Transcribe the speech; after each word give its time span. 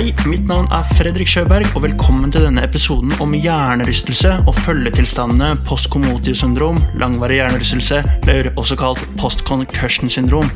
Hei, 0.00 0.14
mitt 0.24 0.46
navn 0.48 0.64
er 0.72 0.86
Fredrik 0.96 1.28
Sjøberg, 1.28 1.74
og 1.76 1.82
velkommen 1.84 2.30
til 2.32 2.46
denne 2.46 2.62
episoden 2.64 3.10
om 3.20 3.34
hjernerystelse 3.36 4.30
og 4.48 4.56
følgetilstandene 4.56 5.58
postcomotion-syndrom, 5.68 6.80
langvarig 7.02 7.36
hjernerystelse, 7.42 7.98
eller 8.22 8.48
også 8.54 8.78
kalt 8.80 9.04
post-concussion-syndrom. 9.20 10.48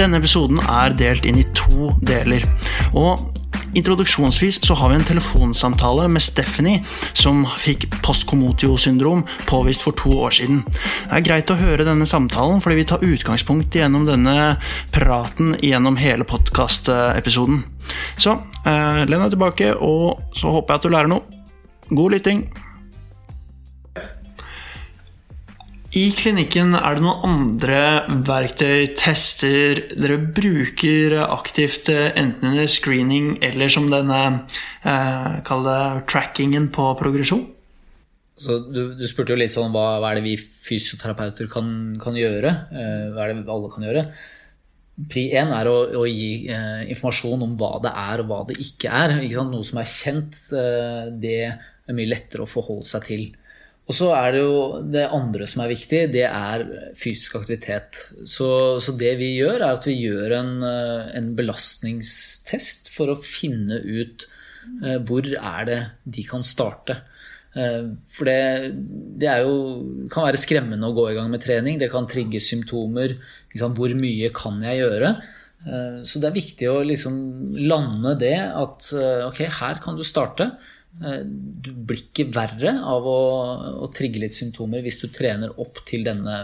Denne 0.00 0.22
episoden 0.22 0.62
er 0.64 0.96
delt 0.96 1.28
inn 1.28 1.42
i 1.42 1.44
to 1.52 1.92
deler. 2.00 2.48
og 2.96 3.31
Introduksjonsvis 3.74 4.60
så 4.66 4.74
har 4.76 4.90
vi 4.90 4.98
en 4.98 5.06
telefonsamtale 5.06 6.08
med 6.12 6.22
Stephanie, 6.22 6.82
som 7.16 7.44
fikk 7.58 7.86
postkomotio-syndrom 8.04 9.24
påvist 9.48 9.84
for 9.84 9.96
to 9.96 10.12
år 10.26 10.34
siden. 10.36 10.62
Det 10.66 11.20
er 11.20 11.24
greit 11.24 11.52
å 11.52 11.56
høre 11.60 11.86
denne 11.88 12.08
samtalen, 12.08 12.60
fordi 12.60 12.80
vi 12.82 12.88
tar 12.90 13.06
utgangspunkt 13.06 13.76
gjennom 13.76 14.04
denne 14.08 14.58
praten 14.92 15.54
gjennom 15.62 15.96
hele 16.00 16.26
podkastepisoden. 16.28 17.62
Så 18.20 18.36
eh, 18.66 19.00
len 19.08 19.24
deg 19.24 19.32
tilbake, 19.32 19.72
og 19.76 20.36
så 20.36 20.52
håper 20.58 20.74
jeg 20.74 20.82
at 20.82 20.86
du 20.88 20.92
lærer 20.92 21.12
noe. 21.14 21.40
God 21.92 22.16
lytting. 22.16 22.44
I 25.92 26.06
klinikken 26.16 26.72
er 26.72 26.94
det 26.96 27.02
noen 27.04 27.24
andre 27.28 27.80
verktøy, 28.24 28.94
tester, 28.96 29.82
dere 29.92 30.16
bruker 30.24 31.18
aktivt 31.26 31.90
enten 31.92 32.48
under 32.48 32.70
screening 32.70 33.34
eller 33.44 33.68
som 33.72 33.90
denne 33.92 34.20
eh, 34.88 35.34
Kall 35.44 35.66
det 35.66 35.82
trackingen 36.08 36.70
på 36.72 36.86
progresjon? 36.96 37.44
Så 38.40 38.56
du, 38.72 38.94
du, 38.96 39.04
spurte 39.04 39.34
jo 39.34 39.40
litt 39.42 39.52
sånn 39.52 39.74
hva, 39.74 39.98
hva 40.00 40.14
er 40.14 40.22
det 40.22 40.30
vi 40.30 40.38
fysioterapeuter 40.40 41.50
kan, 41.52 41.68
kan 42.00 42.16
gjøre? 42.16 42.54
Eh, 42.72 43.04
hva 43.12 43.26
er 43.26 43.34
det 43.34 43.52
alle 43.52 43.70
kan 43.74 43.84
gjøre? 43.84 44.06
Pri 45.12 45.26
1 45.42 45.52
er 45.58 45.68
å, 45.68 45.76
å 46.00 46.08
gi 46.08 46.48
eh, 46.48 46.88
informasjon 46.94 47.44
om 47.44 47.52
hva 47.60 47.74
det 47.84 47.92
er 47.92 48.24
og 48.24 48.32
hva 48.32 48.40
det 48.48 48.56
ikke 48.64 48.96
er. 48.96 49.18
Ikke 49.28 49.44
Noe 49.44 49.68
som 49.68 49.84
er 49.84 49.92
kjent, 49.92 50.40
eh, 50.56 51.12
det 51.20 51.38
er 51.52 52.00
mye 52.00 52.14
lettere 52.16 52.48
å 52.48 52.50
forholde 52.50 52.88
seg 52.88 53.08
til. 53.12 53.30
Og 53.90 53.96
så 53.96 54.12
er 54.14 54.34
det 54.34 54.42
jo 54.44 54.58
det 54.94 55.08
andre 55.10 55.46
som 55.50 55.64
er 55.64 55.72
viktig, 55.72 56.04
det 56.14 56.26
er 56.28 56.62
fysisk 56.98 57.40
aktivitet. 57.40 57.98
Så, 58.30 58.48
så 58.82 58.94
det 58.98 59.16
vi 59.18 59.32
gjør, 59.40 59.58
er 59.58 59.72
at 59.74 59.88
vi 59.88 59.96
gjør 60.04 60.36
en, 60.38 60.52
eh, 60.66 61.08
en 61.18 61.32
belastningstest 61.38 62.92
for 62.94 63.10
å 63.10 63.18
finne 63.18 63.80
ut 63.82 64.28
eh, 64.84 65.00
hvor 65.02 65.26
er 65.26 65.66
det 65.66 65.80
de 66.06 66.26
kan 66.28 66.46
starte. 66.46 67.00
Eh, 67.58 67.90
for 68.06 68.30
det, 68.30 68.70
det 69.18 69.34
jo, 69.42 69.56
kan 70.14 70.28
være 70.28 70.40
skremmende 70.40 70.86
å 70.86 70.96
gå 70.96 71.08
i 71.10 71.16
gang 71.18 71.32
med 71.34 71.42
trening. 71.42 71.82
Det 71.82 71.90
kan 71.90 72.06
trigge 72.06 72.40
symptomer. 72.40 73.18
Hvor 73.58 73.96
mye 73.98 74.30
kan 74.36 74.62
jeg 74.62 74.84
gjøre? 74.84 75.16
Så 76.02 76.18
det 76.18 76.26
er 76.26 76.34
viktig 76.34 76.66
å 76.66 76.80
liksom 76.82 77.12
lande 77.70 78.16
det 78.18 78.34
at 78.34 78.88
ok, 79.28 79.44
her 79.60 79.78
kan 79.84 79.94
du 79.94 80.02
starte. 80.02 80.48
Eh, 81.00 81.22
du 81.24 81.70
blir 81.72 82.02
ikke 82.02 82.26
verre 82.34 82.74
av 82.84 83.06
å, 83.08 83.20
å, 83.80 83.86
trigge 83.96 84.20
litt 84.20 84.34
symptomer 84.36 84.82
hvis 84.84 85.00
du 85.00 85.06
trener 85.08 85.54
opp 85.62 85.80
til 85.88 86.04
denne 86.04 86.42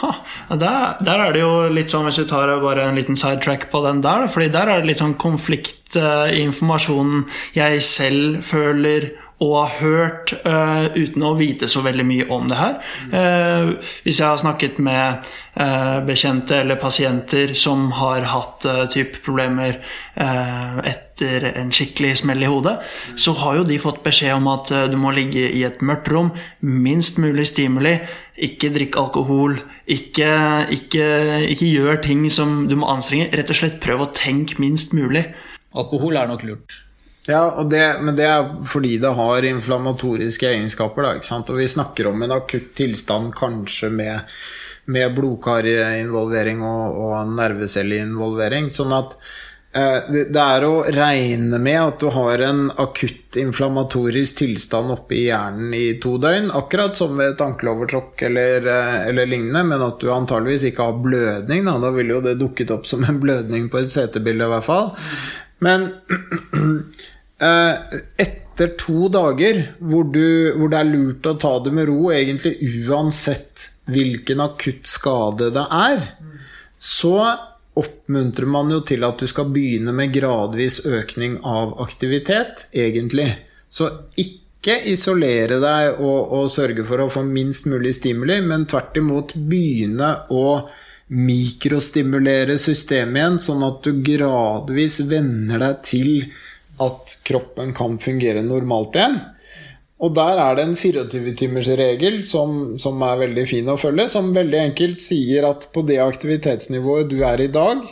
ha, 0.00 0.10
der, 0.48 0.96
der, 1.04 1.24
er 1.26 1.36
det 1.36 1.42
jo 1.42 1.52
litt 1.68 1.92
sånn, 1.92 2.08
Hvis 2.08 2.22
vi 2.22 2.30
tar 2.30 2.54
bare 2.64 2.88
en 2.88 2.96
liten 2.96 3.20
sidetrack 3.20 3.68
på 3.70 3.82
den 3.84 4.00
der, 4.02 4.24
fordi 4.32 4.48
der 4.54 4.72
er 4.72 4.80
det 4.80 4.90
litt 4.90 5.02
sånn 5.02 5.18
konflikt 5.20 5.98
i 5.98 6.40
informasjonen 6.40 7.26
jeg 7.52 7.84
selv 7.84 8.40
føler 8.46 9.10
og 9.40 9.54
har 9.56 9.76
hørt 9.80 10.32
uh, 10.44 10.92
uten 10.92 11.24
å 11.24 11.32
vite 11.38 11.68
så 11.70 11.80
veldig 11.84 12.04
mye 12.04 12.26
om 12.32 12.48
det 12.50 12.58
her. 12.58 12.74
Uh, 13.08 13.92
hvis 14.04 14.20
jeg 14.20 14.28
har 14.28 14.40
snakket 14.42 14.80
med 14.84 15.30
uh, 15.56 16.00
bekjente 16.04 16.58
eller 16.60 16.76
pasienter 16.80 17.54
som 17.56 17.88
har 17.96 18.26
hatt 18.28 18.68
type 18.92 19.22
problemer 19.24 19.80
etter 20.20 21.46
en 21.54 21.70
skikkelig 21.72 22.18
smell 22.20 22.42
i 22.44 22.48
hodet, 22.50 22.74
så 23.16 23.32
har 23.38 23.60
jo 23.60 23.68
de 23.68 23.78
fått 23.80 24.02
beskjed 24.04 24.34
om 24.36 24.50
at 24.52 24.68
du 24.92 24.96
må 25.00 25.14
ligge 25.16 25.46
i 25.48 25.62
et 25.64 25.80
mørkt 25.86 26.10
rom, 26.12 26.32
minst 26.60 27.16
mulig 27.22 27.46
stimuli, 27.48 27.94
ikke 28.36 28.72
drikk 28.74 28.98
alkohol, 29.00 29.56
ikke, 29.88 30.28
ikke, 30.76 31.08
ikke 31.54 31.70
gjør 31.70 32.02
ting 32.04 32.26
som 32.32 32.66
du 32.68 32.76
må 32.80 32.90
anstrenge. 32.92 33.30
Rett 33.32 33.52
og 33.52 33.60
slett 33.62 33.80
prøv 33.80 34.04
å 34.04 34.12
tenke 34.16 34.60
minst 34.60 34.92
mulig. 34.96 35.24
Alkohol 35.72 36.20
er 36.20 36.28
nok 36.28 36.44
lurt. 36.48 36.80
Ja, 37.30 37.64
det, 37.70 37.96
men 38.00 38.16
det 38.16 38.24
er 38.26 38.48
fordi 38.66 38.96
det 38.98 39.12
har 39.14 39.44
inflammatoriske 39.46 40.48
egenskaper. 40.48 41.06
Da, 41.06 41.36
og 41.38 41.58
vi 41.60 41.68
snakker 41.68 42.08
om 42.10 42.24
en 42.26 42.34
akutt 42.34 42.72
tilstand 42.80 43.34
kanskje 43.38 43.90
med, 43.94 44.32
med 44.90 45.14
blodkarinvolvering 45.14 46.64
og, 46.66 46.98
og 47.04 47.36
nervecelleinvolvering. 47.36 48.66
Sånn 48.74 48.94
at 48.96 49.14
eh, 49.76 50.08
det, 50.08 50.24
det 50.34 50.46
er 50.56 50.66
å 50.66 50.72
regne 50.96 51.60
med 51.62 51.78
at 51.84 52.02
du 52.02 52.08
har 52.16 52.42
en 52.48 52.64
akutt 52.82 53.38
inflammatorisk 53.38 54.40
tilstand 54.40 54.90
oppe 54.96 55.20
i 55.20 55.22
hjernen 55.28 55.76
i 55.78 55.84
to 56.02 56.16
døgn, 56.18 56.50
akkurat 56.58 56.98
som 56.98 57.14
ved 57.20 57.36
et 57.36 57.46
ankelovertråkk 57.46 58.26
eller, 58.26 58.66
eh, 58.74 58.98
eller, 59.12 59.30
lignende, 59.30 59.62
men 59.70 59.86
at 59.86 60.02
du 60.02 60.10
antageligvis 60.10 60.66
ikke 60.72 60.88
har 60.88 60.98
blødning. 61.06 61.62
Da, 61.70 61.78
da 61.86 61.94
ville 61.94 62.18
jo 62.18 62.26
det 62.26 62.40
dukket 62.42 62.74
opp 62.74 62.90
som 62.90 63.06
en 63.06 63.22
blødning 63.22 63.70
på 63.70 63.84
et 63.84 63.94
CT-bilde, 63.94 64.50
i 64.50 64.54
hvert 64.56 64.66
fall. 64.72 64.92
Men 65.62 65.90
etter 67.40 68.74
to 68.76 69.08
dager 69.08 69.62
hvor, 69.78 70.04
du, 70.12 70.52
hvor, 70.56 70.68
det 70.68 70.80
er 70.80 70.90
lurt 70.90 71.28
å 71.30 71.36
ta 71.40 71.54
det 71.64 71.72
med 71.72 71.88
ro, 71.88 72.10
egentlig 72.12 72.56
uansett 72.84 73.70
hvilken 73.90 74.42
akutt 74.44 74.88
skade 74.88 75.48
det 75.54 75.64
er, 75.74 76.04
så 76.76 77.16
oppmuntrer 77.80 78.50
man 78.50 78.70
jo 78.72 78.82
til 78.84 79.06
at 79.06 79.22
du 79.22 79.30
skal 79.30 79.48
begynne 79.54 79.94
med 79.96 80.12
gradvis 80.12 80.82
økning 80.86 81.38
av 81.46 81.76
aktivitet, 81.82 82.66
egentlig. 82.76 83.28
Så 83.70 83.88
ikke 84.20 84.76
isolere 84.90 85.60
deg 85.62 86.02
og, 86.02 86.32
og 86.36 86.50
sørge 86.52 86.84
for 86.84 87.00
å 87.00 87.10
få 87.12 87.24
minst 87.24 87.70
mulig 87.70 87.94
stimuli, 87.96 88.40
men 88.44 88.68
tvert 88.68 88.98
imot 89.00 89.36
begynne 89.38 90.12
å 90.34 90.46
mikrostimulere 91.10 92.54
systemet 92.60 93.18
igjen, 93.18 93.40
sånn 93.42 93.64
at 93.66 93.80
du 93.86 94.02
gradvis 94.06 95.00
venner 95.10 95.62
deg 95.62 95.80
til 95.86 96.12
at 96.80 97.16
kroppen 97.26 97.74
kan 97.76 97.98
fungere 98.02 98.42
normalt 98.46 98.96
igjen. 98.96 99.18
Og 100.00 100.14
der 100.16 100.38
er 100.40 100.56
det 100.56 100.64
en 100.64 100.78
24-timersregel 100.80 102.22
som, 102.24 102.78
som 102.80 103.02
er 103.04 103.20
veldig 103.26 103.44
fin 103.48 103.68
å 103.68 103.76
følge, 103.80 104.08
som 104.08 104.32
veldig 104.32 104.62
enkelt 104.70 105.02
sier 105.04 105.44
at 105.50 105.68
på 105.74 105.84
det 105.88 105.98
aktivitetsnivået 106.00 107.10
du 107.10 107.18
er 107.26 107.44
i 107.44 107.50
dag, 107.52 107.84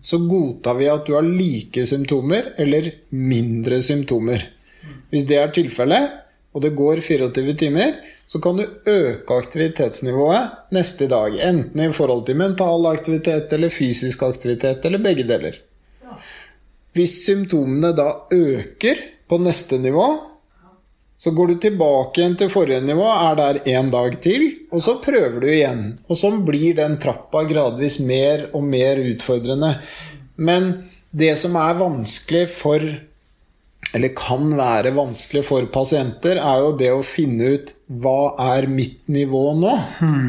så 0.00 0.22
godtar 0.24 0.78
vi 0.78 0.88
at 0.88 1.04
du 1.04 1.12
har 1.18 1.26
like 1.26 1.84
symptomer 1.86 2.54
eller 2.60 2.88
mindre 3.12 3.82
symptomer. 3.84 4.46
Hvis 5.12 5.26
det 5.28 5.36
er 5.36 5.52
tilfellet, 5.52 6.16
og 6.50 6.64
det 6.64 6.72
går 6.74 7.02
24 7.04 7.54
timer, 7.60 7.92
så 8.26 8.40
kan 8.42 8.56
du 8.58 8.64
øke 8.90 9.36
aktivitetsnivået 9.36 10.72
neste 10.74 11.06
dag. 11.10 11.36
Enten 11.46 11.82
i 11.84 11.92
forhold 11.94 12.24
til 12.26 12.40
mental 12.40 12.88
aktivitet 12.90 13.52
eller 13.54 13.70
fysisk 13.70 14.24
aktivitet, 14.26 14.84
eller 14.86 15.02
begge 15.02 15.28
deler. 15.28 15.60
Hvis 16.96 17.20
symptomene 17.26 17.92
da 17.94 18.08
øker 18.34 18.98
på 19.30 19.38
neste 19.42 19.78
nivå, 19.78 20.06
så 21.20 21.30
går 21.36 21.50
du 21.50 21.58
tilbake 21.60 22.22
igjen 22.22 22.36
til 22.40 22.48
forrige 22.48 22.80
nivå, 22.80 23.04
er 23.04 23.34
der 23.36 23.58
en 23.74 23.90
dag 23.92 24.14
til, 24.24 24.46
og 24.72 24.80
så 24.80 24.94
prøver 25.04 25.42
du 25.42 25.50
igjen. 25.52 25.82
Og 26.08 26.16
sånn 26.16 26.40
blir 26.46 26.78
den 26.78 26.96
trappa 27.02 27.42
gradvis 27.48 27.98
mer 28.08 28.46
og 28.56 28.64
mer 28.64 29.02
utfordrende. 29.04 29.74
Men 30.40 30.70
det 31.12 31.34
som 31.36 31.58
er 31.60 31.78
vanskelig 31.80 32.48
for 32.54 32.90
Eller 33.90 34.12
kan 34.14 34.52
være 34.54 34.92
vanskelig 34.94 35.40
for 35.42 35.66
pasienter, 35.74 36.38
er 36.38 36.60
jo 36.62 36.74
det 36.78 36.92
å 36.94 37.00
finne 37.02 37.48
ut 37.56 37.72
hva 37.90 38.36
er 38.54 38.68
mitt 38.70 39.00
nivå 39.10 39.40
nå? 39.58 39.72
Hmm. 39.98 40.28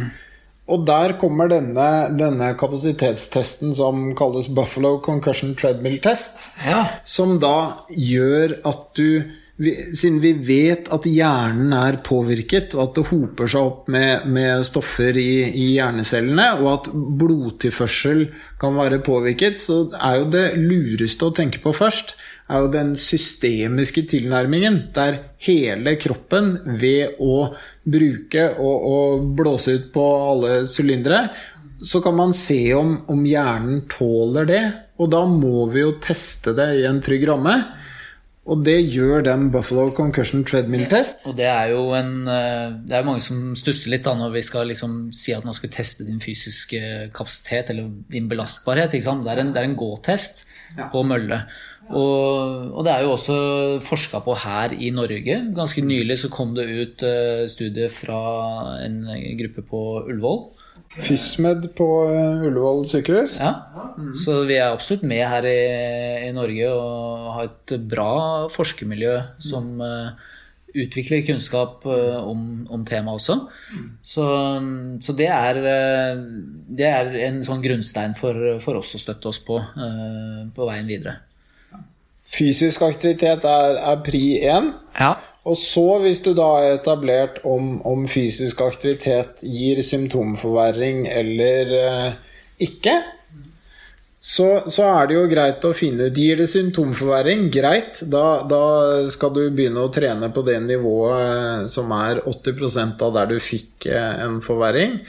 Og 0.72 0.86
der 0.88 1.18
kommer 1.20 1.52
denne, 1.52 1.90
denne, 2.16 2.54
kapasitetstesten 2.60 3.76
som 3.76 4.12
kalles 4.18 4.50
Buffalo 4.56 4.98
Concussion 5.04 5.54
Treadmill 5.60 6.00
Test, 6.04 6.52
ja. 6.64 6.86
som 7.04 7.38
da 7.44 7.86
gjør 7.92 8.60
at 8.68 8.90
du 8.98 9.22
siden 9.62 10.18
vi 10.24 10.32
vet 10.42 10.88
at 10.94 11.06
hjernen 11.06 11.74
er 11.76 12.00
påvirket, 12.06 12.74
og 12.74 12.84
at 12.84 12.96
det 12.98 13.04
hoper 13.12 13.52
seg 13.52 13.68
opp 13.68 13.92
med, 13.94 14.26
med 14.34 14.66
stoffer 14.66 15.18
i, 15.20 15.44
i, 15.52 15.68
hjernecellene, 15.76 16.48
og 16.62 16.70
at 16.72 16.90
blodtilførsel 17.22 18.26
kan 18.62 18.78
være 18.80 19.04
påvirket, 19.06 19.60
så 19.62 19.84
er 20.00 20.22
jo 20.22 20.30
det 20.34 20.46
lureste 20.58 21.28
å 21.28 21.36
tenke 21.38 21.62
på 21.62 21.76
først 21.78 22.16
er 22.50 22.64
jo 22.64 22.72
den 22.74 22.94
systemiske 23.00 24.06
tilnærmingen, 24.12 24.80
der 24.96 25.20
hele 25.46 25.96
kroppen 26.02 26.56
ved 26.82 27.22
å 27.22 27.52
bruke 27.84 28.48
og, 28.58 28.88
og 28.92 29.28
blåse 29.38 29.78
ut 29.78 29.92
på 29.94 30.08
alle 30.32 30.62
sylindere, 30.70 31.28
så 31.82 32.02
kan 32.04 32.18
man 32.18 32.34
se 32.38 32.60
om, 32.78 33.00
om 33.10 33.22
hjernen 33.26 33.86
tåler 33.90 34.50
det. 34.50 34.64
Og 35.02 35.10
da 35.10 35.24
må 35.26 35.66
vi 35.74 35.82
jo 35.82 35.96
teste 36.04 36.54
det 36.58 36.68
i 36.82 36.86
en 36.90 37.02
trygg 37.02 37.26
ramme. 37.30 37.56
Og 38.52 38.64
det 38.66 38.80
gjør 38.90 39.22
den 39.26 39.50
Buffalo 39.54 39.92
Concussion 39.94 40.42
Treadmill-test. 40.46 41.28
Og 41.30 41.36
det 41.38 41.46
er 41.46 41.76
jo 41.76 41.92
en 41.94 42.26
eh, 42.26 42.74
Det 42.90 42.96
er 42.98 43.06
mange 43.06 43.22
som 43.22 43.52
stusser 43.58 43.94
litt 43.94 44.08
da 44.08 44.16
når 44.18 44.34
vi 44.34 44.42
skal 44.46 44.66
liksom 44.72 44.96
si 45.14 45.36
at 45.36 45.46
man 45.46 45.54
skal 45.54 45.70
teste 45.74 46.08
din 46.08 46.22
fysiske 46.22 47.12
kapasitet 47.14 47.70
eller 47.70 47.92
din 48.10 48.30
belastbarhet. 48.32 48.96
Det 48.98 49.06
er 49.06 49.44
en, 49.44 49.54
det 49.54 49.62
er 49.62 49.70
en 49.70 49.78
gåtest 49.78 50.44
ja. 50.74 50.90
på 50.90 51.06
mølle. 51.06 51.44
Og, 51.92 52.72
og, 52.72 52.82
det 52.86 52.94
er 52.94 53.04
jo 53.06 53.14
også 53.16 53.38
forska 53.84 54.22
på 54.26 54.36
her 54.46 54.76
i 54.78 54.92
Norge. 54.96 55.38
Ganske 55.56 55.84
nylig 55.86 56.20
så 56.22 56.32
kom 56.32 56.56
det 56.56 56.68
ut 56.70 57.06
uh, 57.06 57.44
studie 57.52 57.90
fra 57.92 58.22
en 58.86 59.04
gruppe 59.40 59.66
på 59.68 59.84
Ullevål. 60.06 60.44
FISMED 60.92 61.72
på 61.76 61.88
uh, 62.08 62.44
Ullevål 62.48 62.86
sykehus. 62.90 63.40
Ja, 63.44 63.54
mm. 63.98 64.12
Så 64.24 64.42
vi 64.48 64.60
er 64.60 64.72
absolutt 64.72 65.08
med 65.08 65.24
her 65.28 65.48
i, 65.48 65.62
i, 66.28 66.36
Norge 66.36 66.74
og 66.76 67.32
har 67.38 67.50
et 67.50 67.76
bra 67.92 68.12
forskermiljø 68.52 69.18
som 69.44 69.74
uh, 69.84 70.14
utvikler 70.72 71.26
kunnskap 71.28 71.84
om, 71.84 72.44
om 72.72 72.86
temaet 72.88 73.20
også. 73.20 73.36
Så, 74.00 74.24
så 75.04 75.16
det, 75.20 75.28
er, 75.28 75.60
det, 76.72 76.88
er, 76.88 77.12
en 77.26 77.42
sånn 77.44 77.60
grunnstein 77.60 78.16
for, 78.16 78.40
for 78.64 78.80
oss 78.80 78.96
å 78.96 79.02
støtte 79.04 79.28
oss 79.34 79.42
på 79.44 79.60
på 79.60 80.70
veien 80.70 80.88
videre. 80.88 81.18
Fysisk 82.31 82.86
aktivitet 82.88 83.45
er, 83.48 83.78
er 83.92 84.01
pri 84.06 84.24
én. 84.39 84.72
Ja. 85.00 85.16
Og 85.50 85.57
så, 85.57 85.88
hvis 86.04 86.22
du 86.22 86.36
da 86.38 86.45
har 86.54 86.75
etablert 86.75 87.42
om, 87.50 87.80
om 87.88 88.06
fysisk 88.10 88.62
aktivitet 88.62 89.42
gir 89.42 89.81
symptomforverring 89.83 91.07
eller 91.10 91.74
eh, 91.80 92.12
ikke, 92.62 92.94
så, 94.22 94.45
så, 94.69 94.86
er 94.86 95.07
det 95.10 95.16
jo 95.16 95.24
greit 95.31 95.63
å 95.66 95.72
finne 95.74 96.12
ut 96.12 96.18
Gir 96.22 96.38
det 96.38 96.45
symptomforverring? 96.51 97.48
Greit. 97.50 98.04
Da, 98.13 98.44
da, 98.45 98.62
skal 99.10 99.34
du 99.34 99.42
begynne 99.50 99.81
å 99.81 99.89
trene 99.89 100.30
på 100.30 100.44
det 100.45 100.60
nivået 100.62 101.66
som 101.74 101.89
er 101.98 102.22
80% 102.30 103.01
av 103.01 103.16
der 103.18 103.31
du 103.31 103.39
fikk 103.42 103.89
eh, 103.89 104.22
en 104.22 104.38
forverring. 104.45 105.00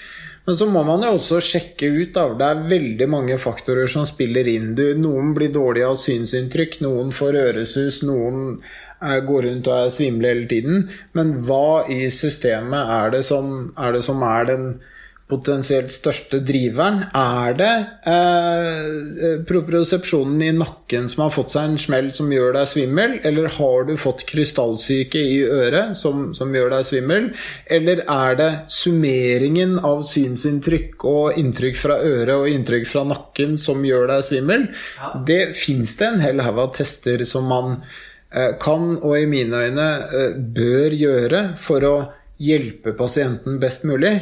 Men 0.45 0.57
så 0.59 0.67
må 0.67 0.83
man 0.87 1.05
jo 1.07 1.13
også 1.17 1.39
sjekke 1.45 1.89
ut. 1.93 2.15
Da. 2.17 2.25
Det 2.39 2.47
er 2.49 2.63
veldig 2.73 3.09
mange 3.11 3.39
faktorer 3.39 3.91
som 3.91 4.07
spiller 4.09 4.49
inn. 4.51 4.73
Du, 4.79 4.85
noen 4.99 5.35
blir 5.37 5.53
dårlige 5.55 5.91
av 5.93 5.99
synsinntrykk, 6.01 6.81
noen 6.83 7.13
får 7.15 7.39
øresus, 7.45 8.01
noen 8.07 8.57
er, 9.03 9.21
går 9.27 9.47
rundt 9.49 9.71
og 9.71 9.77
er 9.77 9.93
svimle 9.95 10.33
hele 10.33 10.49
tiden. 10.51 10.89
Men 11.19 11.37
hva 11.47 11.85
i 11.91 12.09
systemet 12.11 12.91
er 12.99 13.15
det 13.15 13.23
som 13.29 13.71
er, 13.77 13.95
det 13.95 14.03
som 14.07 14.25
er 14.27 14.51
den 14.51 14.67
potensielt 15.33 15.93
største 15.93 16.43
driveren? 16.45 17.07
Er 17.17 17.57
det 17.57 17.71
eh, 18.09 18.83
eh, 19.27 19.39
propriosepsjonen 19.49 20.43
i 20.45 20.53
nakken 20.57 21.09
som 21.11 21.25
har 21.25 21.33
fått 21.35 21.55
seg 21.55 21.71
en 21.71 21.81
smell 21.81 22.11
som 22.15 22.31
gjør 22.33 22.55
deg 22.59 22.69
svimmel? 22.69 23.17
Eller 23.27 23.49
har 23.57 23.89
du 23.89 23.95
fått 24.01 24.27
krystallsyke 24.29 25.23
i 25.23 25.41
øret 25.47 25.97
som, 25.99 26.31
som 26.37 26.53
gjør 26.55 26.75
deg 26.77 26.87
svimmel? 26.89 27.31
Eller 27.67 28.05
er 28.05 28.39
det 28.39 28.51
summeringen 28.73 29.79
av 29.81 30.05
synsinntrykk 30.09 31.09
og 31.09 31.41
inntrykk 31.41 31.81
fra 31.81 31.99
øret 32.05 32.35
og 32.37 32.49
inntrykk 32.53 32.89
fra 32.93 33.07
nakken 33.09 33.59
som 33.61 33.85
gjør 33.87 34.11
deg 34.13 34.27
svimmel? 34.29 34.69
Ja. 35.01 35.13
Det 35.33 35.43
fins 35.59 35.97
det 36.01 36.11
en 36.13 36.25
hel 36.25 36.45
haug 36.45 36.61
av 36.67 36.75
tester 36.77 37.25
som 37.29 37.49
man 37.51 37.79
eh, 37.79 38.53
kan, 38.61 38.97
og 39.01 39.17
i 39.19 39.29
mine 39.31 39.65
øyne 39.67 39.89
eh, 40.13 40.37
bør 40.37 40.99
gjøre, 40.99 41.47
for 41.63 41.89
å 41.89 41.97
hjelpe 42.43 42.95
pasienten 42.99 43.61
best 43.63 43.87
mulig. 43.89 44.17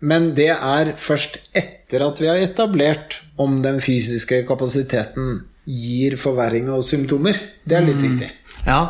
Men 0.00 0.32
det 0.36 0.50
er 0.54 0.94
først 0.96 1.38
etter 1.56 2.04
at 2.06 2.20
vi 2.22 2.28
har 2.30 2.40
etablert 2.40 3.20
om 3.40 3.60
den 3.64 3.80
fysiske 3.84 4.42
kapasiteten 4.48 5.42
gir 5.68 6.16
forverring 6.20 6.70
og 6.72 6.84
symptomer. 6.86 7.36
Det 7.64 7.76
er 7.76 7.86
litt 7.86 8.00
mm. 8.00 8.06
viktig. 8.08 8.30
Ja, 8.66 8.82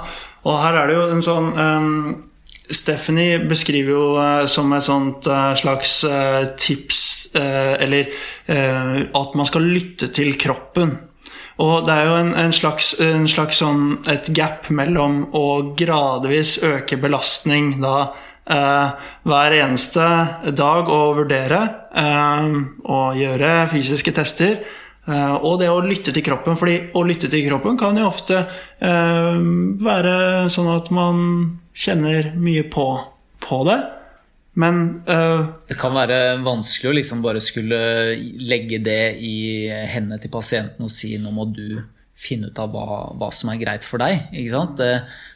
og 0.46 0.58
her 0.62 0.78
er 0.80 0.90
det 0.90 0.96
jo 0.96 1.06
en 1.10 1.24
sånn 1.24 1.50
um, 1.52 1.90
Stephanie 2.70 3.40
beskriver 3.50 3.92
jo 3.96 4.04
uh, 4.14 4.46
som 4.48 4.70
et 4.76 4.86
sånt 4.86 5.26
uh, 5.26 5.52
slags 5.58 6.00
uh, 6.06 6.44
tips 6.58 7.08
Eller 7.34 8.10
at 8.50 9.34
man 9.38 9.46
skal 9.46 9.68
lytte 9.70 10.08
til 10.10 10.32
kroppen. 10.34 10.96
Og 11.62 11.84
det 11.86 11.94
er 11.94 12.08
jo 12.08 12.16
en, 12.18 12.32
en 12.34 12.54
slags, 12.54 12.88
en 13.04 13.28
slags 13.30 13.60
sånn, 13.60 14.00
et 14.10 14.32
gap 14.34 14.66
mellom 14.74 15.28
å 15.30 15.44
gradvis 15.78 16.56
øke 16.66 16.98
belastning 16.98 17.76
da 17.78 18.10
hver 18.50 19.56
eneste 19.60 20.04
dag 20.56 20.90
å 20.90 21.00
vurdere 21.18 21.60
uh, 21.94 22.56
og 22.82 23.18
gjøre 23.18 23.52
fysiske 23.70 24.14
tester. 24.16 24.58
Uh, 25.06 25.36
og 25.38 25.60
det 25.62 25.70
å 25.72 25.80
lytte 25.84 26.12
til 26.14 26.24
kroppen, 26.26 26.58
fordi 26.58 26.90
å 26.96 27.04
lytte 27.06 27.30
til 27.30 27.46
kroppen 27.46 27.78
kan 27.80 27.98
jo 27.98 28.08
ofte 28.10 28.44
være 28.80 30.16
sånn 30.52 30.68
at 30.72 30.90
man 30.94 31.24
kjenner 31.76 32.32
mye 32.40 32.66
på, 32.72 32.86
på 33.42 33.62
det. 33.68 33.78
Men 34.60 35.02
Det 35.06 35.76
kan 35.78 35.94
være 35.94 36.40
vanskelig 36.42 36.90
å 36.90 36.94
liksom 36.96 37.20
bare 37.22 37.40
skulle 37.44 37.78
legge 38.42 38.80
det 38.82 39.16
i 39.22 39.68
hendene 39.68 40.18
til 40.20 40.32
pasienten 40.32 40.84
og 40.84 40.92
si 40.92 41.14
nå 41.22 41.32
må 41.32 41.46
du 41.54 41.78
finne 42.20 42.50
ut 42.50 42.58
av 42.60 42.72
hva, 42.74 43.00
hva 43.16 43.30
som 43.32 43.52
er 43.52 43.60
greit 43.60 43.86
for 43.86 44.02
deg. 44.02 44.26
Ikke 44.34 44.52
sant? 44.52 44.82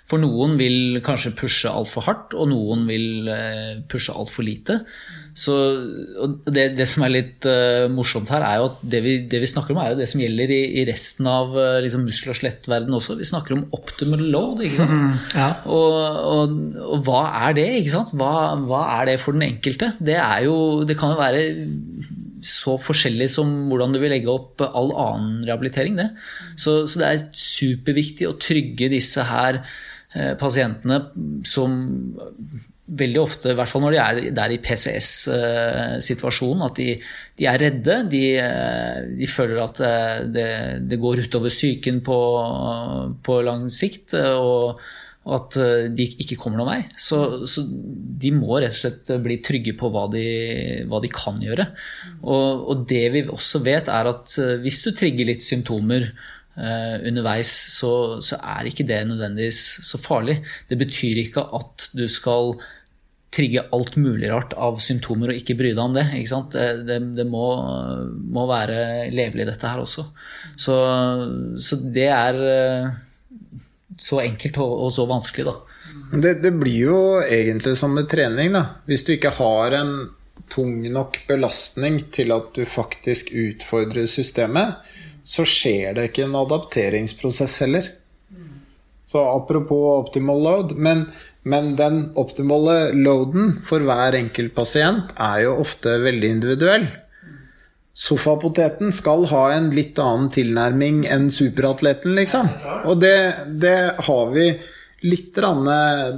For 0.05 0.21
noen 0.21 0.59
vil 0.61 0.99
kanskje 1.05 1.33
pushe 1.39 1.71
altfor 1.71 2.05
hardt, 2.05 2.35
og 2.37 2.51
noen 2.51 2.83
vil 2.91 3.29
eh, 3.33 3.79
pushe 3.89 4.13
altfor 4.13 4.45
lite. 4.45 4.83
Så 5.35 5.55
det, 6.47 6.75
det, 6.77 6.85
som 6.87 7.03
er 7.03 7.11
litt 7.11 7.47
uh, 7.49 7.89
morsomt 7.91 8.29
her, 8.31 8.45
er 8.47 8.61
jo 8.61 8.67
at 8.69 8.83
det 8.93 9.01
vi, 9.03 9.15
det 9.27 9.41
vi, 9.43 9.49
snakker 9.51 9.73
om, 9.75 9.81
er 9.83 9.95
jo 9.95 9.99
det 9.99 10.07
som 10.13 10.21
gjelder 10.23 10.53
i, 10.55 10.61
i 10.79 10.85
resten 10.87 11.27
av 11.27 11.57
uh, 11.57 11.81
liksom 11.83 12.05
muskel- 12.07 12.31
og 12.31 12.39
skjelettverdenen 12.39 12.99
også. 13.01 13.17
Vi 13.19 13.27
snakker 13.27 13.57
om 13.57 13.65
optimal 13.75 14.23
load. 14.23 14.61
ikke 14.63 14.83
sant? 14.83 15.01
Mm, 15.01 15.17
ja. 15.41 15.49
og, 15.65 15.97
og, 16.35 16.53
og, 16.85 17.01
hva 17.09 17.25
er 17.49 17.57
det? 17.59 17.67
ikke 17.81 17.95
sant? 17.97 18.13
Hva, 18.21 18.35
hva, 18.63 18.85
er 19.01 19.11
det 19.11 19.17
for 19.25 19.35
den 19.35 19.49
enkelte? 19.49 19.95
Det, 19.99 20.21
er 20.21 20.45
jo, 20.47 20.59
det 20.87 20.99
kan 21.01 21.17
jo 21.17 21.19
være 21.19 21.43
så 22.45 22.77
forskjellig 22.77 23.31
som 23.33 23.51
hvordan 23.71 23.97
du 23.97 24.03
vil 24.03 24.13
legge 24.13 24.31
opp 24.31 24.63
all 24.69 24.93
annen 24.93 25.43
rehabilitering. 25.49 25.97
Det. 25.99 26.11
Så, 26.55 26.85
så 26.85 27.01
det 27.01 27.11
er 27.11 27.27
superviktig 27.41 28.29
å 28.29 28.37
trygge 28.39 28.93
disse 28.93 29.25
her 29.33 29.65
pasientene 30.39 30.99
som 31.49 31.73
veldig 32.85 33.21
ofte, 33.21 33.53
i 33.53 33.57
hvert 33.57 33.71
fall 33.71 33.83
når 33.85 33.95
de 33.95 34.01
er 34.03 34.19
der 34.37 34.53
i 34.53 34.59
PCS-situasjonen, 34.63 36.65
at 36.67 36.81
de, 36.81 36.89
de, 37.39 37.47
er 37.49 37.63
redde. 37.63 37.97
De, 38.13 38.25
eh, 38.41 38.99
de 39.21 39.31
føler 39.31 39.63
at 39.63 39.81
eh, 39.85 40.19
det, 40.35 40.51
det, 40.91 41.01
går 41.01 41.25
utover 41.25 41.53
psyken 41.53 42.03
på, 42.05 42.19
på 43.25 43.41
lang 43.47 43.67
sikt. 43.73 44.15
og 44.15 44.83
at 45.25 45.57
eh, 45.57 45.87
de 45.95 46.05
ikke 46.21 46.37
kommer 46.41 46.61
noen 46.61 46.71
vei. 46.75 46.83
Så, 47.01 47.47
så, 47.49 47.65
de 47.65 48.33
må 48.37 48.59
rett 48.59 48.75
og 48.75 48.77
slett 48.77 49.13
bli 49.25 49.39
trygge 49.45 49.73
på 49.79 49.89
hva 49.93 50.05
de, 50.13 50.25
hva 50.91 51.01
de 51.01 51.11
kan 51.13 51.39
gjøre. 51.41 51.71
Og, 52.23 52.69
og, 52.69 52.85
det 52.91 53.07
vi 53.15 53.25
også 53.25 53.63
vet, 53.65 53.89
er 53.89 54.13
at 54.13 54.37
eh, 54.43 54.59
hvis 54.65 54.83
du 54.85 54.93
trigger 54.93 55.31
litt 55.31 55.47
symptomer 55.47 56.03
eh, 56.05 56.13
underveis, 56.55 57.51
så, 57.75 58.21
så, 58.23 58.39
er 58.39 58.71
ikke 58.71 58.87
det 58.87 59.01
nødvendigvis 59.09 59.61
så 59.89 59.99
farlig. 59.99 60.39
Det 60.71 60.79
betyr 60.79 61.25
ikke 61.25 61.43
at 61.59 61.89
du 61.99 62.05
skal 62.11 62.55
trigge 63.35 63.65
alt 63.75 63.97
mulig 63.99 64.29
rart 64.31 64.55
av 64.55 64.79
symptomer 64.83 65.33
og 65.33 65.41
ikke 65.41 65.57
bry 65.59 65.73
deg 65.73 65.83
om 65.83 65.97
det. 65.97 66.05
Det, 66.55 66.69
det, 66.87 67.01
det 67.19 67.27
må, 67.27 67.49
må, 68.31 68.47
være 68.47 69.09
levelig, 69.11 69.49
dette 69.51 69.73
her 69.73 69.83
også. 69.83 70.07
Så, 70.55 70.77
så 71.59 71.81
det 71.83 72.07
er 72.15 72.39
så 74.01 74.21
enkelt 74.25 74.59
og, 74.63 74.75
og 74.87 74.93
så 74.95 75.07
vanskelig, 75.11 75.51
da. 75.51 75.81
Det, 76.15 76.35
det, 76.43 76.53
blir 76.59 76.81
jo 76.89 77.01
egentlig 77.23 77.77
som 77.79 77.95
med 77.95 78.09
trening, 78.11 78.55
da. 78.55 78.65
Hvis 78.89 79.07
du 79.07 79.15
ikke 79.15 79.35
har 79.37 79.79
en 79.81 79.95
tung 80.51 80.83
nok 80.93 81.21
belastning 81.29 82.01
til 82.15 82.35
at 82.35 82.53
du 82.57 82.65
faktisk 82.69 83.33
utfordrer 83.33 84.07
systemet, 84.11 84.77
så 85.25 85.47
skjer 85.49 85.97
det 85.97 86.11
ikke 86.11 86.27
en 86.27 86.37
adapteringsprosess 86.37 87.61
heller. 87.65 87.89
Så 89.09 89.21
apropos 89.21 90.01
optimal 90.03 90.43
load, 90.43 90.75
men, 90.77 91.07
men 91.43 91.75
den 91.77 92.01
optimale 92.21 92.93
loaden 92.93 93.53
for 93.65 93.85
hver 93.85 94.17
enkelt 94.19 94.55
pasient 94.57 95.15
er 95.21 95.45
jo 95.47 95.57
ofte 95.63 95.97
veldig 96.03 96.31
individuell. 96.37 96.87
Sofapoteten 97.95 98.91
skal 98.93 99.29
ha 99.31 99.45
en 99.55 99.69
litt 99.73 100.01
annen 100.03 100.33
tilnærming 100.35 101.05
enn 101.15 101.29
superatleten, 101.31 102.17
liksom. 102.19 102.49
Og 102.91 102.99
det, 103.05 103.17
det, 103.63 103.77
har 104.09 104.33
vi 104.35 104.49
litt 105.07 105.31
grann 105.37 105.69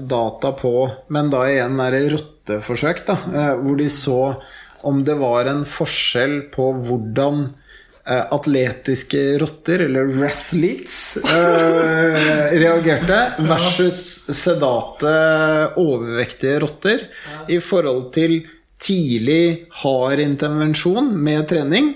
data 0.09 0.55
på, 0.57 0.73
men 1.13 1.29
da 1.31 1.45
igjen 1.51 1.77
er 1.85 1.99
det 1.99 2.07
rotteforsøk, 2.15 3.05
da, 3.11 3.19
eh, 3.35 3.53
hvor 3.61 3.77
de 3.77 3.91
så 3.93 4.21
om 4.87 5.03
det 5.05 5.19
var 5.21 5.51
en 5.51 5.67
forskjell 5.69 6.47
på 6.55 6.71
hvordan 6.87 7.45
eh, 7.51 7.66
atletiske 8.07 9.39
rotter, 9.39 9.79
eller 9.89 10.07
rathletes, 10.23 11.17
eh, 11.17 12.59
reagerte 12.59 13.33
versus 13.39 14.01
sedate, 14.31 15.15
overvektige 15.77 16.61
rotter 16.63 17.07
i 17.49 17.59
forhold 17.61 18.13
til 18.15 18.39
tidlig 18.79 19.67
hard 19.83 20.23
intervensjon 20.23 21.11
med 21.19 21.49
trening. 21.51 21.95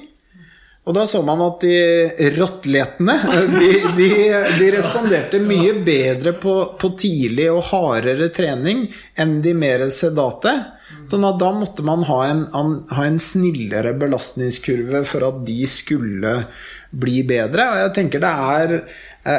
Og 0.88 0.97
da 0.97 1.05
så 1.07 1.21
man 1.23 1.43
at 1.45 1.62
de 1.62 2.31
rottletene 2.40 3.14
de, 3.52 3.71
de, 3.99 4.11
de 4.59 4.71
responderte 4.75 5.38
mye 5.45 5.76
bedre 5.87 6.33
på, 6.40 6.55
på, 6.81 6.93
tidlig 6.99 7.50
og 7.52 7.62
hardere 7.69 8.31
trening 8.35 8.87
enn 9.14 9.38
de 9.45 9.55
mer 9.55 9.87
sedate. 9.95 10.57
Sånn 11.11 11.26
at 11.26 11.40
da 11.43 11.50
måtte 11.50 11.83
man 11.87 12.05
ha 12.07 12.21
en, 12.29 12.45
ha 12.55 13.05
en 13.07 13.19
snillere 13.19 13.97
belastningskurve 13.99 15.02
for 15.09 15.26
at 15.26 15.40
de 15.49 15.64
skulle 15.67 16.35
bli 16.90 17.21
bedre. 17.26 17.67
Og 17.73 17.81
jeg 17.85 17.95
tenker 17.97 18.23
det 18.23 18.31
er 18.31 18.76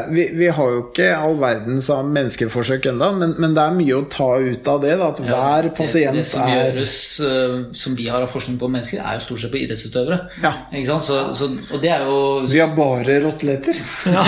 vi, 0.09 0.29
vi, 0.33 0.47
har 0.53 0.67
jo 0.69 0.81
ikke 0.83 1.07
all 1.17 1.39
verdens 1.41 1.87
av 1.89 2.03
menneskeforsøk 2.05 2.85
ennå, 2.91 3.07
men, 3.17 3.31
men, 3.41 3.55
det 3.57 3.63
er 3.63 3.73
mye 3.73 3.95
å 3.97 4.03
ta 4.13 4.27
ut 4.37 4.67
av 4.69 4.83
det. 4.83 4.91
Da, 4.99 5.07
at 5.09 5.21
ja, 5.25 5.29
hver 5.31 5.69
pasient 5.73 6.13
det, 6.13 6.21
det 6.21 6.25
som 6.29 6.43
er 6.45 6.51
gjøres, 6.53 6.97
uh, 7.25 7.55
som 7.81 7.95
vi 7.97 8.05
har 8.13 8.21
av 8.21 8.29
forskning 8.29 8.59
på 8.61 8.69
mennesker, 8.69 9.01
er 9.01 9.17
jo 9.17 9.23
stort 9.25 9.41
sett 9.41 9.53
på 9.53 9.57
idrettsutøvere. 9.63 10.19
Ja. 10.43 10.53
Så, 11.01 11.17
så, 11.33 11.49
og 11.49 11.81
det 11.81 11.89
er 11.95 12.05
jo 12.05 12.19
Vi 12.51 12.61
har 12.61 12.75
bare 12.77 13.21
roteletter. 13.25 13.81
Ja. 14.11 14.23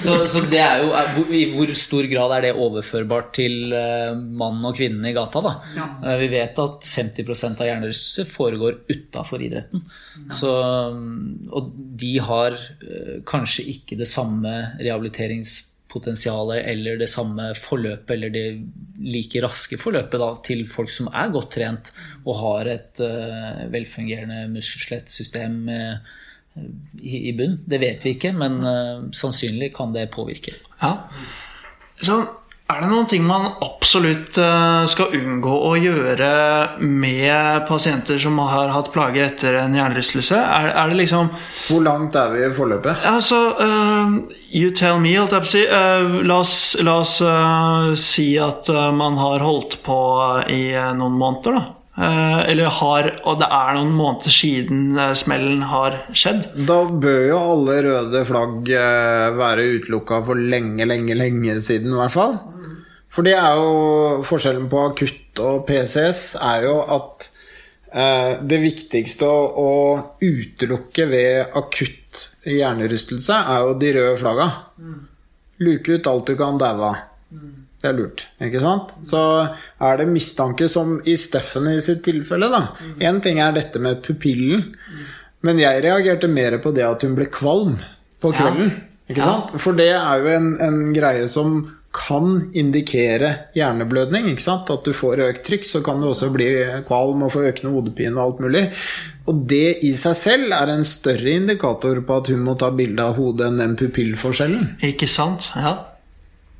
så, 0.00 0.14
så, 0.28 0.40
det 0.50 0.58
er 0.60 0.82
jo 0.82 1.22
I 1.34 1.42
hvor 1.52 1.70
stor 1.78 2.06
grad 2.10 2.32
er 2.36 2.44
det 2.46 2.52
overførbart 2.60 3.30
til 3.38 3.72
uh, 3.72 4.12
mannen 4.16 4.64
og 4.68 4.76
kvinnen 4.76 5.04
i 5.08 5.14
gata? 5.16 5.40
Da? 5.44 5.54
Ja. 5.76 5.86
Uh, 6.02 6.12
vi 6.20 6.28
vet 6.34 6.58
at 6.60 6.88
50% 6.90 7.62
av 7.62 7.70
hjernerystelser 7.70 8.28
foregår 8.28 8.82
utafor 8.90 9.44
idretten. 9.46 9.84
Så, 10.32 10.52
um, 10.92 11.48
og 11.54 11.72
de 11.72 12.12
har 12.26 12.56
kanskje 13.28 13.45
kanskje 13.46 13.70
ikke 13.70 13.96
det 14.00 14.08
samme 14.10 14.52
rehabiliteringspotensialet 14.80 16.66
eller 16.66 16.98
det 16.98 17.08
samme 17.08 17.52
forløpet 17.54 18.10
eller 18.16 18.32
det 18.34 18.46
like 19.06 19.42
raske 19.44 19.78
forløpet 19.78 20.20
da, 20.20 20.30
til 20.42 20.64
folk 20.66 20.90
som 20.90 21.10
er 21.12 21.30
godt 21.30 21.52
trent 21.54 21.92
og 22.24 22.40
har 22.40 22.72
et 22.74 23.02
uh, 23.04 23.66
velfungerende 23.70 24.48
muskelskjelettsystem 24.50 25.60
uh, 25.70 26.00
i, 26.98 27.28
i 27.30 27.34
bunn. 27.36 27.60
Det 27.68 27.78
vet 27.80 28.02
vi 28.02 28.16
ikke, 28.16 28.32
men 28.34 28.58
uh, 28.64 29.06
sannsynlig 29.14 29.70
kan 29.76 29.94
det 29.94 30.08
påvirke. 30.10 30.56
Ja. 30.82 30.96
Så 32.02 32.18
er 32.66 32.80
det 32.82 32.88
noen 32.90 33.06
ting 33.06 33.22
man 33.22 33.44
absolutt 33.62 34.38
eh, 34.42 34.86
skal 34.90 35.12
unngå 35.14 35.52
å 35.68 35.74
gjøre 35.78 36.30
med 36.82 37.62
pasienter 37.68 38.18
som 38.18 38.40
har 38.42 38.72
hatt 38.74 38.90
plager 38.94 39.28
etter 39.28 39.60
en 39.60 39.76
hjernerystelse? 39.76 40.34
Er, 40.34 40.72
er, 40.72 40.90
det 40.90 40.98
liksom 41.04 41.30
Hvor 41.68 41.84
langt 41.86 42.18
er 42.18 42.34
vi 42.34 42.42
i 42.42 42.50
forløpet? 42.56 43.06
Altså, 43.06 43.38
uh, 43.60 44.18
you 44.50 44.72
tell 44.74 44.98
me, 44.98 45.14
holdt 45.14 45.36
jeg 45.36 45.44
på 45.44 45.50
å 45.50 45.52
si. 45.52 45.62
Uh, 45.70 46.18
la 46.26 46.40
oss, 46.42 46.56
la 46.82 46.98
oss 47.04 47.14
uh, 47.22 47.94
si 47.94 48.32
at 48.42 48.66
man 48.98 49.20
har 49.22 49.46
holdt 49.46 49.78
på 49.86 50.02
i 50.50 50.74
noen 50.74 51.18
måneder, 51.22 51.60
da. 51.60 51.72
Eller 51.96 52.68
har, 52.76 53.06
og 53.24 53.38
det 53.40 53.46
er 53.56 53.70
noen 53.78 53.94
måneder 53.96 54.34
siden 54.34 54.98
smellen 55.16 55.62
har 55.70 55.94
skjedd. 56.12 56.42
Da 56.68 56.82
bør 56.90 57.22
jo 57.30 57.38
alle 57.54 57.78
røde 57.86 58.20
flagg 58.28 58.68
være 59.38 59.64
utelukka 59.78 60.20
for 60.26 60.36
lenge, 60.36 60.84
lenge, 60.84 61.16
lenge 61.16 61.56
siden, 61.64 61.94
i 61.94 62.02
hvert 62.02 62.12
fall. 62.12 62.36
For 63.16 63.24
det 63.24 63.32
er 63.32 63.56
jo 63.56 64.22
forskjellen 64.28 64.68
på 64.68 64.82
akutt 64.90 65.40
og 65.40 65.62
PCS 65.68 66.22
er 66.44 66.66
jo 66.66 66.76
at 66.84 67.28
eh, 67.96 68.32
det 68.44 68.58
viktigste 68.60 69.24
å, 69.24 69.42
å, 69.56 69.70
utelukke 70.20 71.06
ved 71.08 71.56
akutt 71.56 72.26
hjernerystelse 72.44 73.38
er 73.54 73.64
jo 73.64 73.76
de 73.80 73.92
røde 73.96 74.18
flagga. 74.20 74.48
Luke 75.64 75.96
ut 75.96 76.10
alt 76.10 76.28
du 76.28 76.36
kan 76.36 76.60
daue 76.60 76.90
av. 76.90 77.04
Det 77.80 77.88
er 77.88 77.96
lurt, 77.96 78.26
ikke 78.42 78.60
sant? 78.60 78.94
Så 79.04 79.20
er 79.84 79.98
det 80.00 80.08
mistanke, 80.10 80.68
som 80.68 80.96
i 81.08 81.16
Steffen 81.20 81.68
i 81.72 81.78
sitt 81.84 82.02
tilfelle, 82.04 82.48
da. 82.52 82.62
Én 83.04 83.20
ting 83.24 83.40
er 83.40 83.56
dette 83.56 83.80
med 83.80 84.00
pupillen, 84.04 84.74
men 85.44 85.60
jeg 85.60 85.84
reagerte 85.84 86.28
mer 86.28 86.56
på 86.60 86.72
det 86.76 86.84
at 86.84 87.04
hun 87.04 87.16
ble 87.16 87.28
kvalm 87.32 87.76
på 88.20 88.32
kvelden. 88.36 88.72
Ikke 89.08 89.24
sant? 89.24 89.52
For 89.62 89.76
det 89.78 89.92
er 89.94 90.24
jo 90.24 90.32
en, 90.34 90.48
en 90.64 90.80
greie 90.96 91.28
som 91.30 91.60
kan 91.96 92.50
indikere 92.54 93.32
hjerneblødning. 93.56 94.28
ikke 94.30 94.44
sant? 94.44 94.70
At 94.70 94.84
du 94.84 94.92
får 94.96 95.22
økt 95.30 95.44
trykk, 95.48 95.64
så 95.64 95.82
kan 95.84 96.00
du 96.00 96.10
også 96.10 96.28
bli 96.34 96.48
kvalm 96.86 97.24
og 97.24 97.32
få 97.32 97.46
økende 97.48 97.72
hodepine 97.72 98.14
og 98.18 98.22
alt 98.24 98.42
mulig. 98.44 98.64
Og 99.26 99.42
det 99.50 99.78
i 99.86 99.92
seg 99.96 100.16
selv 100.18 100.54
er 100.54 100.72
en 100.74 100.84
større 100.86 101.36
indikator 101.40 102.02
på 102.06 102.20
at 102.20 102.30
hun 102.32 102.44
må 102.46 102.56
ta 102.60 102.70
bilde 102.74 103.02
av 103.02 103.16
hodet 103.18 103.48
enn 103.48 103.62
den 103.62 103.76
pupillforskjellen. 103.80 104.76
Ikke 104.86 105.08
sant? 105.10 105.50
Ja. 105.56 105.76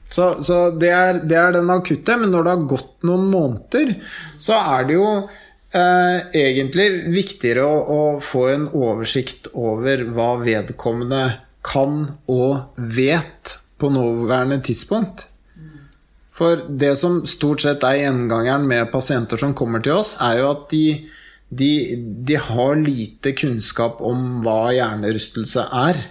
Så, 0.08 0.36
så 0.46 0.70
det, 0.70 0.90
er, 0.94 1.20
det, 1.22 1.36
er, 1.36 1.52
den 1.58 1.70
akutte. 1.74 2.16
Men 2.20 2.32
når 2.32 2.46
det 2.46 2.54
har 2.54 2.70
gått 2.72 2.94
noen 3.06 3.28
måneder, 3.30 3.96
så 4.40 4.56
er 4.78 4.88
det 4.88 4.96
jo 4.96 5.10
eh, 5.20 6.18
egentlig 6.46 6.88
viktigere 7.12 7.66
å, 7.66 7.76
å 7.84 8.00
få 8.24 8.48
en 8.54 8.66
oversikt 8.72 9.50
over 9.52 10.06
hva 10.16 10.32
vedkommende 10.42 11.24
kan 11.66 12.04
og 12.30 12.78
vet 12.78 13.58
på 13.78 13.90
nåværende 13.92 14.60
tidspunkt. 14.64 15.26
For 16.36 16.66
det 16.68 16.92
som 17.00 17.22
stort 17.28 17.64
sett 17.64 17.84
er 17.86 18.02
gjengangeren 18.02 18.66
med 18.68 18.90
pasienter 18.92 19.40
som 19.40 19.54
kommer 19.56 19.80
til 19.84 19.96
oss, 19.96 20.16
er 20.20 20.42
jo 20.42 20.50
at 20.50 20.66
de, 20.72 20.84
de, 21.48 21.70
de 22.28 22.36
har 22.36 22.76
lite 22.76 23.32
kunnskap 23.38 24.02
om 24.04 24.42
hva 24.44 24.74
hjernerystelse 24.76 25.64
er. 25.72 26.02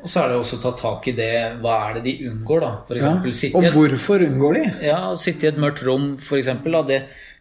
Og 0.00 0.08
så 0.08 0.22
er 0.22 0.32
det 0.32 0.38
også 0.40 0.56
å 0.56 0.62
ta 0.64 0.70
tak 0.78 1.10
i 1.10 1.12
det 1.12 1.32
Hva 1.60 1.74
er 1.90 1.98
det 1.98 2.06
de 2.06 2.30
unngår, 2.30 2.62
da? 2.64 2.70
For 2.88 2.96
eksempel, 2.96 3.34
ja, 3.36 3.50
og 3.58 3.74
hvorfor 3.74 4.24
unngår 4.24 4.56
de? 4.56 4.62
Ja, 4.88 5.00
Sitte 5.20 5.44
i 5.44 5.50
et 5.50 5.60
mørkt 5.60 5.84
rom, 5.84 6.14
f.eks. 6.16 6.48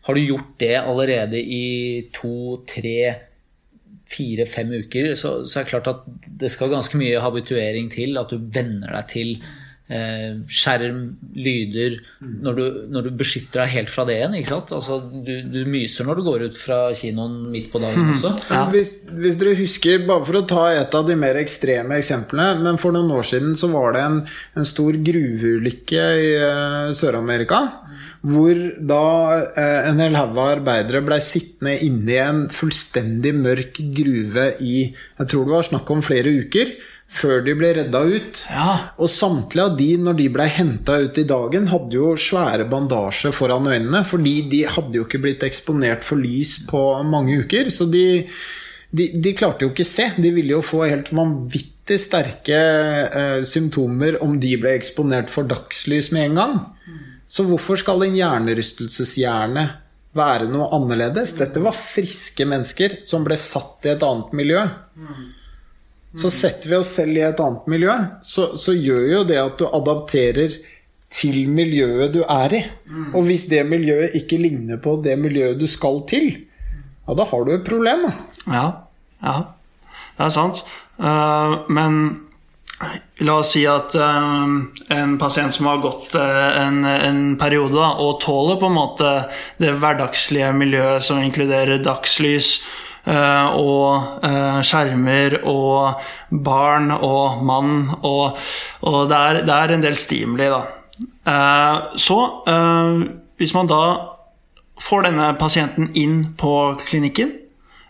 Har 0.10 0.18
du 0.18 0.22
gjort 0.26 0.52
det 0.60 0.76
allerede 0.82 1.40
i 1.40 2.10
to, 2.16 2.60
tre, 2.68 2.98
fire-fem 4.10 4.72
uker, 4.84 5.14
så, 5.16 5.34
så, 5.46 5.60
er 5.60 5.66
det 5.66 5.72
klart 5.74 5.90
at 5.92 6.30
det 6.42 6.52
skal 6.52 6.72
ganske 6.74 6.98
mye 7.00 7.22
habituering 7.22 7.92
til. 7.94 8.18
At 8.22 8.34
du 8.34 8.40
venner 8.54 8.94
deg 8.98 9.10
til 9.12 9.36
eh, 9.90 10.40
skjerm, 10.46 11.02
lyder 11.36 11.98
når 12.20 12.60
du, 12.60 12.64
når 12.94 13.08
du, 13.08 13.12
beskytter 13.20 13.64
deg 13.64 13.74
helt 13.74 13.92
fra 13.92 14.06
det 14.08 14.20
igjen. 14.20 14.38
ikke 14.40 14.52
sant? 14.52 14.74
Altså, 14.76 15.00
du, 15.10 15.34
du, 15.50 15.60
myser 15.70 16.08
når 16.08 16.20
du 16.20 16.26
går 16.30 16.46
ut 16.48 16.58
fra 16.58 16.80
kinoen 16.96 17.38
midt 17.54 17.72
på 17.74 17.82
dagen 17.84 18.14
også. 18.14 18.34
Ja. 18.54 18.64
Hvis, 18.74 18.94
hvis, 19.10 19.40
dere 19.42 19.58
husker, 19.60 20.06
bare 20.08 20.26
for 20.28 20.42
å 20.42 20.46
ta 20.50 20.68
et 20.78 20.96
av 20.96 21.08
de 21.08 21.18
mer 21.20 21.40
ekstreme 21.40 21.98
eksemplene 22.00 22.62
Men 22.64 22.78
for 22.82 22.96
noen 22.96 23.10
år 23.14 23.26
siden 23.28 23.56
så 23.58 23.70
var 23.72 23.96
det 23.96 24.06
en, 24.06 24.22
en 24.60 24.68
stor 24.68 24.98
gruveulykke 25.10 26.06
i 26.20 26.30
uh, 26.40 26.96
Sør-Amerika 26.96 27.64
hvor 28.20 28.58
da 28.84 29.04
eh, 29.56 29.90
en 29.90 30.02
hel 30.04 30.18
haug 30.20 30.36
av 30.36 30.54
arbeidere 30.58 31.02
blei 31.08 31.22
sittende 31.24 31.78
inne 31.86 32.12
i 32.12 32.20
en 32.20 32.42
fullstendig 32.52 33.32
mørk 33.38 33.80
gruve 33.96 34.50
i 34.60 34.74
jeg 34.90 35.30
tror 35.32 35.48
det 35.48 35.54
var 35.54 35.68
snakk 35.70 35.94
om 35.94 36.04
flere 36.04 36.34
uker. 36.44 36.74
Før 37.10 37.42
de 37.42 37.56
ble 37.58 37.72
redda 37.74 38.04
ut. 38.06 38.44
Ja. 38.54 38.74
Og 39.02 39.10
samtlige 39.10 39.66
av 39.66 39.78
de, 39.80 39.88
når 39.98 40.18
de 40.20 40.28
blei 40.34 40.46
henta 40.54 41.00
ut 41.02 41.18
i 41.18 41.26
dagen, 41.28 41.66
hadde 41.72 41.98
jo 41.98 42.14
svære 42.20 42.68
bandasjer 42.70 43.34
foran 43.34 43.66
øynene. 43.66 44.04
Fordi 44.06 44.36
de 44.52 44.62
hadde 44.70 45.00
jo 45.00 45.08
ikke 45.08 45.22
blitt 45.24 45.46
eksponert 45.48 46.06
for 46.06 46.22
lys 46.22 46.60
på 46.70 46.84
mange 47.10 47.40
uker. 47.42 47.72
Så 47.74 47.90
de, 47.90 48.06
de, 48.94 49.10
de 49.18 49.34
klarte 49.38 49.66
jo 49.66 49.74
ikke 49.74 49.88
se. 49.90 50.06
De 50.22 50.32
ville 50.36 50.54
jo 50.54 50.62
få 50.66 50.84
helt 50.86 51.10
vanvittig 51.10 51.98
sterke 51.98 52.60
eh, 53.10 53.42
symptomer 53.48 54.22
om 54.24 54.38
de 54.40 54.54
ble 54.62 54.76
eksponert 54.78 55.34
for 55.34 55.50
dagslys 55.50 56.12
med 56.14 56.30
en 56.30 56.40
gang. 56.44 56.56
Så 57.30 57.46
hvorfor 57.50 57.78
skal 57.82 58.06
en 58.06 58.18
hjernerystelseshjerne 58.18 59.66
være 60.18 60.46
noe 60.50 60.70
annerledes? 60.78 61.36
Dette 61.42 61.62
var 61.62 61.78
friske 61.78 62.46
mennesker 62.50 63.00
som 63.06 63.26
ble 63.26 63.38
satt 63.38 63.90
i 63.90 63.94
et 63.96 64.06
annet 64.06 64.34
miljø. 64.38 64.64
Så 66.18 66.32
setter 66.34 66.72
vi 66.72 66.78
oss 66.80 66.96
selv 66.98 67.18
i 67.18 67.22
et 67.22 67.40
annet 67.44 67.68
miljø, 67.70 67.94
så, 68.26 68.50
så 68.58 68.74
gjør 68.74 69.04
jo 69.12 69.24
det 69.30 69.38
at 69.38 69.60
du 69.60 69.68
adapterer 69.68 70.56
til 71.14 71.38
miljøet 71.50 72.14
du 72.14 72.24
er 72.24 72.56
i. 72.58 72.64
Og 73.14 73.24
hvis 73.28 73.48
det 73.50 73.62
miljøet 73.70 74.18
ikke 74.18 74.40
ligner 74.42 74.82
på 74.82 74.98
det 75.06 75.18
miljøet 75.22 75.60
du 75.60 75.68
skal 75.70 76.02
til, 76.10 76.32
ja, 77.06 77.18
da 77.18 77.26
har 77.30 77.46
du 77.46 77.54
et 77.54 77.68
problem. 77.68 78.08
Ja, 78.50 78.66
ja. 79.26 79.38
Det 80.18 80.26
er 80.28 80.34
sant. 80.36 80.64
Uh, 81.00 81.70
men 81.72 82.02
La 83.20 83.34
oss 83.42 83.50
si 83.52 83.66
at 83.68 83.92
um, 84.00 84.70
en 84.96 85.18
pasient 85.20 85.52
som 85.52 85.68
har 85.68 85.82
gått 85.84 86.14
uh, 86.16 86.52
en, 86.62 86.78
en, 86.88 87.24
periode 87.40 87.76
da, 87.76 87.90
og 88.00 88.22
tåler 88.24 88.56
på 88.62 88.70
en 88.70 88.78
måte 88.78 89.10
det 89.60 89.74
hverdagslige 89.82 90.54
miljøet 90.56 91.04
som 91.04 91.20
inkluderer 91.20 91.84
dagslys, 91.84 92.62
og 93.08 94.26
eh, 94.26 94.60
skjermer 94.66 95.40
og 95.48 96.02
barn 96.30 96.92
og 96.92 97.44
mann, 97.46 97.90
og, 98.02 98.38
og 98.82 99.00
det, 99.10 99.18
er, 99.18 99.42
det, 99.48 99.56
er, 99.56 99.74
en 99.74 99.86
del 99.86 99.96
stimuli, 99.98 100.50
da. 100.52 100.62
Eh, 101.30 101.78
så 101.96 102.20
eh, 102.48 103.04
hvis 103.40 103.56
man 103.56 103.70
da 103.72 103.84
får 104.80 105.08
denne 105.08 105.32
pasienten 105.40 105.92
inn 106.00 106.22
på 106.40 106.54
klinikken 106.84 107.34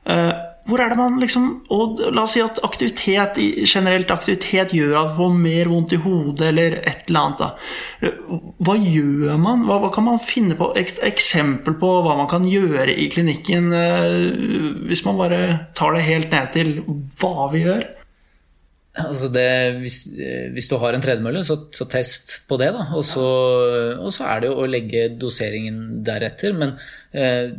eh, 0.10 0.32
hvor 0.70 0.82
er 0.84 0.92
det 0.92 0.98
man 1.00 1.18
liksom 1.22 1.48
og 1.74 2.00
La 2.14 2.24
oss 2.24 2.36
si 2.36 2.42
at 2.44 2.62
aktivitet, 2.66 3.40
generelt 3.68 4.12
aktivitet 4.14 4.74
gjør 4.76 4.96
at 4.96 5.10
man 5.10 5.18
får 5.18 5.36
mer 5.44 5.72
vondt 5.72 5.96
i 5.96 6.02
hodet, 6.04 6.48
eller 6.52 6.78
et 6.80 7.10
eller 7.10 7.20
annet. 7.22 7.44
Da. 7.44 8.12
Hva 8.66 8.76
gjør 8.80 9.38
man? 9.42 9.66
Hva, 9.68 9.80
hva 9.84 9.92
kan 9.94 10.08
man 10.08 10.22
finne 10.24 10.58
på? 10.60 10.72
Eksempel 10.80 11.78
på 11.82 11.94
hva 12.06 12.18
man 12.20 12.30
kan 12.32 12.48
gjøre 12.48 12.94
i 12.96 13.10
klinikken, 13.14 13.72
eh, 13.76 14.84
hvis 14.90 15.06
man 15.08 15.20
bare 15.20 15.42
tar 15.78 15.96
det 15.98 16.08
helt 16.08 16.34
ned 16.34 16.54
til 16.56 16.76
hva 17.22 17.50
vi 17.54 17.66
gjør? 17.68 17.88
Altså 19.00 19.30
det, 19.32 19.48
hvis, 19.80 19.98
hvis, 20.54 20.68
du 20.68 20.76
har 20.82 20.96
en 20.96 21.04
tredemølle, 21.04 21.44
så, 21.46 21.60
så, 21.76 21.86
test 21.90 22.42
på 22.50 22.58
det. 22.60 22.72
Og 22.98 23.04
så, 23.06 23.26
og 24.02 24.12
så 24.14 24.28
er 24.28 24.42
det 24.42 24.50
jo 24.50 24.60
å 24.60 24.70
legge 24.70 25.08
doseringen 25.22 26.02
deretter. 26.06 26.56
Men 26.58 26.74
eh, 27.14 27.54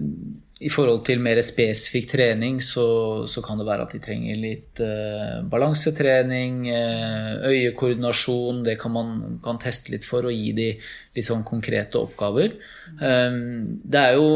i 0.61 0.69
forhold 0.69 1.07
til 1.09 1.23
mer 1.25 1.39
spesifikk 1.45 2.11
trening 2.11 2.59
så, 2.61 2.85
så, 3.25 3.41
kan 3.45 3.61
det 3.61 3.65
være 3.69 3.87
at 3.87 3.95
de 3.97 4.01
trenger 4.05 4.37
litt 4.37 4.83
uh, 4.85 5.41
balansetrening, 5.49 6.67
uh, 6.69 7.47
øyekoordinasjon. 7.49 8.61
Det 8.67 8.77
kan 8.81 8.93
man 8.93 9.15
kan 9.45 9.61
teste 9.63 9.95
litt 9.95 10.05
for 10.05 10.29
å 10.29 10.35
gi 10.35 10.53
de 10.57 10.69
litt 11.17 11.27
sånn 11.27 11.43
konkrete 11.47 11.99
oppgaver. 11.99 12.53
Um, 13.01 13.81
det 13.83 13.99
er 13.99 14.13
jo 14.15 14.27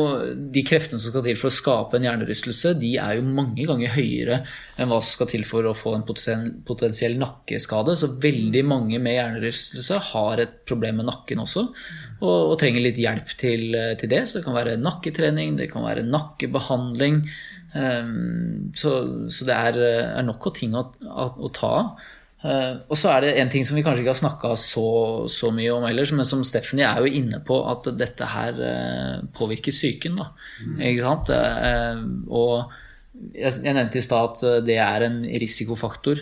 De 0.54 0.64
kreftene 0.66 0.98
som 0.98 1.12
skal 1.12 1.22
til 1.26 1.38
for 1.38 1.50
å 1.50 1.54
skape 1.54 1.98
en 1.98 2.06
hjernerystelse, 2.08 2.72
de 2.80 2.96
er 2.98 3.18
jo 3.18 3.26
mange 3.28 3.66
ganger 3.68 3.94
høyere 3.94 4.40
enn 4.74 4.90
hva 4.90 4.98
som 4.98 5.20
skal 5.20 5.30
til 5.30 5.46
for 5.46 5.68
å 5.70 5.74
få 5.76 5.94
en 5.94 6.06
potensiell 6.66 7.14
nakkeskade. 7.20 7.94
Så 7.98 8.10
veldig 8.22 8.64
mange 8.66 8.98
med 9.02 9.18
hjernerystelse 9.20 10.00
har 10.10 10.42
et 10.42 10.56
problem 10.66 10.98
med 11.02 11.10
nakken 11.12 11.44
også, 11.44 11.68
og, 12.18 12.34
og 12.50 12.58
trenger 12.62 12.82
litt 12.88 12.98
hjelp 12.98 13.36
til, 13.38 13.68
til, 14.00 14.10
det. 14.10 14.24
Så 14.26 14.40
det 14.40 14.46
kan 14.48 14.58
være 14.58 14.74
nakketrening, 14.82 15.54
det 15.60 15.70
kan 15.70 15.86
være 15.86 16.06
nakkebehandling. 16.08 17.22
Um, 17.74 18.74
så, 18.74 18.98
så, 19.30 19.46
det 19.46 19.54
er, 19.54 19.80
er 20.18 20.26
nok 20.26 20.50
av 20.50 20.58
ting 20.58 20.74
å, 20.74 20.88
å, 21.06 21.30
å 21.38 21.54
ta 21.54 21.74
av. 21.78 22.12
Uh, 22.44 22.84
og 22.92 22.98
så 23.00 23.08
er 23.14 23.24
det 23.24 23.34
en 23.40 23.50
ting 23.52 23.64
som 23.64 23.78
vi 23.78 23.82
kanskje 23.84 24.02
ikke 24.02 24.12
har 24.12 24.20
snakka 24.20 24.50
så, 24.60 24.88
så, 25.32 25.48
mye 25.54 25.72
om 25.72 25.86
ellers, 25.88 26.12
men 26.12 26.28
som 26.28 26.42
Stephanie 26.44 26.84
er 26.84 27.00
jo 27.00 27.20
inne 27.20 27.40
på, 27.46 27.56
at 27.70 27.88
dette 27.96 28.28
her 28.28 28.58
uh, 28.60 29.22
påvirker 29.36 29.72
psyken. 29.72 30.18
Da. 30.20 30.30
Mm. 30.66 30.82
Ikke 30.90 31.06
sant? 31.06 31.32
Uh, 31.32 32.02
og 32.28 33.32
jeg, 33.32 33.62
nevnte 33.64 34.00
i 34.00 34.04
stad 34.04 34.34
at 34.34 34.66
det 34.66 34.76
er 34.82 35.06
en 35.06 35.22
risikofaktor 35.40 36.18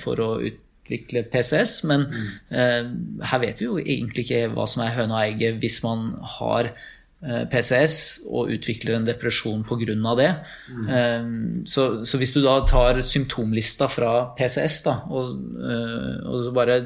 for 0.00 0.22
å 0.24 0.28
utvikle 0.40 1.26
PCS, 1.28 1.74
men 1.90 2.06
mm. 2.08 3.18
her 3.28 3.42
vet 3.42 3.60
vi 3.60 3.66
jo 3.66 3.76
egentlig 3.76 4.24
ikke 4.24 4.48
hva 4.54 4.64
som 4.70 4.80
er 4.86 4.94
høna 4.96 5.18
og 5.18 5.26
egget 5.26 5.60
hvis 5.60 5.82
man 5.84 6.14
har 6.38 6.72
Eh, 6.72 6.99
PCS 7.20 7.94
og 8.32 8.48
utvikler 8.54 8.94
en 8.96 9.04
depresjon 9.04 9.60
pga. 9.68 10.14
det. 10.16 10.30
Mm. 10.72 11.66
Så, 11.68 12.04
så, 12.08 12.18
hvis 12.18 12.32
du 12.32 12.40
da 12.40 12.54
tar 12.64 13.02
symptomlista 13.04 13.90
fra 13.92 14.32
PCS 14.38 14.78
da, 14.86 14.94
og, 15.12 15.34
eh, 15.60 16.16
og, 16.24 16.48
bare, 16.56 16.78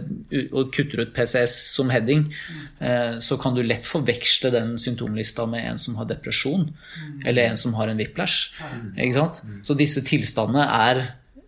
og 0.51 0.73
kutter 0.75 1.05
ut 1.05 1.15
PCS 1.15 1.55
som 1.77 1.93
heading, 1.95 2.27
mm. 2.27 3.21
så 3.23 3.39
kan 3.39 3.55
du 3.55 3.63
lett 3.63 3.87
forveksle 3.87 4.51
den 4.55 4.75
symptomlista 4.79 5.47
med 5.47 5.69
en 5.71 5.79
som 5.79 5.95
har 6.01 6.11
depresjon, 6.11 6.67
mm. 6.67 7.23
eller 7.27 7.53
en 7.53 7.61
som 7.61 7.79
har 7.79 7.93
en 7.93 8.03
whiplash. 8.03 8.59
Mm. 8.59 9.63
Så 9.63 9.79
disse 9.79 10.03
tilstandene 10.03 10.67
er 10.67 11.05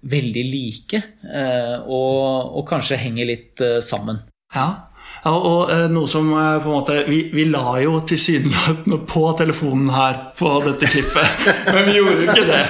veldig 0.07 0.43
like, 0.47 1.03
og, 1.91 2.55
og 2.55 2.67
kanskje 2.69 3.03
henger 3.03 3.35
litt 3.35 3.63
sammen. 3.83 4.23
Ja, 4.55 4.87
ja, 5.27 5.33
og 5.35 5.71
eh, 5.75 5.87
noe 5.91 6.07
som 6.07 6.29
eh, 6.31 6.59
på 6.63 6.71
en 6.71 6.75
måte 6.77 6.97
Vi, 7.09 7.17
vi 7.35 7.47
la 7.51 7.75
jo 7.83 7.97
tilsynelatende 8.07 9.01
på 9.11 9.25
telefonen 9.39 9.89
her 9.91 10.21
på 10.39 10.53
dette 10.63 10.87
klippet, 10.91 11.47
men 11.75 11.89
vi 11.89 11.97
gjorde 11.97 12.15
jo 12.21 12.27
ikke 12.29 12.45
det. 12.47 12.61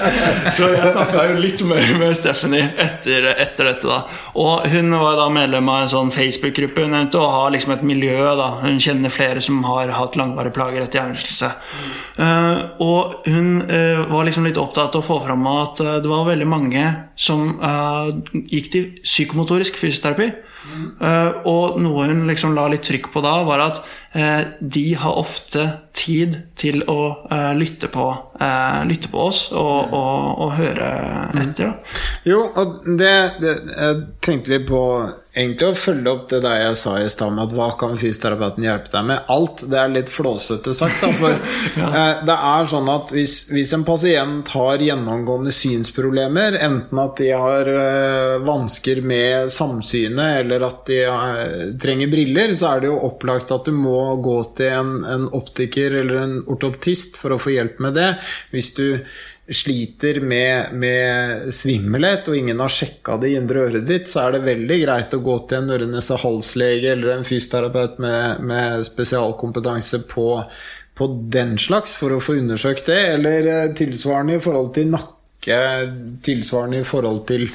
Så 0.56 0.70
jeg 0.72 0.92
snakka 0.94 1.26
jo 1.28 1.36
litt 1.42 1.64
mer 1.68 1.92
med 2.00 2.16
Stephanie 2.16 2.70
etter, 2.80 3.28
etter, 3.34 3.68
dette. 3.68 3.90
da 3.90 3.98
Og 4.40 4.64
hun 4.72 4.94
var 4.96 5.18
da 5.20 5.26
medlem 5.32 5.68
av 5.68 5.82
en 5.82 5.92
sånn 5.92 6.14
Facebook-gruppe. 6.14 6.86
Hun 6.86 6.96
nevnte 6.96 7.20
å 7.20 7.28
ha 7.34 7.44
liksom 7.52 7.74
et 7.76 7.84
miljø. 7.86 8.16
da 8.38 8.48
Hun 8.62 8.80
kjenner 8.80 9.12
flere 9.12 9.42
som 9.44 9.60
har 9.68 9.92
hatt 9.98 10.16
langvarige 10.16 10.56
plager 10.56 10.86
etter 10.86 11.02
hjernerystelse. 11.02 11.52
Uh, 12.16 12.80
og 12.80 13.28
hun 13.28 13.66
uh, 13.68 14.06
var 14.08 14.24
liksom 14.24 14.46
litt 14.48 14.60
opptatt 14.60 14.96
av 14.96 15.02
å 15.02 15.04
få 15.04 15.18
fram 15.26 15.44
at 15.52 15.82
uh, 15.84 15.96
det 16.00 16.08
var 16.08 16.28
veldig 16.30 16.48
mange 16.48 16.88
som 17.20 17.48
gikk 18.48 18.72
til 18.72 18.90
psykomotorisk 19.04 19.76
fysioterapi. 19.80 20.30
Uh, 21.00 21.42
og 21.48 21.78
noe 21.82 22.08
hun 22.08 22.26
liksom 22.28 22.54
la 22.56 22.66
litt 22.72 22.84
trykk 22.86 23.10
på 23.12 23.22
da, 23.24 23.38
var 23.46 23.62
at 23.64 23.82
de 24.60 24.84
har 24.96 25.18
ofte 25.20 25.66
tid 25.96 26.38
til 26.56 26.82
å 26.88 27.00
uh, 27.28 27.52
lytte, 27.56 27.88
på, 27.92 28.04
lytte, 28.88 29.10
på, 29.12 29.26
oss 29.28 29.40
og, 29.52 29.92
og, 29.96 30.40
og 30.44 30.54
høre 30.56 30.88
etter. 31.42 31.72
Mm. 31.72 32.00
Jo, 32.30 32.40
og 32.56 32.80
det, 32.98 33.14
det, 33.42 33.54
Jeg 33.72 34.02
tenkte 34.24 34.54
litt 34.54 34.68
på 34.70 34.82
egentlig 35.36 35.68
å 35.68 35.76
følge 35.76 36.12
opp 36.12 36.28
det 36.30 36.38
der 36.44 36.60
jeg 36.62 36.76
sa 36.80 36.94
i 37.00 37.08
stad 37.12 37.34
med 37.36 37.44
at 37.44 37.54
hva 37.56 37.68
kan 37.78 37.96
fysioterapeuten 37.98 38.64
hjelpe 38.64 38.92
deg 38.92 39.08
med? 39.10 39.32
Alt. 39.32 39.64
Det 39.68 39.78
er 39.80 39.92
litt 39.92 40.12
flåsete 40.12 40.72
sagt, 40.76 41.02
da. 41.02 41.10
For 41.16 41.34
ja. 41.80 41.88
eh, 41.90 42.22
det 42.26 42.36
er 42.50 42.70
sånn 42.70 42.88
at 42.92 43.12
hvis, 43.14 43.36
hvis, 43.52 43.74
en 43.76 43.84
pasient 43.86 44.52
har 44.56 44.84
gjennomgående 44.84 45.52
synsproblemer, 45.54 46.56
enten 46.64 47.02
at 47.02 47.20
de 47.20 47.30
har 47.34 47.68
eh, 47.72 48.36
vansker 48.46 49.02
med 49.04 49.52
samsynet, 49.52 50.40
eller 50.42 50.66
at 50.70 50.82
de 50.88 51.02
eh, 51.04 51.74
trenger 51.82 52.12
briller, 52.12 52.56
så 52.56 52.72
er 52.72 52.84
det 52.84 52.92
jo 52.92 53.02
opplagt 53.10 53.52
at 53.52 53.68
du 53.68 53.76
må 53.76 54.00
gå 54.22 54.36
til 54.58 54.72
en, 54.72 54.92
en 55.04 55.24
optiker 55.36 55.98
eller 56.02 56.20
en 56.22 56.36
ortoptist 56.52 57.18
for 57.20 57.34
å 57.34 57.40
få 57.40 57.54
hjelp 57.54 57.80
med 57.84 57.96
det. 57.98 58.10
Hvis 58.52 58.74
du 58.76 58.86
sliter 59.48 60.20
med, 60.20 60.72
med, 60.74 61.52
svimmelhet, 61.54 62.26
og 62.28 62.36
ingen 62.36 62.60
har 62.62 62.72
sjekka 62.72 63.18
det 63.22 63.32
indre 63.38 63.66
øret 63.68 63.86
ditt, 63.86 64.10
så 64.10 64.24
er 64.24 64.36
det 64.36 64.46
veldig 64.46 64.78
greit 64.82 65.14
å 65.14 65.22
gå 65.22 65.36
til 65.46 65.60
en 65.60 65.74
øre-nese-hals-lege 65.76 66.94
eller 66.96 67.14
en 67.14 67.26
fysioterapeut 67.26 68.00
med, 68.02 68.42
med 68.46 68.86
spesialkompetanse 68.88 70.02
på, 70.10 70.28
på, 70.98 71.10
den 71.32 71.54
slags 71.62 71.94
for 71.98 72.16
å 72.16 72.22
få 72.22 72.40
undersøkt 72.40 72.90
det, 72.90 73.02
eller 73.14 73.50
eh, 73.52 73.68
tilsvarende 73.78 74.40
i 74.40 74.42
forhold 74.42 74.72
til 74.78 74.90
nakke, 74.96 75.60
tilsvarende 76.26 76.82
i 76.82 76.88
forhold 76.88 77.22
til 77.30 77.46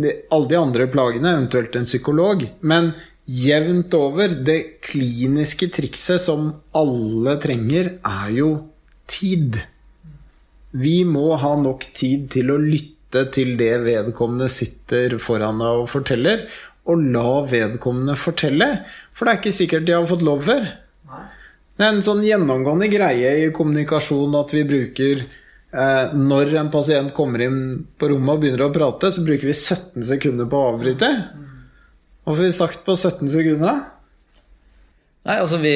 de, 0.00 0.10
alle 0.34 0.50
de 0.50 0.58
andre 0.58 0.90
plagene, 0.90 1.36
eventuelt 1.36 1.78
en 1.78 1.86
psykolog. 1.86 2.42
Men 2.66 2.90
jevnt 3.30 3.94
over, 3.94 4.32
det 4.46 4.80
kliniske 4.86 5.70
trikset 5.74 6.22
som 6.22 6.50
alle 6.76 7.36
trenger, 7.42 7.94
er 8.02 8.30
jo 8.34 8.50
tid. 9.10 9.60
Vi 10.70 11.02
må 11.06 11.34
ha 11.38 11.54
nok 11.58 11.86
tid 11.96 12.28
til 12.34 12.52
å 12.52 12.58
lytte 12.62 13.26
til 13.34 13.56
det 13.58 13.72
vedkommende 13.84 14.46
sitter 14.50 15.16
foran 15.22 15.62
deg 15.62 15.82
og 15.82 15.90
forteller, 15.90 16.46
og 16.90 17.02
la 17.14 17.40
vedkommende 17.46 18.16
fortelle. 18.18 18.70
For 19.12 19.26
det 19.26 19.32
er 19.32 19.42
ikke 19.42 19.58
sikkert 19.58 19.86
de 19.86 19.96
har 19.98 20.08
fått 20.08 20.24
lov 20.26 20.42
før. 20.46 20.66
Det 21.76 21.86
er 21.86 21.94
en 21.94 22.04
sånn 22.04 22.22
gjennomgående 22.24 22.90
greie 22.92 23.36
i 23.44 23.52
kommunikasjon 23.56 24.34
at 24.36 24.50
vi 24.52 24.66
bruker 24.68 25.22
eh, 25.22 26.10
Når 26.12 26.50
en 26.60 26.68
pasient 26.72 27.14
kommer 27.16 27.40
inn 27.46 27.60
på 27.96 28.10
rommet 28.12 28.34
og 28.34 28.42
begynner 28.42 28.66
å 28.66 28.74
prate, 28.74 29.08
så 29.14 29.24
bruker 29.24 29.48
vi 29.48 29.56
17 29.56 30.04
sekunder 30.10 30.50
på 30.50 30.60
å 30.60 30.74
avbryte. 30.74 31.08
Hva 32.24 32.34
får 32.34 32.44
vi 32.44 32.52
sagt 32.52 32.84
på 32.86 32.96
17 32.96 33.30
sekunder, 33.32 33.66
da? 33.70 34.00
Nei, 35.28 35.36
altså 35.36 35.58
vi, 35.60 35.74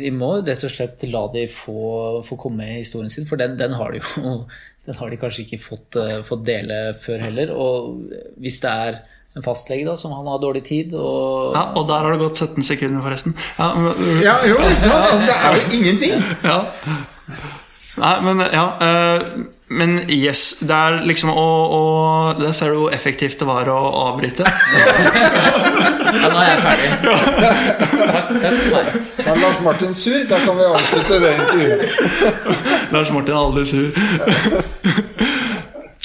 vi, 0.00 0.10
må 0.14 0.34
rett 0.42 0.64
og 0.66 0.72
slett 0.72 1.04
la 1.06 1.22
de 1.30 1.46
få, 1.50 2.22
få 2.26 2.38
komme 2.40 2.64
med 2.64 2.80
historien 2.80 3.12
sin, 3.12 3.28
for 3.28 3.38
den, 3.38 3.54
den, 3.58 3.76
har 3.78 3.94
de 3.94 4.02
jo 4.02 4.34
den 4.88 4.98
har 4.98 5.12
de 5.12 5.18
kanskje 5.20 5.44
ikke 5.44 5.62
fått, 5.62 5.98
uh, 5.98 6.18
fått, 6.26 6.42
dele 6.48 6.78
før 6.98 7.22
heller. 7.22 7.52
Og 7.54 8.08
hvis 8.42 8.58
det 8.64 8.72
er 8.72 8.98
en 9.38 9.44
fastlege 9.46 9.86
da, 9.86 9.94
som 9.96 10.12
han 10.16 10.26
har 10.28 10.42
dårlig 10.42 10.64
tid 10.66 10.90
og 10.98 11.54
Ja, 11.54 11.68
og 11.78 11.86
der 11.88 12.02
har 12.04 12.12
det 12.12 12.20
gått 12.20 12.42
17 12.42 12.66
sekunder, 12.66 13.04
forresten. 13.06 13.36
Ja, 13.56 13.70
ja 14.26 14.34
jo, 14.50 14.58
ikke 14.66 14.82
sant? 14.82 15.06
Altså, 15.06 15.24
det 15.30 15.38
er 15.38 15.56
jo 15.56 15.78
ingenting! 15.78 16.28
Ja. 16.42 16.58
Nei, 18.02 18.14
men 18.26 18.42
ja 18.50 18.66
uh, 18.82 19.42
men 19.72 19.94
yes, 20.10 20.58
det 20.60 20.76
er 20.76 20.98
liksom 21.08 21.30
og, 21.32 21.72
og 21.76 22.40
Der 22.40 22.52
ser 22.56 22.72
du 22.72 22.82
hvor 22.82 22.94
effektivt 22.94 23.40
det 23.40 23.48
var 23.48 23.68
å 23.72 23.78
avbryte. 24.08 24.44
ja, 24.44 26.28
nå 26.28 26.42
er 26.42 26.48
jeg 26.50 26.60
ferdig. 26.66 26.90
Takk, 28.12 28.32
takk 28.42 28.58
for 28.58 28.70
meg. 28.76 28.86
Er 29.24 29.40
Lars 29.40 29.60
Martin 29.64 29.94
sur? 29.96 30.20
Da 30.28 30.40
kan 30.44 30.58
vi 30.58 30.68
avslutte 30.68 31.20
det 31.22 31.32
intervjuet. 31.38 31.82
Lars 32.92 33.12
Martin 33.14 33.34
er 33.34 33.40
aldri 33.40 33.66
sur. 33.66 33.88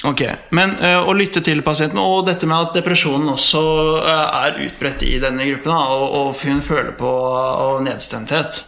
Ok, 0.06 0.22
Men 0.54 0.76
uh, 0.78 1.08
å 1.10 1.12
lytte 1.16 1.42
til 1.44 1.60
pasienten, 1.66 1.98
og 1.98 2.28
dette 2.28 2.46
med 2.46 2.68
at 2.68 2.76
depresjonen 2.78 3.32
også 3.32 3.62
uh, 3.98 4.44
er 4.44 4.60
utbredt 4.68 5.02
i 5.02 5.16
denne 5.22 5.48
gruppen, 5.50 5.74
da, 5.74 5.96
og, 5.96 6.04
og, 6.20 6.28
hun 6.46 6.62
føler 6.62 6.92
på 6.96 7.10
og 7.10 7.82
nedstemthet 7.82 8.62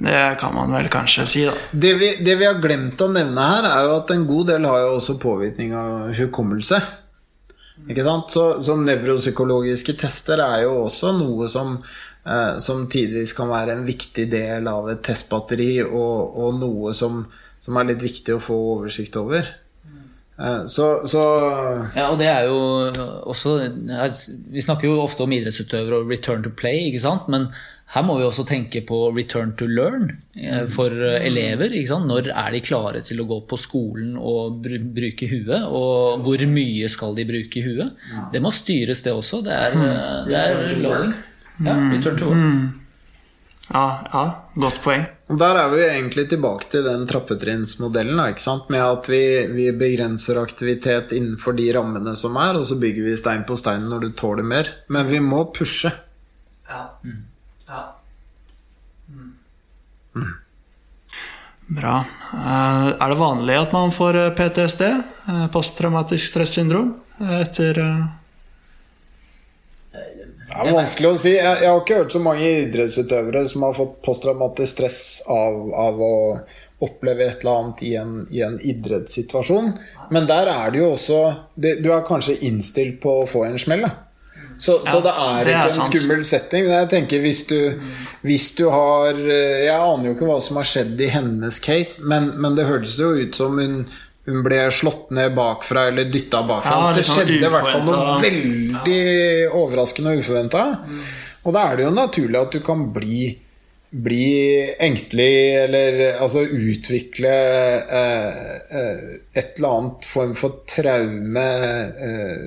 Det 0.00 0.20
kan 0.40 0.54
man 0.56 0.72
vel 0.72 0.88
kanskje 0.88 1.26
si, 1.28 1.42
da. 1.44 1.52
Det 1.70 1.92
vi, 2.00 2.08
det 2.24 2.38
vi 2.40 2.48
har 2.48 2.60
glemt 2.62 3.00
å 3.04 3.10
nevne 3.12 3.48
her, 3.50 3.68
er 3.68 3.84
jo 3.84 3.98
at 3.98 4.12
en 4.14 4.24
god 4.28 4.48
del 4.54 4.68
har 4.70 4.80
jo 4.86 4.94
også 4.96 5.18
påvirkning 5.20 5.74
av 5.76 6.14
hukommelse. 6.16 6.80
Ikke 7.88 8.04
sant? 8.04 8.32
Så, 8.32 8.44
så 8.64 8.76
nevropsykologiske 8.80 9.96
tester 10.00 10.40
er 10.44 10.64
jo 10.64 10.86
også 10.86 11.12
noe 11.16 11.48
som, 11.52 11.76
eh, 12.24 12.56
som 12.64 12.86
tidvis 12.92 13.34
kan 13.36 13.52
være 13.52 13.76
en 13.76 13.86
viktig 13.88 14.26
del 14.32 14.68
av 14.72 14.88
et 14.92 15.02
testbatteri, 15.04 15.72
og, 15.84 16.36
og 16.36 16.60
noe 16.60 16.94
som, 16.96 17.24
som 17.60 17.80
er 17.80 17.92
litt 17.92 18.04
viktig 18.04 18.36
å 18.36 18.44
få 18.44 18.56
oversikt 18.76 19.20
over. 19.20 19.48
Eh, 20.40 20.62
så, 20.64 20.88
så 21.08 21.24
Ja, 21.96 22.08
og 22.08 22.16
det 22.20 22.30
er 22.32 22.46
jo 22.48 22.60
også 23.28 23.58
Vi 24.48 24.62
snakker 24.64 24.88
jo 24.88 25.02
ofte 25.02 25.26
om 25.26 25.34
idrettsutøvere 25.36 26.00
og 26.00 26.12
return 26.12 26.44
to 26.46 26.52
play, 26.56 26.86
ikke 26.88 27.04
sant? 27.04 27.28
men 27.28 27.50
her 27.90 28.04
må 28.06 28.16
vi 28.20 28.26
også 28.26 28.44
tenke 28.46 28.84
på 28.86 28.98
return 29.16 29.56
to 29.58 29.66
learn 29.66 30.12
eh, 30.38 30.62
for 30.70 30.94
elever. 30.94 31.72
Ikke 31.74 31.90
sant? 31.90 32.06
Når 32.06 32.28
er 32.30 32.54
de 32.54 32.62
klare 32.62 33.02
til 33.02 33.22
å 33.22 33.26
gå 33.26 33.40
på 33.50 33.58
skolen 33.58 34.12
og 34.14 34.60
bruke 34.62 35.26
huet? 35.26 35.64
Og 35.66 36.22
hvor 36.22 36.44
mye 36.52 36.90
skal 36.92 37.16
de 37.18 37.26
bruke 37.26 37.64
huet? 37.64 37.96
Det 38.30 38.42
må 38.42 38.52
styres, 38.54 39.02
det 39.02 39.14
også. 39.16 39.40
Det 39.46 39.56
er, 39.56 39.74
eh, 39.74 40.20
det 40.28 40.42
er 40.42 40.76
learning. 40.76 41.16
Ja, 41.60 41.74
return 41.90 42.20
to 42.20 42.30
work. 42.30 42.76
Ja, 43.70 43.86
ja 44.12 44.22
godt 44.58 44.78
poeng. 44.82 45.02
Der 45.40 45.58
er 45.60 45.70
vi 45.70 45.82
egentlig 45.84 46.24
tilbake 46.30 46.70
til 46.70 46.86
den 46.86 47.04
trappetrinnsmodellen. 47.10 48.22
ikke 48.30 48.42
sant? 48.42 48.70
Med 48.70 48.82
at 48.82 49.10
vi, 49.10 49.22
vi 49.54 49.66
begrenser 49.78 50.38
aktivitet 50.42 51.14
innenfor 51.14 51.58
de 51.58 51.66
rammene 51.74 52.14
som 52.18 52.38
er, 52.38 52.58
og 52.58 52.66
så 52.66 52.78
bygger 52.78 53.06
vi 53.06 53.18
stein 53.18 53.42
på 53.46 53.58
stein 53.58 53.86
når 53.90 54.06
du 54.06 54.08
tåler 54.18 54.46
mer. 54.46 54.70
Men 54.88 55.10
vi 55.10 55.22
må 55.22 55.44
pushe. 55.54 55.92
Ja. 56.70 56.86
Ja. 60.14 60.30
Bra. 61.70 62.04
Eh, 62.34 62.86
Er 62.98 63.08
det 63.08 63.18
vanlig 63.18 63.54
at 63.60 63.72
man 63.72 63.92
får 63.94 64.16
eh, 64.18 64.32
PTSD, 64.34 64.86
eh, 64.90 65.44
posttraumatisk 65.54 66.32
stressyndrom, 66.32 66.96
etter 67.20 67.78
Det 70.50 70.56
er 70.58 70.74
vanskelig 70.74 71.12
å 71.12 71.18
si. 71.20 71.36
Jeg 71.36 71.62
har 71.62 71.78
ikke 71.78 72.00
hørt 72.00 72.16
så 72.16 72.22
mange 72.24 72.48
idrettsutøvere 72.64 73.44
som 73.52 73.62
har 73.68 73.76
fått 73.76 74.00
posttraumatisk 74.02 74.72
stress 74.72 75.00
av, 75.30 75.60
av 75.70 76.02
å 76.02 76.14
oppleve 76.82 77.28
et 77.28 77.44
eller 77.44 77.60
annet 77.60 77.82
i 77.86 77.92
en, 78.00 78.16
i 78.34 78.42
en 78.42 78.58
idrettssituasjon. 78.58 79.70
Men 80.10 80.26
der 80.26 80.50
er 80.50 80.72
det 80.72 80.80
jo 80.82 80.90
også 80.96 81.20
det, 81.54 81.76
Du 81.84 81.92
er 81.94 82.02
kanskje 82.08 82.40
innstilt 82.48 82.98
på 83.04 83.20
å 83.20 83.28
få 83.30 83.44
en 83.46 83.60
smell, 83.62 83.86
da. 83.86 84.09
Så, 84.60 84.76
så 84.84 85.00
det 85.00 85.14
er 85.16 85.46
det 85.46 85.54
er 85.54 85.62
ikke 85.62 85.70
en 85.70 85.76
sant. 85.78 85.88
skummel 85.88 86.22
setting. 86.28 86.68
Men 86.68 86.76
jeg 86.82 86.90
tenker 86.92 87.24
hvis 87.24 87.42
du, 87.48 87.58
hvis 88.26 88.50
du 88.58 88.66
har 88.68 89.16
eh, 89.16 89.64
Jeg 89.64 89.78
aner 89.78 90.10
jo 90.10 90.14
ikke 90.18 90.28
hva 90.28 90.38
som 90.44 90.60
har 90.60 90.68
skjedd 90.68 91.00
i 91.00 91.10
hennes 91.14 91.60
case, 91.64 92.04
men, 92.04 92.34
men 92.36 92.58
det 92.58 92.68
hørtes 92.68 92.98
jo 93.00 93.14
ut 93.16 93.40
som 93.40 93.56
hun, 93.56 93.82
hun 94.28 94.44
ble 94.44 94.62
slått 94.74 95.08
ned 95.16 95.32
bakfra 95.38 95.88
eller 95.88 96.12
dytta 96.12 96.44
bakfra. 96.46 96.76
Ja, 96.76 96.90
det, 96.92 97.00
det 97.00 97.08
sånn 97.08 97.24
skjedde 97.24 97.40
i 97.40 97.54
hvert 97.56 97.72
fall 97.72 97.86
noe 97.88 98.18
veldig 98.20 98.70
veldig 98.70 99.52
overraskende 99.56 100.14
og 100.14 100.24
uforventa. 100.24 100.64
Og 101.44 101.54
da 101.54 101.68
er 101.70 101.78
det 101.78 101.86
jo 101.86 101.94
naturlig 101.94 102.40
at 102.40 102.52
du 102.52 102.60
kan 102.64 102.92
bli, 102.92 103.30
bli 103.90 104.26
engstelig 104.78 105.32
eller 105.64 106.00
altså 106.20 106.44
utvikle 106.44 107.32
eh, 108.00 108.52
eh, 108.70 109.06
et 109.34 109.56
eller 109.56 109.78
annet 109.78 110.04
form 110.08 110.34
for 110.38 110.62
traume 110.68 111.46
eh, 112.10 112.44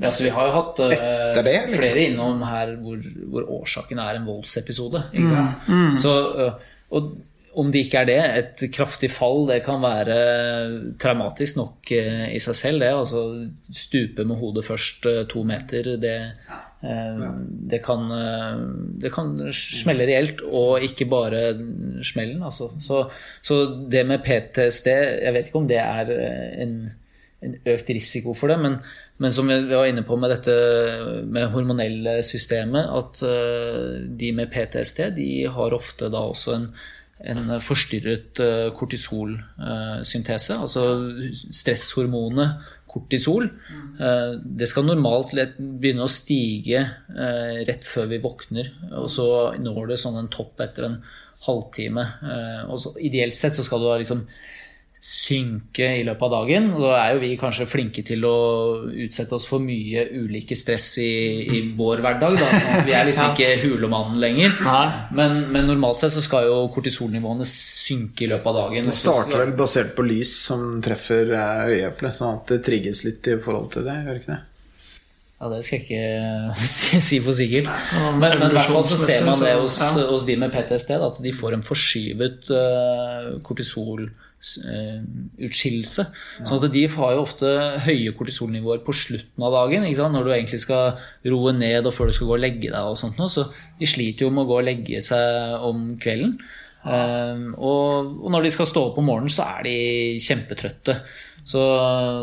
Ja, 0.00 0.10
så 0.10 0.24
vi 0.26 0.32
har 0.34 0.48
jo 0.48 0.54
hatt 0.56 0.80
uh, 0.82 0.90
det, 0.90 1.44
liksom. 1.44 1.76
flere 1.78 2.08
innom 2.08 2.42
her 2.48 2.74
hvor, 2.82 3.04
hvor 3.30 3.46
årsaken 3.60 4.00
er 4.02 4.18
en 4.18 4.26
voldsepisode. 4.26 5.04
Ikke 5.14 5.30
sant? 5.30 5.70
Så, 6.02 6.16
uh, 6.34 6.74
og 6.94 7.14
om 7.54 7.68
det 7.70 7.84
ikke 7.84 8.00
er 8.02 8.08
det, 8.08 8.18
et 8.40 8.62
kraftig 8.74 9.12
fall, 9.14 9.44
det 9.46 9.60
kan 9.62 9.78
være 9.78 10.14
traumatisk 10.98 11.60
nok 11.60 11.92
eh, 11.94 12.24
i 12.34 12.40
seg 12.42 12.56
selv. 12.58 12.82
Det 12.82 12.88
altså 12.90 13.20
stupe 13.70 14.26
med 14.26 14.40
hodet 14.40 14.64
først 14.66 15.06
to 15.30 15.44
meter, 15.46 15.92
det, 16.02 16.16
eh, 16.82 17.22
det, 17.70 17.78
kan, 17.86 18.10
det 18.98 19.12
kan 19.14 19.30
smelle 19.54 20.08
reelt, 20.10 20.42
og 20.50 20.82
ikke 20.82 21.06
bare 21.06 21.44
smellen. 22.02 22.42
Altså. 22.42 22.72
Så, 22.82 23.04
så 23.38 23.60
det 23.86 24.02
med 24.10 24.26
PTSD, 24.26 24.90
jeg 25.22 25.38
vet 25.38 25.46
ikke 25.46 25.62
om 25.62 25.70
det 25.70 25.78
er 25.78 26.10
en 26.66 26.76
en 27.44 27.56
økt 27.74 27.92
risiko 27.94 28.34
for 28.36 28.52
det. 28.52 28.58
Men, 28.62 28.78
men 29.22 29.34
som 29.34 29.48
vi 29.50 29.60
var 29.70 29.88
inne 29.90 30.04
på 30.06 30.18
med 30.20 30.34
dette 30.34 30.56
med 31.24 31.50
hormonelle 31.54 32.18
systemet, 32.26 32.90
at 32.90 33.22
eh, 33.28 34.04
de 34.08 34.34
med 34.36 34.52
PTSD 34.52 35.06
de 35.18 35.30
har 35.52 35.76
ofte 35.76 36.10
da 36.12 36.24
også 36.30 36.58
en, 36.58 36.68
en 37.24 37.58
forstyrret 37.62 38.40
uh, 38.42 38.70
kortisolsyntese. 38.76 40.56
altså 40.58 40.86
stresshormonet 41.54 42.64
kortisol. 42.94 43.48
Eh, 43.98 44.32
det 44.38 44.68
skal 44.70 44.86
normalt 44.86 45.34
begynne 45.58 46.06
å 46.06 46.10
stige 46.10 46.82
eh, 46.82 47.62
rett 47.66 47.86
før 47.86 48.10
vi 48.12 48.22
våkner, 48.22 48.70
og 49.00 49.08
så 49.12 49.26
når 49.60 49.92
det 49.92 50.00
sånn 50.02 50.20
en 50.20 50.32
topp 50.32 50.62
etter 50.64 50.88
en 50.88 50.98
halvtime. 51.48 52.06
Eh, 52.24 52.60
og 52.68 52.80
så, 52.82 52.94
ideelt 53.02 53.36
sett 53.36 53.58
så 53.58 53.66
skal 53.66 53.82
du 53.82 53.90
ha 53.90 53.98
liksom 54.00 54.24
synke 55.04 55.88
i 55.98 56.04
løpet 56.06 56.24
av 56.24 56.32
dagen. 56.32 56.70
Og 56.72 56.86
da 56.86 56.92
er 56.96 57.14
jo 57.14 57.22
vi 57.24 57.34
kanskje 57.40 57.66
flinke 57.68 58.04
til 58.06 58.24
å 58.24 58.36
utsette 59.04 59.36
oss 59.36 59.46
for 59.50 59.60
mye 59.60 60.06
ulike 60.16 60.56
stress 60.56 60.86
i, 61.02 61.10
i 61.44 61.60
vår 61.76 62.00
hverdag. 62.04 62.38
Da, 62.40 62.48
sånn 62.54 62.78
at 62.78 62.88
vi 62.88 62.96
er 62.96 63.04
liksom 63.10 63.34
ikke 63.34 63.50
hulemannen 63.66 64.16
lenger. 64.22 64.56
Men, 65.16 65.42
men 65.52 65.68
normalt 65.68 66.00
sett 66.00 66.14
så 66.14 66.24
skal 66.24 66.48
jo 66.48 66.56
kortisolnivåene 66.72 67.44
synke 67.48 68.24
i 68.24 68.30
løpet 68.32 68.50
av 68.54 68.58
dagen. 68.62 68.88
Det 68.88 68.96
starter 68.96 69.44
vel 69.44 69.54
basert 69.58 69.92
på 69.98 70.08
lys 70.08 70.32
som 70.48 70.80
treffer 70.84 71.36
eh, 71.36 71.76
øyeeplet, 71.76 72.16
sånn 72.16 72.40
at 72.40 72.54
det 72.54 72.62
trigges 72.64 73.04
litt 73.04 73.28
i 73.28 73.38
forhold 73.44 73.74
til 73.76 73.84
det. 73.86 74.00
Gjør 74.08 74.20
ikke 74.22 74.32
det? 74.32 74.42
Ja, 75.34 75.48
det 75.52 75.60
skal 75.66 75.82
jeg 75.82 75.84
ikke 75.84 76.64
si, 76.72 77.04
si 77.04 77.20
for 77.20 77.36
sikkert. 77.36 77.68
Men, 78.16 78.38
men 78.40 78.48
i 78.48 78.52
hvert 78.56 78.72
fall 78.72 78.88
så 78.88 78.96
ser 78.96 79.28
man 79.28 79.36
det 79.44 79.52
hos, 79.60 79.76
hos 80.08 80.24
de 80.24 80.40
med 80.40 80.54
PTSD, 80.54 80.96
at 80.96 81.20
de 81.20 81.36
får 81.36 81.58
en 81.58 81.66
forskyvet 81.66 82.54
uh, 84.64 86.08
Ja. 86.40 86.46
Sånn 86.48 86.60
at 86.60 86.72
de 86.74 86.84
har 86.96 87.14
jo 87.14 87.22
ofte 87.24 87.52
høye 87.84 88.12
kortisolnivåer 88.16 88.82
på 88.84 88.94
slutten 88.96 89.46
av 89.46 89.54
dagen. 89.56 89.84
Når 89.84 90.26
du 90.26 90.32
egentlig 90.34 90.60
skal 90.64 90.98
roe 91.30 91.54
ned 91.56 91.86
og 91.86 91.94
før 91.94 92.10
du 92.10 92.16
skal 92.16 92.30
gå 92.30 92.36
og 92.38 92.44
legge 92.44 92.68
deg. 92.70 92.80
og 92.80 92.98
sånt 93.00 93.18
Så 93.30 93.48
de 93.80 93.88
sliter 93.88 94.26
jo 94.26 94.34
med 94.34 94.44
å 94.44 94.50
gå 94.50 94.60
og 94.60 94.68
legge 94.68 95.02
seg 95.04 95.64
om 95.64 95.94
kvelden. 96.00 96.38
Eh, 96.84 97.44
og, 97.56 98.10
og 98.20 98.32
når 98.32 98.44
de 98.44 98.52
skal 98.52 98.68
stå 98.68 98.88
opp 98.90 98.98
om 99.00 99.08
morgenen, 99.08 99.32
så 99.32 99.46
er 99.56 99.68
de 99.68 99.76
kjempetrøtte. 100.22 100.98
Så, 101.44 101.60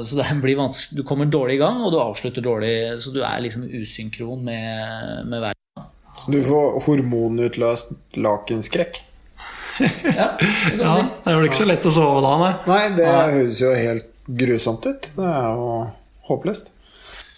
så 0.05 0.17
det 0.17 0.27
blir 0.41 0.57
vanskelig. 0.57 1.01
Du 1.01 1.07
kommer 1.07 1.29
dårlig 1.29 1.59
i 1.59 1.61
gang, 1.61 1.81
og 1.85 1.93
du 1.93 1.99
avslutter 2.01 2.45
dårlig. 2.45 2.73
Så 3.01 3.13
du 3.13 3.21
er 3.25 3.41
liksom 3.43 3.67
usynkron 3.69 4.43
med, 4.45 5.27
med 5.29 5.45
verden. 5.49 5.87
Så 6.21 6.33
du 6.33 6.41
får 6.45 6.81
hormonutløst 6.85 7.95
lakenskrekk. 8.21 9.01
Ja, 9.81 10.27
det 10.37 10.75
kan 10.77 10.83
Ja, 10.85 10.91
si. 10.97 11.05
det 11.25 11.33
er 11.33 11.47
ikke 11.47 11.59
så 11.61 11.67
lett 11.69 11.87
å 11.89 11.93
sove 11.95 12.21
da, 12.25 12.33
nei. 12.41 12.51
Nei, 12.71 12.83
det 12.97 13.07
høres 13.11 13.61
jo 13.63 13.71
helt 13.75 14.09
grusomt 14.41 14.85
ut. 14.89 15.09
Det 15.17 15.27
er 15.31 15.47
jo 15.55 15.71
håpløst. 16.29 16.69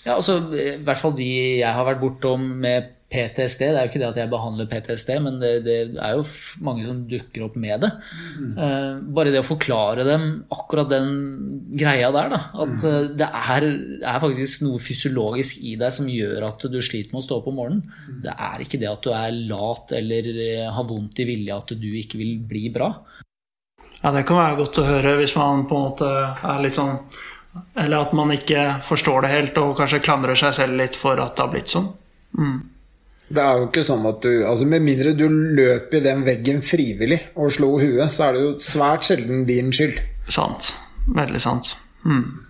Ja, 0.03 0.17
altså, 0.17 0.37
I 0.51 0.73
hvert 0.83 0.99
fall 0.99 1.13
de 1.15 1.29
jeg 1.61 1.73
har 1.77 1.85
vært 1.87 2.01
bortom 2.03 2.43
med 2.65 2.92
PTSD. 3.13 3.61
Det 3.67 3.77
er 3.77 3.85
jo 3.85 3.91
ikke 3.91 4.01
det 4.01 4.09
at 4.09 4.19
jeg 4.23 4.31
behandler 4.31 4.69
PTSD, 4.69 5.11
men 5.21 5.37
det, 5.41 5.51
det 5.67 5.77
er 5.93 6.15
jo 6.17 6.23
mange 6.65 6.85
som 6.87 7.03
dukker 7.09 7.45
opp 7.45 7.57
med 7.61 7.83
det. 7.85 7.91
Eh, 8.41 9.01
bare 9.13 9.33
det 9.33 9.43
å 9.43 9.47
forklare 9.47 10.05
dem 10.07 10.27
akkurat 10.53 10.89
den 10.91 11.11
greia 11.77 12.09
der, 12.15 12.31
da. 12.33 12.41
At 12.65 12.87
uh, 12.87 13.11
det 13.13 13.27
er, 13.27 13.67
er 14.01 14.23
faktisk 14.23 14.65
noe 14.65 14.81
fysiologisk 14.81 15.61
i 15.65 15.75
deg 15.79 15.93
som 15.93 16.09
gjør 16.09 16.47
at 16.49 16.65
du 16.71 16.79
sliter 16.81 17.13
med 17.13 17.21
å 17.21 17.27
stå 17.27 17.39
opp 17.39 17.51
om 17.51 17.59
morgenen. 17.61 17.85
Det 18.23 18.33
er 18.33 18.65
ikke 18.65 18.81
det 18.81 18.89
at 18.89 19.05
du 19.05 19.13
er 19.13 19.37
lat 19.51 19.93
eller 19.97 20.31
eh, 20.33 20.71
har 20.73 20.89
vondt 20.89 21.21
i 21.21 21.27
vilje 21.29 21.59
at 21.59 21.75
du 21.77 21.89
ikke 21.99 22.21
vil 22.21 22.35
bli 22.49 22.65
bra. 22.73 22.89
Ja, 24.01 24.11
Det 24.11 24.25
kan 24.27 24.41
være 24.41 24.59
godt 24.59 24.81
å 24.81 24.87
høre 24.87 25.15
hvis 25.21 25.37
man 25.37 25.67
på 25.69 25.77
en 25.77 25.85
måte 25.87 26.09
er 26.09 26.59
litt 26.59 26.75
sånn 26.75 26.97
Eller 27.79 28.01
at 28.03 28.11
man 28.17 28.33
ikke 28.33 28.81
forstår 28.83 29.23
det 29.23 29.29
helt 29.31 29.59
og 29.61 29.77
kanskje 29.77 30.01
klandrer 30.03 30.35
seg 30.35 30.55
selv 30.57 30.75
litt 30.79 30.97
for 30.99 31.21
at 31.21 31.37
det 31.37 31.45
har 31.45 31.51
blitt 31.53 31.71
sånn. 31.71 31.91
Det 33.33 33.41
er 33.41 33.59
jo 33.59 33.67
ikke 33.69 33.85
sånn 33.87 34.05
at 34.05 34.21
du 34.21 34.43
altså 34.45 34.67
Med 34.69 34.83
mindre 34.85 35.15
du 35.17 35.25
løp 35.27 35.93
i 35.97 36.03
den 36.03 36.21
veggen 36.27 36.61
frivillig 36.65 37.19
og 37.33 37.53
slo 37.55 37.75
huet, 37.81 38.07
så 38.13 38.29
er 38.29 38.37
det 38.37 38.45
jo 38.45 38.55
svært 38.61 39.09
sjelden 39.09 39.45
din 39.49 39.73
skyld. 39.73 39.99
Sant. 40.31 40.73
Veldig 41.13 41.41
sant. 41.41 41.75
Hmm. 42.03 42.43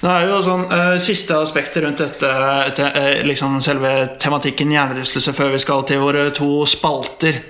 Det 0.00 0.10
er 0.10 0.28
jo 0.28 0.36
sånn 0.44 0.64
uh, 0.70 0.94
Siste 1.02 1.38
aspektet 1.42 1.82
rundt 1.82 1.98
dette, 1.98 2.28
te, 2.76 2.86
uh, 2.86 3.22
liksom 3.26 3.58
selve 3.64 3.92
tematikken 4.22 4.70
hjernerystelse, 4.70 5.34
før 5.34 5.54
vi 5.56 5.62
skal 5.62 5.82
til 5.88 6.02
våre 6.02 6.28
to 6.36 6.50
spalter. 6.70 7.40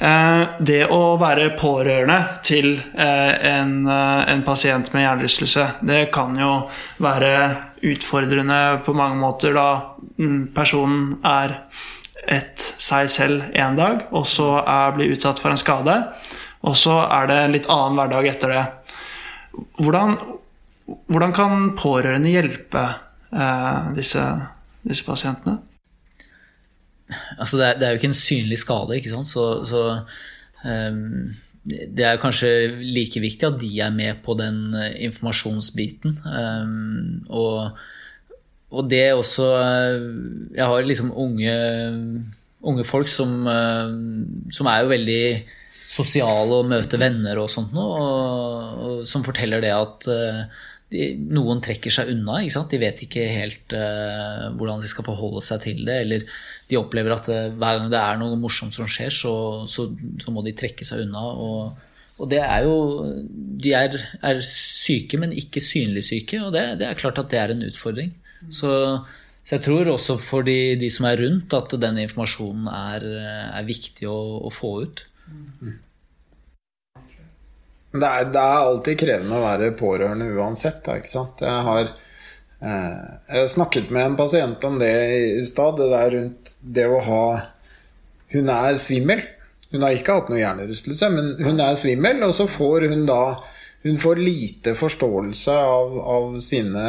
Uh, 0.00 0.58
det 0.58 0.82
å 0.90 1.14
være 1.20 1.52
pårørende 1.60 2.18
til 2.46 2.72
en, 2.96 3.74
en 3.86 4.42
pasient 4.46 4.90
med 4.94 5.04
hjernerystelse, 5.04 5.66
det 5.86 6.02
kan 6.14 6.34
jo 6.40 6.52
være 7.04 7.32
utfordrende 7.90 8.60
på 8.84 8.94
mange 8.96 9.20
måter 9.20 9.54
da 9.56 9.68
mm, 10.18 10.50
personen 10.56 11.20
er 11.26 11.60
et 12.28 12.64
seg 12.80 13.08
selv 13.12 13.48
en 13.56 13.78
dag, 13.78 14.04
og 14.12 14.26
så 14.28 14.52
er, 14.60 14.94
blir 14.96 15.14
utsatt 15.14 15.40
for 15.40 15.52
en 15.52 15.60
skade. 15.60 15.96
Og 16.68 16.76
så 16.76 16.98
er 17.06 17.30
det 17.30 17.38
en 17.40 17.54
litt 17.54 17.68
annen 17.72 17.96
hverdag 17.96 18.28
etter 18.28 18.54
det. 18.54 18.64
Hvordan, 19.80 20.16
hvordan 21.08 21.34
kan 21.36 21.70
pårørende 21.78 22.32
hjelpe 22.32 22.84
eh, 23.32 23.92
disse, 23.96 24.24
disse 24.84 25.06
pasientene? 25.06 25.58
Altså 27.38 27.58
det, 27.58 27.66
er, 27.66 27.78
det, 27.78 27.86
er, 27.86 27.94
jo 27.94 28.00
ikke 28.00 28.10
en 28.12 28.20
synlig 28.20 28.60
skade, 28.60 28.98
ikke 28.98 29.10
sant? 29.10 29.26
så, 29.26 29.46
så 29.66 29.82
um, 30.62 31.32
det 31.66 32.04
er 32.06 32.20
kanskje 32.20 32.50
like 32.80 33.20
viktig 33.22 33.48
at 33.48 33.58
de 33.60 33.70
er 33.82 33.90
med 33.94 34.20
på 34.24 34.36
den 34.38 34.74
eh, 34.76 35.00
informasjonsbiten. 35.08 36.20
Um, 36.24 37.24
og, 37.28 37.80
og, 38.70 38.88
det 38.90 39.00
er 39.08 39.18
også 39.18 39.46
eh, 39.58 40.04
Jeg 40.56 40.66
har 40.70 40.86
liksom 40.86 41.12
unge, 41.18 41.54
unge 42.62 42.84
folk 42.86 43.08
som, 43.10 43.40
uh, 43.46 43.90
som 44.52 44.70
er 44.70 44.84
jo 44.84 44.92
veldig 44.92 45.22
sosiale 45.90 46.60
og 46.60 46.68
møter 46.70 47.00
venner 47.02 47.40
og 47.42 47.50
sånt 47.50 47.72
noe, 47.74 47.98
og, 47.98 48.82
og 48.84 49.08
som 49.08 49.24
forteller 49.26 49.64
det 49.64 49.72
at 49.74 50.06
uh, 50.12 50.60
de, 50.90 51.10
noen 51.30 51.60
trekker 51.62 51.92
seg 51.94 52.10
unna. 52.14 52.40
De 52.42 52.80
vet 52.82 53.04
ikke 53.06 53.26
helt 53.30 53.74
uh, 53.76 54.50
hvordan 54.58 54.82
de 54.82 54.90
skal 54.90 55.06
forholde 55.06 55.42
seg 55.46 55.62
til 55.66 55.84
det. 55.86 55.98
Eller 56.04 56.26
de 56.70 56.78
opplever 56.80 57.14
at 57.14 57.30
uh, 57.30 57.46
hver 57.54 57.78
gang 57.78 57.92
det 57.92 58.00
er 58.00 58.18
noe 58.20 58.38
morsomt 58.40 58.74
som 58.74 58.90
skjer, 58.90 59.12
så, 59.14 59.34
så, 59.70 59.88
så 60.22 60.34
må 60.34 60.44
de 60.46 60.56
trekke 60.58 60.86
seg 60.86 61.06
unna. 61.06 61.24
Og, 61.30 61.86
og 62.20 62.30
det 62.30 62.42
er 62.42 62.66
jo 62.66 62.74
De 63.62 63.74
er, 63.76 63.96
er, 64.20 64.42
syke, 64.44 65.20
men 65.20 65.36
ikke 65.36 65.62
synlig 65.64 66.04
syke, 66.10 66.42
og 66.42 66.54
det, 66.56 66.66
det, 66.82 66.88
er 66.88 66.98
klart 66.98 67.22
at 67.22 67.30
det 67.32 67.40
er 67.40 67.54
en 67.54 67.66
utfordring. 67.68 68.12
Så, 68.48 68.72
så 69.44 69.56
jeg 69.56 69.64
tror 69.66 69.92
også 69.92 70.16
for 70.22 70.46
de, 70.46 70.76
de, 70.80 70.88
som 70.92 71.08
er 71.10 71.20
rundt, 71.20 71.54
at 71.56 71.76
den 71.82 72.00
informasjonen 72.06 72.70
er, 72.72 73.06
er 73.60 73.68
viktig 73.68 74.08
å, 74.08 74.18
å 74.48 74.52
få 74.54 74.74
ut. 74.86 75.04
Mm. 75.30 75.78
Det 77.90 78.06
er, 78.06 78.28
det 78.30 78.38
er, 78.38 78.60
alltid 78.68 79.00
krevende 79.00 79.38
å 79.40 79.42
være 79.42 79.72
pårørende 79.78 80.28
uansett. 80.38 80.86
Ikke 80.94 81.10
sant? 81.10 81.42
Jeg 81.42 81.64
har 81.66 81.88
eh, 81.90 83.00
jeg 83.34 83.54
snakket 83.56 83.90
med 83.90 84.12
en 84.12 84.18
pasient 84.18 84.66
om 84.68 84.78
det 84.78 84.92
i 85.16 85.46
stad. 85.46 85.80
Det 85.80 85.88
der 85.90 86.14
rundt 86.14 86.54
det 86.62 86.86
å 86.86 87.00
ha 87.08 87.24
Hun 88.30 88.50
er 88.54 88.78
svimmel. 88.78 89.24
Hun 89.72 89.82
har 89.82 89.94
ikke 89.94 90.14
hatt 90.20 90.30
noe 90.30 90.38
hjernerystelse, 90.38 91.08
men 91.14 91.32
hun 91.42 91.58
er 91.62 91.78
svimmel, 91.78 92.22
og 92.26 92.34
så 92.34 92.46
får 92.50 92.88
hun 92.90 93.04
da 93.06 93.22
hun 93.82 93.96
får 94.00 94.18
lite 94.20 94.74
forståelse 94.76 95.54
av, 95.56 95.94
av, 96.14 96.34
sine 96.44 96.82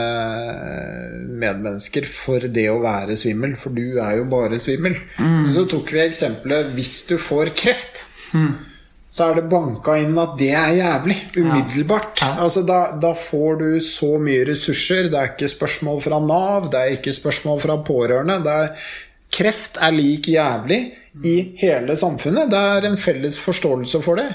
medmennesker 1.39 2.07
for 2.07 2.43
det 2.51 2.65
å 2.71 2.81
være 2.83 3.15
svimmel, 3.19 3.55
for 3.59 3.71
du 3.75 4.01
er 4.03 4.17
jo 4.19 4.25
bare 4.31 4.59
svimmel. 4.59 4.97
Mm. 5.19 5.47
Så 5.55 5.63
tok 5.71 5.93
vi 5.95 6.03
eksempelet 6.03 6.73
hvis 6.75 6.97
du 7.07 7.15
får 7.21 7.55
kreft. 7.55 8.05
Mm 8.35 8.71
så 9.11 9.25
er 9.27 9.41
det 9.41 9.49
banka 9.51 9.97
inn 9.99 10.15
at 10.21 10.37
det 10.39 10.53
er 10.55 10.77
jævlig. 10.77 11.17
Umiddelbart. 11.35 12.21
Ja. 12.21 12.29
Ja. 12.29 12.45
Altså, 12.45 12.63
da, 12.63 12.79
da, 12.95 13.11
får 13.17 13.57
du 13.59 13.69
så 13.83 14.13
mye 14.23 14.45
ressurser. 14.47 15.09
Det 15.11 15.19
er 15.19 15.33
ikke 15.33 15.49
spørsmål 15.51 15.99
fra 16.05 16.19
Nav, 16.23 16.69
det 16.71 16.79
er 16.79 16.95
ikke 16.95 17.13
spørsmål 17.17 17.59
fra 17.59 17.75
pårørende. 17.83 18.39
Det 18.45 18.53
Er, 18.55 18.85
kreft 19.31 19.77
er 19.79 19.93
lik 19.95 20.27
jævlig 20.31 20.79
i 21.27 21.35
hele 21.61 21.95
samfunnet. 21.97 22.51
Det 22.51 22.59
er 22.59 22.87
en 22.87 22.97
felles 22.99 23.37
forståelse 23.39 24.01
for 24.03 24.19
det. 24.19 24.27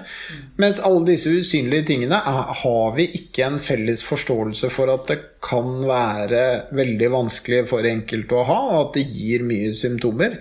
Mens 0.60 0.80
alle 0.80 1.04
disse 1.10 1.32
usynlige 1.32 1.88
tingene 1.92 2.18
er, 2.18 2.52
har 2.62 2.94
vi 2.96 3.08
ikke 3.18 3.46
en 3.46 3.58
felles 3.62 4.04
forståelse 4.06 4.70
for 4.72 4.92
at 4.92 5.08
det 5.10 5.18
kan 5.44 5.82
være 5.86 6.44
veldig 6.76 7.10
vanskelig 7.12 7.66
for 7.70 7.86
enkelte 7.88 8.38
å 8.40 8.46
ha, 8.48 8.60
og 8.70 8.78
at 8.80 8.94
det 8.98 9.08
gir 9.12 9.44
mye 9.46 9.74
symptomer. 9.76 10.38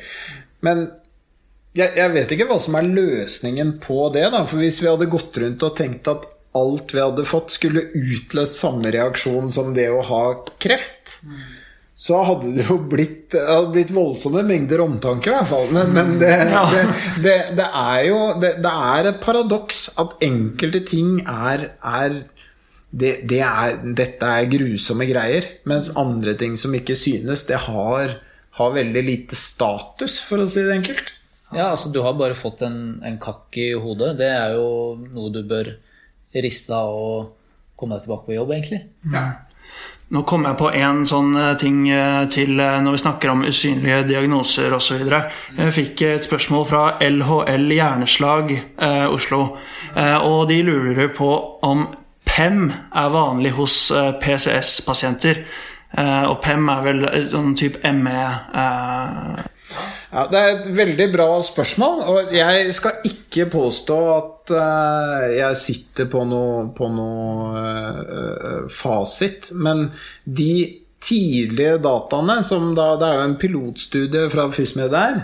Men 0.65 0.87
jeg, 1.75 1.91
jeg, 1.99 2.13
vet 2.15 2.31
ikke 2.31 2.47
hva 2.47 2.59
som 2.63 2.77
er 2.79 2.87
løsningen 2.87 3.75
på 3.83 4.07
det. 4.15 4.29
Da. 4.31 4.45
For 4.47 4.63
hvis 4.63 4.79
vi 4.83 4.89
hadde 4.89 5.11
gått 5.11 5.35
rundt 5.43 5.67
og 5.67 5.75
tenkt 5.77 6.07
at 6.11 6.29
alt 6.55 6.95
vi 6.95 7.03
hadde 7.03 7.27
fått, 7.27 7.51
skulle 7.51 7.89
utløst 7.91 8.55
samme 8.61 8.91
reaksjon 8.95 9.51
som 9.51 9.73
det 9.75 9.89
å 9.91 10.03
ha 10.07 10.23
kreft, 10.63 11.19
mm. 11.27 11.43
Så 11.95 12.19
hadde 12.27 12.51
det 12.57 12.65
jo 12.67 12.75
blitt, 12.91 13.29
det 13.31 13.41
hadde 13.47 13.71
blitt 13.71 13.91
voldsomme 13.95 14.41
mengder 14.43 14.81
omtanke, 14.83 15.31
i 15.31 15.35
hvert 15.35 15.47
fall. 15.47 15.69
Men, 15.71 15.93
men 15.95 16.15
det, 16.19 16.31
ja. 16.51 16.63
det, 16.73 16.81
det, 17.23 17.35
det, 17.55 17.67
er 17.71 18.01
jo 18.09 18.21
det, 18.41 18.51
er 18.67 19.11
et 19.13 19.21
paradoks 19.23 19.85
at 20.03 20.17
enkelte 20.25 20.83
ting 20.91 21.21
er, 21.23 21.69
er 21.79 22.23
er, 22.95 23.79
dette 23.95 24.27
er 24.27 24.49
grusomme 24.51 25.07
greier. 25.07 25.47
Mens 25.67 25.93
andre 25.99 26.35
ting 26.39 26.55
som 26.59 26.75
ikke 26.75 26.95
synes, 26.99 27.45
det 27.47 27.63
har, 27.67 28.17
har 28.59 28.75
veldig 28.75 29.03
lite 29.03 29.35
status, 29.39 30.19
for 30.23 30.43
å 30.43 30.47
si 30.47 30.63
det 30.63 30.75
enkelt. 30.81 31.15
Ja, 31.55 31.69
altså 31.69 31.91
du 31.93 32.01
har 32.03 32.15
bare 32.19 32.35
fått 32.35 32.63
en, 32.67 32.99
en 33.05 33.17
kakk 33.21 33.55
i 33.61 33.71
hodet. 33.79 34.17
Det 34.19 34.29
er 34.31 34.55
jo 34.57 34.95
noe 35.15 35.31
du 35.31 35.43
bør 35.47 35.71
riste 36.43 36.75
av 36.75 36.95
og 36.95 37.33
komme 37.79 37.95
deg 37.95 38.07
tilbake 38.07 38.27
på 38.27 38.35
jobb, 38.35 38.55
egentlig. 38.55 38.81
Ja. 39.11 39.27
Nå 40.13 40.21
kom 40.29 40.43
jeg 40.45 40.57
på 40.59 40.67
en 40.77 40.99
sånn 41.09 41.33
eh, 41.33 41.53
ting 41.57 41.87
eh, 41.89 42.23
til 42.29 42.59
eh, 42.61 42.77
når 42.85 42.93
vi 42.93 43.01
snakker 43.01 43.31
om 43.31 43.41
usynlige 43.47 44.03
diagnoser 44.11 44.73
osv. 44.77 45.01
Jeg 45.01 45.73
fikk 45.73 46.03
et 46.05 46.27
spørsmål 46.27 46.65
fra 46.69 46.83
LHL 47.01 47.65
Hjerneslag 47.73 48.53
eh, 48.53 49.05
Oslo. 49.09 49.57
Eh, 49.95 50.17
og 50.21 50.45
de 50.51 50.59
lurer 50.67 51.09
på 51.15 51.31
om 51.65 51.87
PEM 52.25 52.67
er 52.69 53.15
vanlig 53.15 53.55
hos 53.57 53.79
eh, 53.91 54.13
PCS-pasienter. 54.21 55.45
og 55.95 56.41
PEM 56.43 56.65
er 56.67 56.81
vel 56.83 57.05
sånn 57.31 57.53
type 57.55 57.91
ME 57.95 58.23
ja, 60.15 60.23
Det 60.31 60.39
er 60.39 60.51
et 60.53 60.69
veldig 60.77 61.07
bra 61.11 61.27
spørsmål, 61.43 62.01
og 62.07 62.33
jeg 62.35 62.71
skal 62.75 63.07
ikke 63.09 63.49
påstå 63.51 63.97
at 64.13 64.53
uh, 64.55 65.25
jeg 65.33 65.59
sitter 65.59 66.07
på 66.11 66.23
noe, 66.29 66.69
på 66.75 66.87
noe 66.93 67.63
uh, 68.05 68.61
fasit, 68.71 69.51
men 69.59 69.89
de 70.23 70.81
tidlige 71.05 71.75
dataene 71.83 72.39
som 72.47 72.71
da, 72.77 72.93
Det 72.97 73.09
er 73.09 73.19
jo 73.19 73.25
en 73.27 73.39
pilotstudie 73.41 74.29
fra 74.31 74.47
FysMed 74.55 74.93
der, 74.95 75.19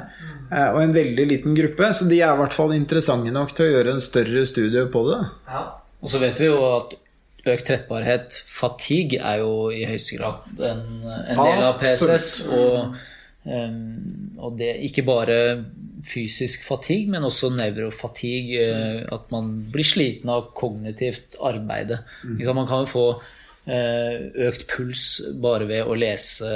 uh, 0.51 0.69
og 0.73 0.81
en 0.83 0.97
veldig 0.97 1.27
liten 1.29 1.55
gruppe, 1.55 1.93
så 1.95 2.09
de 2.11 2.19
er 2.19 2.35
i 2.35 2.41
hvert 2.43 2.57
fall 2.57 2.75
interessante 2.75 3.31
nok 3.31 3.55
til 3.55 3.69
å 3.69 3.77
gjøre 3.77 3.95
en 3.95 4.03
større 4.03 4.43
studie 4.49 4.83
på 4.91 5.05
det. 5.07 5.21
Ja. 5.47 5.63
Og 6.01 6.11
så 6.11 6.19
vet 6.19 6.35
vi 6.41 6.49
jo 6.49 6.59
at 6.65 6.97
økt 7.41 7.65
trettbarhet, 7.69 8.35
fatigue, 8.49 9.21
er 9.23 9.41
jo 9.41 9.71
i 9.73 9.85
høyeste 9.87 10.19
grad 10.19 10.61
en, 10.67 10.85
en 11.07 11.39
del 11.39 11.63
av 11.65 11.79
PSS. 11.81 12.29
og 12.57 12.99
Um, 13.41 14.37
og 14.37 14.59
det 14.59 14.75
ikke 14.85 15.01
bare 15.07 15.65
fysisk 16.05 16.61
fatigue, 16.67 17.09
men 17.09 17.23
også 17.25 17.49
nevrofatigue. 17.55 18.67
Uh, 18.69 19.01
at 19.15 19.31
man 19.33 19.65
blir 19.73 19.87
sliten 19.87 20.29
av 20.29 20.51
kognitivt 20.57 21.35
arbeid. 21.41 21.97
Mm. 22.23 22.55
Man 22.55 22.67
kan 22.69 22.79
jo 22.83 22.89
få 22.91 23.05
uh, 23.17 24.15
økt 24.47 24.67
puls 24.69 25.21
bare 25.41 25.65
ved 25.69 25.83
å 25.85 25.95
lese 25.97 26.47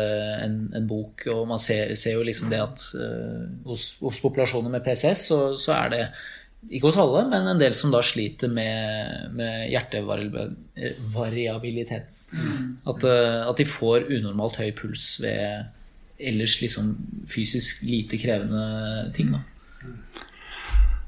en, 0.45 0.71
en 0.77 0.87
bok. 0.89 1.27
Og 1.33 1.47
man 1.49 1.59
ser, 1.61 1.95
ser, 1.97 2.13
jo 2.19 2.23
liksom 2.27 2.49
det 2.53 2.61
at 2.61 2.79
uh, 2.99 3.43
hos, 3.69 3.83
hos, 4.03 4.19
populasjoner 4.23 4.69
med 4.73 4.83
PCS 4.85 5.21
så, 5.31 5.39
så, 5.57 5.71
er 5.77 5.87
det 5.93 6.03
ikke 6.69 6.87
hos 6.89 7.01
alle, 7.01 7.21
men 7.29 7.47
en 7.49 7.61
del 7.61 7.73
som 7.77 7.91
da 7.93 8.01
sliter 8.05 8.49
med, 8.49 9.31
med 9.37 9.53
hjertevariabilitet. 9.73 12.05
Mm. 12.35 12.77
At, 12.89 12.99
at 13.05 13.57
de 13.61 13.65
får 13.69 14.09
unormalt 14.09 14.57
høy 14.59 14.71
puls 14.75 15.21
ved 15.21 15.69
ellers 16.19 16.61
liksom 16.61 16.95
fysisk 17.27 17.83
lite 17.83 18.17
krevende 18.17 19.11
ting. 19.15 19.31
da. 19.31 19.43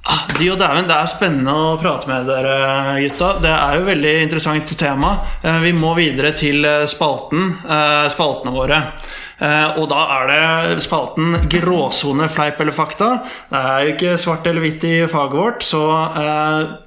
Ah, 0.07 0.23
de 0.39 0.47
Det 0.55 0.95
er 0.95 1.07
spennende 1.11 1.51
å 1.51 1.77
prate 1.81 2.07
med 2.07 2.29
dere, 2.29 2.99
gutta. 3.03 3.39
Det 3.43 3.51
er 3.51 3.73
jo 3.75 3.81
et 3.81 3.89
veldig 3.89 4.13
interessant 4.23 4.77
tema. 4.79 5.17
Eh, 5.43 5.59
vi 5.59 5.73
må 5.75 5.93
videre 5.97 6.31
til 6.31 6.63
eh, 6.63 6.85
spalten, 6.87 7.57
eh, 7.67 8.07
spaltene 8.07 8.53
våre. 8.55 8.79
Og 9.37 9.83
da 9.91 9.99
er 10.15 10.29
det 10.31 10.81
spalten 10.81 11.35
gråsone, 11.51 12.25
fleip 12.33 12.57
eller 12.63 12.73
fakta. 12.73 13.09
Det 13.51 13.59
er 13.59 13.83
jo 13.83 13.91
ikke 13.91 14.13
svart 14.17 14.47
eller 14.49 14.63
hvitt 14.65 14.87
i 14.89 14.95
faget 15.05 15.37
vårt, 15.37 15.61
så 15.61 15.81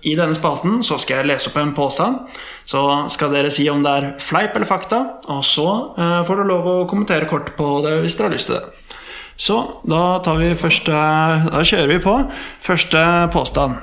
i 0.02 0.16
denne 0.18 0.34
spalten 0.34 0.80
så 0.82 0.98
skal 0.98 1.20
jeg 1.20 1.30
lese 1.30 1.52
opp 1.52 1.60
en 1.62 1.70
påstand. 1.76 2.24
Så 2.70 2.82
skal 3.10 3.32
dere 3.34 3.50
si 3.50 3.66
om 3.70 3.82
det 3.82 3.92
er 3.92 4.08
fleip 4.22 4.54
eller 4.54 4.68
fakta, 4.68 5.00
og 5.32 5.42
så 5.46 5.66
eh, 5.98 6.20
får 6.26 6.42
dere 6.42 6.50
lov 6.52 6.68
å 6.70 6.76
kommentere 6.90 7.26
kort 7.30 7.54
på 7.56 7.80
det 7.86 7.96
hvis 8.04 8.18
dere 8.18 8.30
har 8.30 8.36
lyst 8.36 8.50
til 8.50 8.58
det. 8.58 8.96
Så 9.40 9.56
da 9.88 10.02
tar 10.20 10.36
vi 10.36 10.50
første 10.58 10.92
Da 10.92 11.62
kjører 11.64 11.88
vi 11.94 12.02
på. 12.04 12.16
Første 12.60 13.04
påstand. 13.32 13.78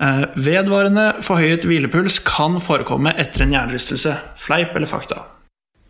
Eh, 0.00 0.22
vedvarende 0.34 1.06
forhøyet 1.24 1.68
hvilepuls 1.68 2.18
kan 2.24 2.58
forekomme 2.60 3.12
etter 3.20 3.44
en 3.44 3.54
hjernerystelse. 3.54 4.16
Fleip 4.40 4.74
eller 4.76 4.90
fakta? 4.90 5.22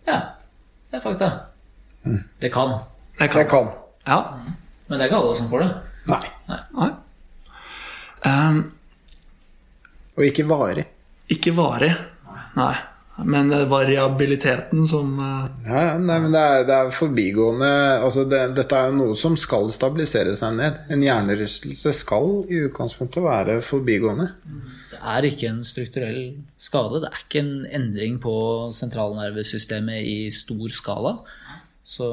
Ja, 0.06 0.20
det 0.96 1.02
er 1.02 1.04
fakta. 1.04 1.26
Mm. 2.06 2.20
Det 2.40 2.48
kan. 2.48 2.70
Det 3.18 3.28
kan. 3.28 3.42
Det 3.42 3.48
kan. 3.50 3.66
Ja. 4.04 4.38
Men 4.86 4.98
det 4.98 5.04
er 5.04 5.10
ikke 5.10 5.18
alle 5.18 5.36
som 5.36 5.48
får 5.50 5.60
det. 5.60 5.66
Nei. 6.08 6.28
Nei. 6.48 6.60
Nei. 6.72 6.88
Um, 8.24 8.60
og 10.16 10.24
ikke 10.24 10.46
varig. 10.48 10.86
Ikke 11.28 11.52
varig. 11.52 11.90
Nei. 12.56 12.72
Men 13.24 13.52
eh, 13.52 13.64
variabiliteten 13.64 14.86
som 14.88 15.14
eh, 15.18 15.44
Ja, 15.70 15.82
ja, 15.88 15.92
nei, 15.98 16.18
men 16.20 16.34
det 16.34 16.42
er, 16.42 16.64
det 16.68 16.76
er 16.76 16.92
forbigående 16.92 17.70
altså 18.04 18.26
det, 18.28 18.42
Dette 18.58 18.76
er 18.76 18.90
jo 18.90 18.98
noe 18.98 19.16
som 19.16 19.38
skal 19.40 19.70
stabilisere 19.72 20.34
seg 20.36 20.58
ned. 20.58 20.82
En 20.92 21.04
hjernerystelse 21.04 21.94
skal 21.96 22.42
i 22.52 22.60
utgangspunktet 22.66 23.24
være 23.24 23.60
forbigående. 23.64 24.28
Det 24.90 25.00
er 25.00 25.28
ikke 25.30 25.48
en 25.48 25.62
strukturell 25.64 26.20
skade. 26.60 27.00
Det 27.04 27.12
er 27.12 27.22
ikke 27.24 27.44
en 27.44 27.54
endring 27.80 28.20
på 28.20 28.34
sentralnervesystemet 28.76 30.04
i 30.04 30.18
stor 30.34 30.76
skala. 30.76 31.16
Så, 31.86 32.08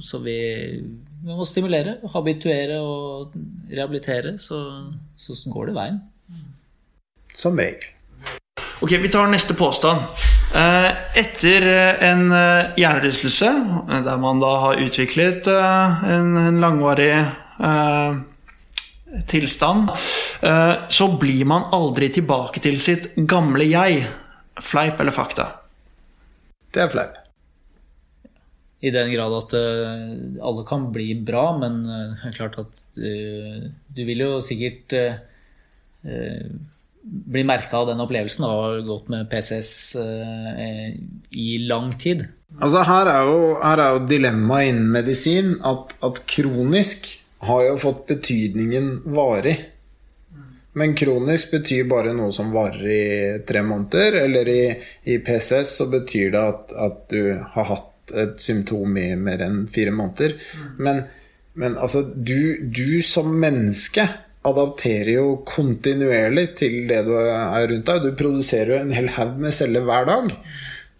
så 0.00 0.18
vi, 0.24 0.38
vi 0.80 1.34
må 1.36 1.44
stimulere, 1.46 1.98
habituere 2.14 2.78
og 2.80 3.34
rehabilitere, 3.68 4.38
så, 4.40 4.62
så 5.20 5.36
går 5.52 5.68
det 5.68 5.76
veien. 5.76 6.00
Som 7.34 7.60
regel. 7.60 7.90
Ok, 8.84 8.90
vi 9.00 9.08
tar 9.08 9.30
neste 9.32 9.54
påstand. 9.56 10.00
Eh, 10.54 10.90
Etter 11.16 11.64
en 12.04 12.26
eh, 12.36 12.66
hjernerystelse, 12.76 13.48
eh, 13.88 14.00
der 14.04 14.18
man 14.20 14.42
da 14.42 14.50
har 14.60 14.80
utviklet 14.82 15.46
en 15.48 16.34
en 16.36 16.58
langvarig 16.60 17.14
eh, 17.16 18.18
tilstand, 19.30 19.88
eh, 20.44 20.74
så 20.92 21.08
blir 21.16 21.48
man 21.48 21.64
aldri 21.72 22.10
tilbake 22.12 22.60
til 22.60 22.76
sitt 22.76 23.08
gamle 23.16 23.64
jeg. 23.70 24.02
Fleip 24.60 25.00
eller 25.00 25.16
fakta? 25.16 25.48
Det 26.68 26.84
er 26.84 26.92
fleip. 26.92 27.16
I 28.84 28.92
den 28.92 29.14
grad 29.14 29.38
at 29.38 29.56
alle 30.44 30.66
kan 30.68 30.90
bli 30.92 31.08
bra, 31.24 31.46
men 31.56 31.80
det 31.88 32.28
er 32.28 32.36
klart 32.36 32.60
at 32.60 32.84
du, 33.00 33.72
du 33.96 34.04
vil 34.04 34.26
jo 34.26 34.30
sikkert 34.44 34.92
eh, 37.04 37.10
eh, 37.10 37.24
bli 37.34 37.44
merka 37.44 37.76
av 37.76 37.88
den 37.88 38.00
opplevelsen 38.00 38.46
og 38.46 38.62
har 38.62 38.80
gått 38.86 39.08
med 39.12 39.28
PCS 39.30 39.96
eh, 39.96 40.94
i 41.30 41.58
lang 41.68 41.92
tid. 41.98 42.26
Altså 42.60 42.84
Her 42.86 43.10
er 43.10 43.28
jo, 43.28 43.38
her 43.62 43.82
er 43.82 43.94
jo 43.94 44.06
dilemmaet 44.08 44.70
innen 44.70 44.90
medisin 44.94 45.54
at, 45.66 45.96
at 46.02 46.20
kronisk 46.30 47.08
har 47.44 47.64
jo 47.68 47.78
fått 47.82 48.06
betydningen 48.08 49.02
varig. 49.04 49.56
Men 50.74 50.94
kronisk 50.98 51.52
betyr 51.54 51.86
bare 51.86 52.14
noe 52.16 52.32
som 52.34 52.50
varer 52.54 52.86
i 52.90 53.42
tre 53.46 53.62
måneder. 53.62 54.16
Eller 54.24 54.48
i, 54.50 54.62
i 55.06 55.18
PCS 55.22 55.76
så 55.78 55.86
betyr 55.90 56.32
det 56.34 56.40
at, 56.40 56.72
at 56.74 57.04
du 57.10 57.34
har 57.54 57.68
hatt 57.70 58.14
et 58.14 58.40
symptom 58.42 58.96
i 58.98 59.14
mer 59.16 59.42
enn 59.44 59.64
fire 59.72 59.94
måneder. 59.94 60.34
Men, 60.78 61.04
men 61.54 61.78
altså, 61.78 62.02
du, 62.02 62.58
du 62.66 62.98
som 63.06 63.30
menneske 63.38 64.08
adapterer 64.44 65.12
jo 65.16 65.26
kontinuerlig 65.48 66.50
til 66.60 66.84
det 66.90 67.02
du 67.06 67.14
er 67.16 67.68
rundt 67.70 67.90
deg. 67.90 68.04
Du 68.04 68.16
produserer 68.18 68.74
jo 68.74 68.80
en 68.82 68.94
hel 68.94 69.10
haug 69.16 69.38
med 69.40 69.54
celler 69.56 69.86
hver 69.86 70.08
dag. 70.08 70.32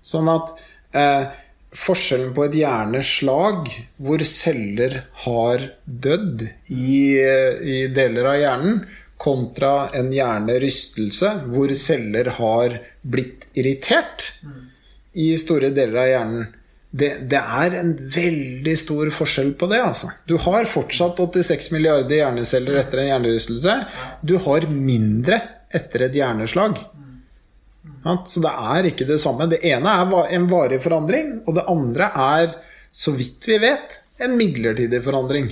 Sånn 0.04 0.30
at 0.32 0.52
eh, 0.96 1.26
forskjellen 1.74 2.32
på 2.36 2.46
et 2.46 2.58
hjerneslag 2.62 3.70
hvor 4.02 4.24
celler 4.28 5.00
har 5.26 5.68
dødd 5.84 6.46
i, 6.70 6.98
i 7.20 7.78
deler 7.94 8.30
av 8.32 8.38
hjernen, 8.40 8.84
kontra 9.24 9.90
en 9.96 10.10
hjernerystelse 10.12 11.30
hvor 11.48 11.72
celler 11.78 12.32
har 12.38 12.78
blitt 13.00 13.46
irritert 13.56 14.32
i 15.14 15.30
store 15.40 15.70
deler 15.74 16.00
av 16.02 16.10
hjernen. 16.10 16.48
Det, 16.94 17.10
det 17.30 17.40
er 17.40 17.74
en 17.80 17.92
veldig 17.98 18.74
stor 18.78 19.08
forskjell 19.10 19.54
på 19.58 19.66
det. 19.72 19.80
altså. 19.82 20.12
Du 20.30 20.36
har 20.38 20.68
fortsatt 20.70 21.18
86 21.18 21.72
milliarder 21.74 22.20
hjerneceller 22.20 22.78
etter 22.78 23.02
en 23.02 23.08
hjernerystelse. 23.10 23.78
Du 24.22 24.36
har 24.44 24.68
mindre 24.70 25.40
etter 25.74 26.06
et 26.06 26.20
hjerneslag. 26.20 26.78
Så 28.28 28.42
det 28.44 28.52
er 28.52 28.90
ikke 28.90 29.08
det 29.08 29.18
samme. 29.22 29.48
Det 29.50 29.62
ene 29.66 29.90
er 29.90 30.34
en 30.36 30.48
varig 30.50 30.78
forandring, 30.84 31.38
og 31.48 31.56
det 31.56 31.66
andre 31.72 32.10
er, 32.20 32.54
så 32.94 33.14
vidt 33.16 33.48
vi 33.48 33.58
vet, 33.62 33.98
en 34.22 34.36
midlertidig 34.38 35.00
forandring. 35.02 35.50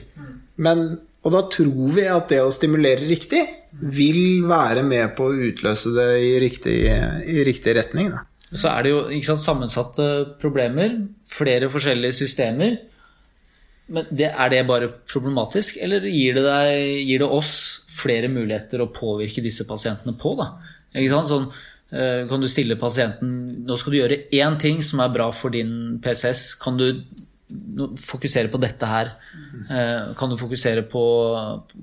Men, 0.63 0.85
og 1.25 1.35
da 1.35 1.43
tror 1.51 1.95
vi 1.97 2.07
at 2.07 2.29
det 2.31 2.43
å 2.45 2.53
stimulere 2.55 3.09
riktig 3.09 3.43
vil 3.73 4.45
være 4.47 4.85
med 4.85 5.15
på 5.17 5.31
å 5.31 5.39
utløse 5.49 5.95
det 5.97 6.11
i 6.21 6.35
riktig, 6.43 6.77
i 6.87 7.47
riktig 7.47 7.75
retning. 7.79 8.13
Da. 8.13 8.27
Så 8.53 8.69
er 8.69 8.85
det 8.85 8.93
jo 8.93 9.01
sant, 9.25 9.41
sammensatte 9.41 10.09
problemer, 10.43 10.99
flere 11.33 11.71
forskjellige 11.73 12.19
systemer. 12.23 12.79
Men 13.93 14.09
det, 14.15 14.31
er 14.31 14.53
det 14.53 14.63
bare 14.69 14.93
problematisk, 15.11 15.81
eller 15.85 16.07
gir 16.07 16.39
det, 16.39 16.45
deg, 16.47 16.93
gir 17.09 17.25
det 17.25 17.29
oss 17.29 17.55
flere 17.93 18.31
muligheter 18.33 18.83
å 18.85 18.91
påvirke 18.95 19.45
disse 19.45 19.67
pasientene 19.69 20.15
på? 20.19 20.37
Sånn, 21.27 21.49
eh, 21.93 22.23
kan 22.31 22.41
du 22.41 22.49
stille 22.51 22.77
pasienten 22.81 23.65
Nå 23.67 23.77
skal 23.81 23.95
du 23.95 23.99
gjøre 23.99 24.19
én 24.37 24.59
ting 24.61 24.83
som 24.85 25.01
er 25.01 25.13
bra 25.13 25.31
for 25.33 25.55
din 25.55 25.99
PCS. 26.05 26.55
Kan 26.61 26.77
du 26.81 27.03
fokusere 28.01 28.51
på 28.53 28.61
dette 28.61 28.89
her? 28.89 29.13
Eh, 29.69 30.15
Kan 30.17 30.31
du 30.31 30.37
fokusere 30.37 30.83
på 30.89 31.03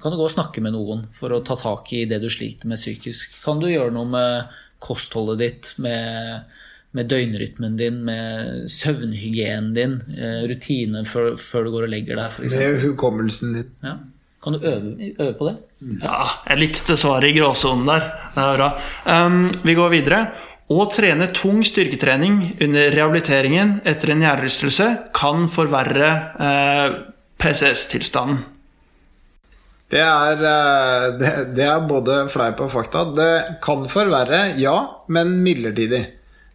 Kan 0.02 0.12
du 0.12 0.18
gå 0.18 0.26
og 0.26 0.34
snakke 0.34 0.62
med 0.62 0.74
noen 0.74 1.06
for 1.14 1.34
å 1.34 1.44
ta 1.46 1.56
tak 1.60 1.94
i 1.94 2.06
det 2.06 2.22
du 2.22 2.30
sliter 2.30 2.70
med 2.70 2.78
psykisk? 2.78 3.38
Kan 3.44 3.62
du 3.62 3.70
gjøre 3.70 3.94
noe 3.94 4.10
med 4.10 4.58
kostholdet 4.80 5.40
ditt, 5.42 5.74
med, 5.84 6.46
med 6.98 7.10
døgnrytmen 7.12 7.76
din, 7.78 8.00
med 8.06 8.70
søvnhygienen 8.72 9.74
din, 9.76 9.98
eh, 10.18 10.46
rutine 10.50 11.04
før, 11.06 11.36
før 11.38 11.68
du 11.68 11.74
går 11.76 11.88
og 11.88 11.94
legger 11.94 12.18
deg, 12.18 12.32
f.eks.? 12.34 12.56
Med 12.58 12.80
hukommelsen 12.86 13.58
din. 13.58 13.74
Ja. 13.86 13.98
Kan 14.44 14.56
du 14.56 14.64
øve, 14.64 15.12
øve 15.20 15.34
på 15.36 15.50
det? 15.50 15.58
Ja, 16.00 16.22
jeg 16.48 16.62
likte 16.62 16.96
svaret 17.00 17.30
i 17.30 17.36
gråsonen 17.36 17.88
der. 17.88 18.06
Det 18.36 18.46
er 18.46 18.60
bra. 18.60 18.70
Um, 19.06 19.42
vi 19.68 19.76
går 19.76 19.92
videre. 19.92 20.22
Å 20.70 20.86
trene 20.94 21.28
tung 21.34 21.64
styrketrening 21.66 22.36
under 22.62 22.92
rehabiliteringen 22.94 23.80
etter 23.90 24.14
en 24.14 24.22
hjernerystelse 24.22 24.88
kan 25.18 25.48
forverre 25.50 26.10
eh, 26.46 26.98
PCS-tilstanden. 27.42 28.44
Det 29.90 30.04
er, 30.06 30.44
eh, 30.46 31.08
det, 31.18 31.32
det 31.58 31.66
er 31.66 31.88
både 31.90 32.22
fleip 32.30 32.62
og 32.62 32.70
fakta. 32.70 33.08
Det 33.18 33.34
kan 33.66 33.88
forverre, 33.90 34.44
ja, 34.62 34.78
men 35.10 35.40
midlertidig. 35.42 36.04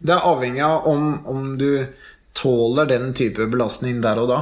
Det 0.05 0.13
er 0.13 0.27
avhengig 0.29 0.61
av 0.67 0.87
om, 0.91 1.07
om 1.25 1.55
du 1.59 1.87
tåler 2.37 2.91
den 2.91 3.13
type 3.17 3.47
belastning 3.49 4.03
der 4.05 4.21
og 4.21 4.29
da. 4.29 4.41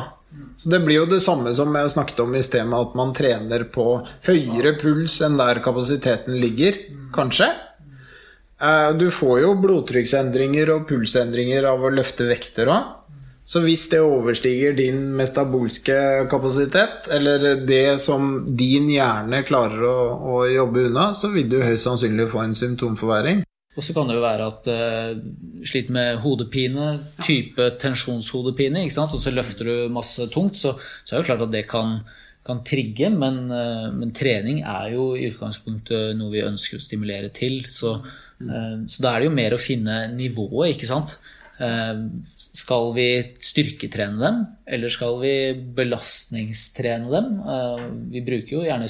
Så 0.57 0.70
Det 0.72 0.81
blir 0.81 1.03
jo 1.03 1.11
det 1.11 1.20
samme 1.22 1.53
som 1.55 1.75
jeg 1.77 1.92
snakket 1.92 2.22
om 2.25 2.35
i 2.35 2.42
sted, 2.42 2.64
med 2.66 2.88
at 2.88 2.96
man 2.98 3.12
trener 3.16 3.66
på 3.68 3.85
høyere 4.27 4.75
puls 4.81 5.18
enn 5.25 5.37
der 5.38 5.61
kapasiteten 5.64 6.38
ligger, 6.40 6.79
kanskje. 7.14 7.51
Eh, 8.62 8.90
Du 8.96 9.11
får 9.11 9.42
jo 9.42 9.55
blodtrykksendringer 9.61 10.72
og 10.75 10.88
pulsendringer 10.88 11.68
av 11.68 11.85
å 11.85 11.92
løfte 11.92 12.27
vekter 12.31 12.72
òg. 12.72 12.98
Så 13.44 13.59
hvis 13.64 13.88
det 13.90 13.98
overstiger 13.98 14.77
din 14.79 15.16
metabolske 15.18 16.29
kapasitet, 16.31 17.09
eller 17.11 17.64
det 17.66 17.98
som 18.01 18.46
din 18.46 18.87
hjerne 18.88 19.42
klarer 19.42 19.83
å, 19.83 19.96
å 20.31 20.37
jobbe 20.46 20.87
unna, 20.87 21.09
så 21.12 21.33
vil 21.35 21.48
du 21.51 21.59
høyst 21.59 21.88
sannsynlig 21.88 22.29
få 22.31 22.44
en 22.44 22.55
symptomforverring. 22.55 23.42
Og 23.72 23.85
så 23.85 23.94
kan 23.96 24.08
det 24.08 24.18
jo 24.18 24.24
være 24.24 24.48
at 24.50 24.68
uh, 24.68 25.20
sliter 25.64 25.94
med 25.96 26.18
hodepine, 26.20 26.88
type 27.24 27.70
tensjonshodepine, 27.80 28.82
ikke 28.85 28.96
sant? 28.98 29.14
og 29.16 29.22
så 29.22 29.32
løfter 29.32 29.70
du 29.70 29.94
masse 29.94 30.26
tungt, 30.35 30.58
så, 30.61 30.74
så 30.76 31.14
er 31.14 31.16
det 31.16 31.22
jo 31.22 31.28
klart 31.30 31.46
at 31.46 31.54
det 31.54 31.62
kan, 31.70 31.94
kan 32.44 32.61
trigge, 32.68 33.08
men, 33.14 33.46
uh, 33.48 33.88
men 33.96 34.12
trening 34.12 34.61
er 34.61 34.92
jo 34.92 35.12
i 35.16 35.30
utgangspunktet 35.30 36.18
noe 36.18 36.35
vi 36.35 36.44
ønsker 36.44 36.76
å 36.76 36.85
stimulere 36.85 37.32
til. 37.32 37.62
Så, 37.72 37.96
uh, 38.02 38.74
så 38.85 39.06
da 39.06 39.14
er 39.14 39.22
det 39.22 39.30
jo 39.30 39.38
mer 39.40 39.56
å 39.56 39.62
finne 39.62 40.02
nivået, 40.12 40.74
ikke 40.74 40.92
sant. 40.92 41.16
Eh, 41.62 41.98
skal 42.38 42.88
vi 42.96 43.06
styrketrene 43.44 44.18
dem, 44.18 44.40
eller 44.66 44.90
skal 44.92 45.18
vi 45.20 45.35
belastningstrene 45.76 47.12
dem? 47.12 47.28
Eh, 47.54 47.85
vi 48.14 48.24
bruker 48.24 48.56
jo 48.56 48.64
gjerne 48.66 48.88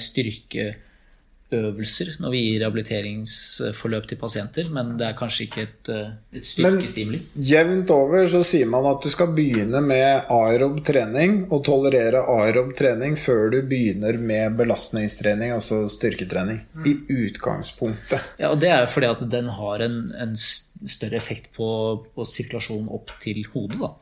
styrkeøvelser 1.52 2.16
når 2.22 2.32
vi 2.32 2.40
gir 2.46 2.62
rehabiliteringsforløp 2.62 4.08
til 4.08 4.18
pasienter, 4.20 4.68
men 4.72 4.96
det 4.98 5.08
er 5.08 5.16
kanskje 5.18 5.46
ikke 5.46 5.62
et, 5.66 5.90
eh, 5.92 6.12
et 6.38 6.46
styrkestimuli. 6.46 7.20
Jevnt 7.36 7.90
over 7.90 8.26
så 8.26 8.42
sier 8.44 8.66
man 8.66 8.86
at 8.88 9.02
du 9.02 9.10
skal 9.10 9.32
begynne 9.36 9.82
med 9.84 10.24
aerob 10.32 10.82
trening 10.84 11.46
og 11.50 11.64
tolerere 11.64 12.24
aerob 12.38 12.74
trening 12.76 13.16
før 13.16 13.50
du 13.52 13.60
begynner 13.62 14.18
med 14.18 14.56
belastningstrening, 14.56 15.52
altså 15.52 15.88
styrketrening. 15.88 16.62
I 16.86 16.96
utgangspunktet. 17.12 18.20
Ja, 18.38 18.50
og 18.50 18.60
Det 18.60 18.70
er 18.70 18.80
jo 18.80 18.90
fordi 18.90 19.06
at 19.06 19.30
den 19.30 19.48
har 19.48 19.80
en, 19.80 20.12
en 20.18 20.34
større 20.36 21.16
effekt 21.16 21.52
på, 21.54 22.06
på 22.14 22.24
sirkulasjonen 22.24 22.88
opp 22.88 23.12
til 23.20 23.44
hodet. 23.52 23.78
da. 23.78 23.92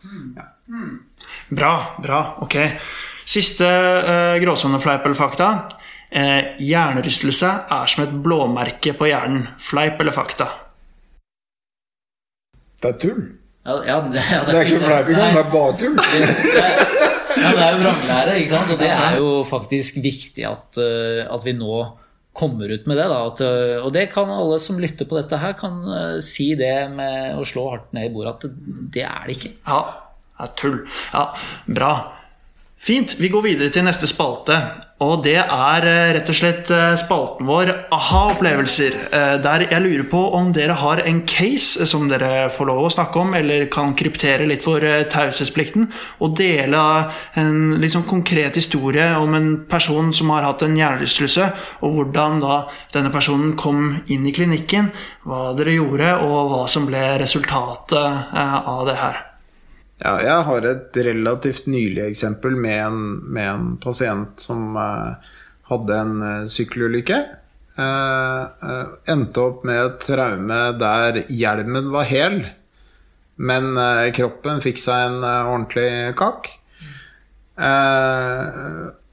Bra, 1.50 1.74
bra. 2.02 2.20
Ok. 2.40 2.56
Siste 3.30 3.66
uh, 3.66 4.38
gråsonefleip 4.42 5.04
eller 5.04 5.18
fakta. 5.18 5.50
Eh, 6.10 6.56
hjernerystelse 6.58 7.50
er 7.70 7.90
som 7.90 8.02
et 8.04 8.14
blåmerke 8.24 8.94
på 8.98 9.10
hjernen. 9.10 9.46
Fleip 9.62 10.00
eller 10.02 10.14
fakta? 10.14 10.48
Det 12.80 12.88
er 12.88 12.98
tull. 12.98 13.22
Ja, 13.66 13.76
ja, 13.86 13.96
det, 14.08 14.22
ja, 14.24 14.40
Det 14.48 14.56
er 14.56 14.70
ikke 14.72 14.84
fleip 14.86 15.10
engang, 15.12 15.34
det 15.36 15.44
er 15.44 15.50
bare 15.52 15.76
tull. 15.78 15.98
Ja, 17.40 17.50
det 17.54 17.62
er 17.62 17.74
jo 17.76 17.80
vranglære, 17.84 18.36
ikke 18.40 18.50
sant? 18.50 18.70
og 18.74 18.80
det 18.80 18.90
er 18.90 19.16
jo 19.20 19.28
faktisk 19.46 20.00
viktig 20.02 20.44
at, 20.48 20.80
eh, 20.82 21.22
at 21.30 21.44
vi 21.46 21.54
nå 21.56 21.76
kommer 22.36 22.70
ut 22.72 22.86
med 22.90 22.98
det. 22.98 23.06
Da, 23.10 23.18
at, 23.26 23.42
øh, 23.46 23.84
og 23.84 23.92
det 23.94 24.08
kan 24.12 24.30
alle 24.34 24.58
som 24.62 24.80
lytter 24.82 25.06
på 25.08 25.18
dette 25.18 25.38
her, 25.38 25.54
kan 25.58 25.78
øh, 25.86 26.16
si 26.24 26.52
det 26.58 26.90
med 26.94 27.38
å 27.38 27.46
slå 27.46 27.68
hardt 27.72 27.92
ned 27.96 28.10
i 28.10 28.14
bordet, 28.14 28.34
at 28.34 28.94
det 28.94 29.04
er 29.06 29.28
det 29.28 29.36
ikke. 29.38 29.52
Ja, 29.66 29.80
det 30.40 30.48
er 30.48 30.56
tull. 30.58 30.80
Ja, 31.14 31.24
bra. 31.78 31.92
Fint. 32.80 33.18
Vi 33.20 33.28
går 33.28 33.42
videre 33.44 33.68
til 33.68 33.84
neste 33.84 34.08
spalte. 34.08 34.56
Og 35.00 35.22
det 35.24 35.38
er 35.40 35.84
eh, 35.88 36.10
rett 36.16 36.28
og 36.28 36.36
slett 36.36 36.70
eh, 36.72 36.94
spalten 37.00 37.48
vår 37.48 37.70
aha-opplevelser. 37.92 38.96
eh, 39.16 39.36
Der 39.40 39.64
jeg 39.66 39.84
lurer 39.84 40.06
på 40.08 40.20
om 40.36 40.50
dere 40.52 40.76
har 40.80 41.00
en 41.04 41.22
case 41.28 41.86
som 41.88 42.08
dere 42.08 42.50
får 42.52 42.68
lov 42.68 42.82
å 42.84 42.92
snakke 42.92 43.20
om, 43.20 43.32
eller 43.36 43.64
kan 43.72 43.94
kryptere 43.96 44.48
litt 44.48 44.64
for 44.64 44.84
taushetsplikten, 45.12 45.88
og 46.20 46.36
dele 46.36 46.82
en 47.40 47.80
sånn 47.80 48.08
konkret 48.08 48.56
historie 48.60 49.08
om 49.16 49.36
en 49.36 49.50
person 49.68 50.12
som 50.16 50.32
har 50.32 50.48
hatt 50.48 50.64
en 50.64 50.76
hjernerystelse, 50.76 51.48
og 51.80 51.96
hvordan 51.96 52.40
da 52.44 52.60
denne 52.92 53.12
personen 53.12 53.56
kom 53.60 54.02
inn 54.08 54.28
i 54.28 54.36
klinikken, 54.36 54.92
hva 55.24 55.50
dere 55.56 55.76
gjorde, 55.80 56.14
og 56.28 56.52
hva 56.52 56.62
som 56.68 56.88
ble 56.88 57.18
resultatet 57.20 58.36
av 58.36 58.84
det 58.88 59.00
her. 59.00 59.29
Ja, 60.00 60.14
jeg 60.24 60.44
har 60.48 60.66
et 60.68 60.96
relativt 61.04 61.66
nylig 61.68 62.06
eksempel 62.06 62.54
med 62.56 62.78
en, 62.86 63.02
med 63.28 63.48
en 63.50 63.66
pasient 63.82 64.40
som 64.40 64.76
eh, 64.80 65.34
hadde 65.68 65.98
en 66.04 66.14
eh, 66.24 66.46
sykkelulykke. 66.48 67.18
Eh, 67.76 68.40
eh, 68.70 68.86
endte 69.12 69.44
opp 69.44 69.66
med 69.68 69.82
et 69.82 69.98
traume 70.06 70.62
der 70.80 71.20
hjelmen 71.28 71.92
var 71.92 72.08
hel, 72.08 72.40
men 73.36 73.74
eh, 73.76 74.08
kroppen 74.16 74.64
fikk 74.64 74.80
seg 74.80 75.10
en 75.10 75.20
eh, 75.20 75.52
ordentlig 75.52 75.90
kakk. 76.20 76.48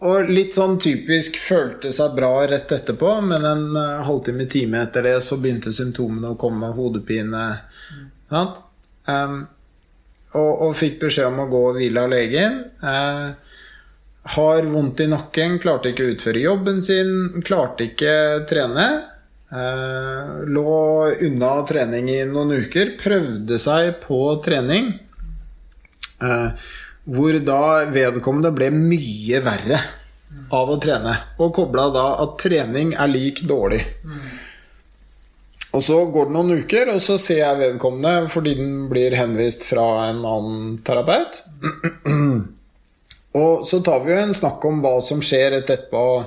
Og 0.08 0.30
litt 0.30 0.54
sånn 0.54 0.78
typisk 0.80 1.40
følte 1.42 1.90
seg 1.96 2.16
bra 2.16 2.32
rett 2.48 2.72
etterpå, 2.72 3.16
men 3.26 3.44
en 3.50 3.68
eh, 3.76 4.06
halvtime, 4.08 4.46
time 4.48 4.86
etter 4.86 5.04
det 5.10 5.18
så 5.26 5.40
begynte 5.42 5.74
symptomene 5.76 6.32
å 6.32 6.40
komme, 6.40 6.70
hodepine. 6.78 7.46
Sant? 8.32 8.62
Um, 9.08 9.48
og, 10.38 10.64
og 10.68 10.76
fikk 10.78 11.02
beskjed 11.06 11.32
om 11.32 11.44
å 11.44 11.50
gå 11.52 11.64
og 11.72 11.80
hvile 11.80 12.06
av 12.06 12.14
legen. 12.14 12.62
Eh, 12.82 13.58
har 14.38 14.72
vondt 14.72 15.04
i 15.04 15.10
nakken, 15.12 15.60
klarte 15.64 15.92
ikke 15.92 16.08
å 16.08 16.16
utføre 16.16 16.44
jobben 16.44 16.82
sin, 16.84 17.44
klarte 17.48 17.90
ikke 17.90 18.16
trene. 18.50 18.88
Eh, 19.48 20.32
lå 20.52 20.80
unna 21.24 21.52
trening 21.70 22.10
i 22.12 22.20
noen 22.28 22.58
uker, 22.66 22.98
prøvde 23.00 23.60
seg 23.62 23.96
på 24.04 24.20
trening. 24.44 24.92
Eh, 26.20 26.68
hvor 27.08 27.38
da 27.48 27.62
vedkommende 27.88 28.52
ble 28.56 28.68
mye 28.76 29.40
verre 29.46 29.80
av 30.52 30.74
å 30.74 30.80
trene. 30.82 31.14
Og 31.40 31.54
kobla 31.56 31.88
da 31.96 32.08
at 32.26 32.36
trening 32.42 32.94
er 33.00 33.12
lik 33.12 33.46
dårlig. 33.48 33.86
Og 35.78 35.84
så 35.86 35.98
går 36.10 36.26
det 36.26 36.34
noen 36.34 36.58
uker, 36.58 36.90
og 36.90 36.98
så 37.06 37.20
ser 37.22 37.38
jeg 37.44 37.60
vedkommende 37.60 38.32
fordi 38.34 38.56
den 38.58 38.88
blir 38.90 39.14
henvist 39.18 39.64
fra 39.70 40.08
en 40.08 40.26
annen 40.26 40.80
terapeut. 40.86 41.44
og 43.38 43.66
så 43.70 43.78
tar 43.86 44.02
vi 44.06 44.12
jo 44.16 44.20
en 44.24 44.34
snakk 44.34 44.66
om 44.66 44.82
hva 44.82 45.02
som 45.06 45.22
skjer 45.22 45.52
rett 45.54 45.70
etterpå, 45.70 46.24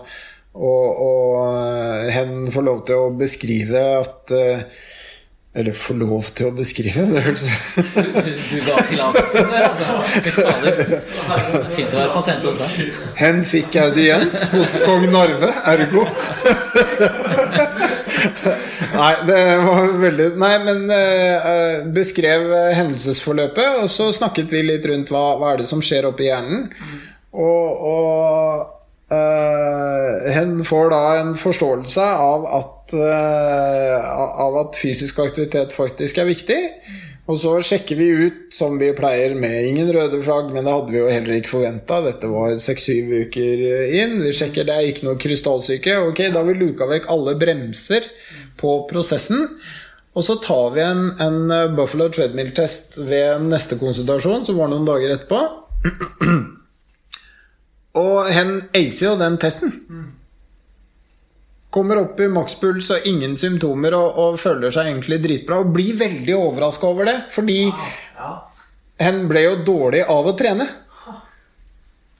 og, 0.51 1.03
og 1.03 1.35
hen 2.15 2.51
får 2.55 2.63
lov 2.67 2.81
til 2.87 2.95
å 2.99 3.11
beskrive 3.15 3.81
at 4.01 4.31
eh, 4.35 4.61
Eller 5.55 5.73
får 5.75 5.95
lov 5.99 6.23
til 6.35 6.47
å 6.47 6.51
beskrive, 6.55 7.07
det 7.11 7.21
hørtes 7.23 7.51
Du, 7.87 7.93
du, 8.15 8.61
ga 8.67 8.77
tillatelse 8.87 9.39
der, 9.51 9.63
altså. 9.67 9.85
Det 10.63 10.73
Fint 11.75 11.95
å 11.95 11.97
være 12.01 12.13
pasient 12.15 12.45
også. 12.51 12.67
deg. 12.79 12.91
Hen 13.19 13.45
fikk 13.47 13.77
audiens 13.83 14.37
hos 14.55 14.79
kong 14.87 15.05
Narve, 15.11 15.51
ergo. 15.75 16.03
Nei, 19.01 19.13
det 19.25 19.39
var 19.65 19.95
veldig 20.03 20.27
Nei, 20.41 20.55
men 20.67 20.83
uh, 20.91 21.87
beskrev 21.95 22.51
eh, 22.53 22.75
hendelsesforløpet, 22.77 23.81
og 23.81 23.89
så 23.93 24.11
snakket 24.13 24.53
vi 24.53 24.65
litt 24.67 24.87
rundt 24.91 25.13
hva, 25.15 25.39
hva 25.41 25.55
er 25.55 25.63
det 25.63 25.69
som 25.71 25.81
skjer 25.85 26.09
oppi 26.11 26.29
hjernen. 26.29 26.67
Og, 27.31 27.85
og 27.93 29.15
uh, 29.15 30.31
hen 30.35 30.59
får 30.67 30.91
da 30.93 31.03
en 31.21 31.37
forståelse 31.39 32.09
av 32.31 32.49
at, 32.61 32.97
uh, 32.97 34.11
av 34.47 34.65
at 34.67 34.81
fysisk 34.81 35.23
aktivitet 35.25 35.73
faktisk 35.77 36.21
er 36.21 36.29
viktig. 36.29 36.61
Og 37.31 37.39
så 37.39 37.53
sjekker 37.63 37.95
vi 37.95 38.09
ut, 38.27 38.39
som 38.53 38.75
vi 38.81 38.89
pleier, 38.97 39.37
med 39.39 39.69
ingen 39.69 39.89
røde 39.95 40.19
flagg, 40.25 40.49
men 40.51 40.67
det 40.67 40.73
hadde 40.75 40.91
vi 40.91 40.99
jo 40.99 41.11
heller 41.13 41.37
ikke 41.37 41.53
forventa. 41.53 42.01
Dette 42.03 42.29
var 42.33 42.57
seks-syv 42.59 43.13
uker 43.29 43.65
inn. 44.01 44.17
Vi 44.25 44.33
sjekker, 44.35 44.67
det 44.67 44.75
er 44.75 44.89
ikke 44.91 45.07
noe 45.07 45.21
krystallsyke. 45.21 46.01
Ok, 46.09 46.25
da 46.27 46.41
har 46.41 46.49
vi 46.51 46.59
luka 46.59 46.91
vekk 46.91 47.07
alle 47.15 47.37
bremser 47.39 48.11
på 48.61 48.77
prosessen. 48.91 49.49
Og 50.15 50.27
så 50.27 50.37
tar 50.43 50.71
vi 50.75 50.85
en, 50.85 51.05
en 51.23 51.75
Buffalo 51.77 52.09
treadmill-test 52.13 52.99
ved 53.09 53.45
neste 53.49 53.79
konsultasjon, 53.81 54.47
som 54.47 54.59
var 54.59 54.71
noen 54.73 54.89
dager 54.89 55.17
etterpå. 55.17 55.43
Og 58.01 58.31
hen 58.31 58.57
acer 58.77 59.07
jo 59.09 59.15
den 59.19 59.39
testen. 59.41 59.73
Kommer 61.71 62.01
opp 62.03 62.21
i 62.23 62.29
makspuls 62.31 62.89
og 62.91 63.07
ingen 63.07 63.37
symptomer 63.39 63.95
og, 63.95 64.19
og 64.19 64.39
føler 64.43 64.73
seg 64.75 64.91
egentlig 64.91 65.21
dritbra. 65.23 65.61
Og 65.63 65.75
blir 65.75 65.99
veldig 65.99 66.37
overraska 66.37 66.87
over 66.91 67.11
det, 67.11 67.17
fordi 67.35 67.61
hen 69.01 69.21
ble 69.31 69.45
jo 69.47 69.59
dårlig 69.67 70.05
av 70.11 70.31
å 70.31 70.37
trene. 70.39 70.67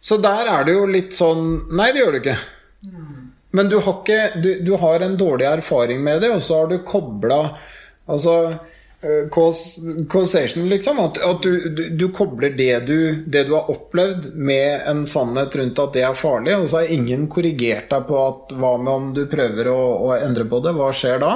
Så 0.01 0.17
der 0.23 0.49
er 0.49 0.65
det 0.65 0.75
jo 0.79 0.87
litt 0.89 1.13
sånn 1.13 1.43
Nei, 1.77 1.91
det 1.93 2.01
gjør 2.01 2.15
du 2.15 2.21
ikke. 2.23 2.37
Men 3.51 3.71
du 3.71 3.79
har, 3.83 3.97
ikke, 4.01 4.41
du, 4.43 4.51
du 4.63 4.75
har 4.79 5.03
en 5.03 5.17
dårlig 5.19 5.47
erfaring 5.51 6.03
med 6.05 6.23
det, 6.23 6.31
og 6.35 6.43
så 6.43 6.63
har 6.63 6.71
du 6.71 6.83
kobla 6.87 7.43
Altså 8.11 8.33
eh, 8.51 9.29
causation, 10.11 10.65
liksom. 10.69 10.99
At, 10.99 11.21
at 11.23 11.43
du, 11.43 11.69
du, 11.95 12.09
kobler 12.11 12.51
det 12.59 12.81
du, 12.89 13.23
det 13.27 13.45
du 13.47 13.53
har 13.55 13.71
opplevd, 13.71 14.33
med 14.35 14.87
en 14.91 15.05
sannhet 15.07 15.55
rundt 15.61 15.79
at 15.79 15.95
det 15.95 16.03
er 16.09 16.19
farlig, 16.19 16.57
og 16.57 16.67
så 16.67 16.81
har 16.81 16.91
ingen 16.91 17.29
korrigert 17.31 17.87
deg 17.93 18.09
på 18.09 18.19
at 18.25 18.55
hva 18.59 18.73
med 18.83 18.93
om 18.93 19.13
du 19.15 19.23
prøver 19.31 19.71
å, 19.71 19.79
å 20.09 20.17
endre 20.19 20.49
på 20.51 20.59
det? 20.65 20.75
Hva 20.75 20.91
skjer 20.97 21.23
da? 21.23 21.35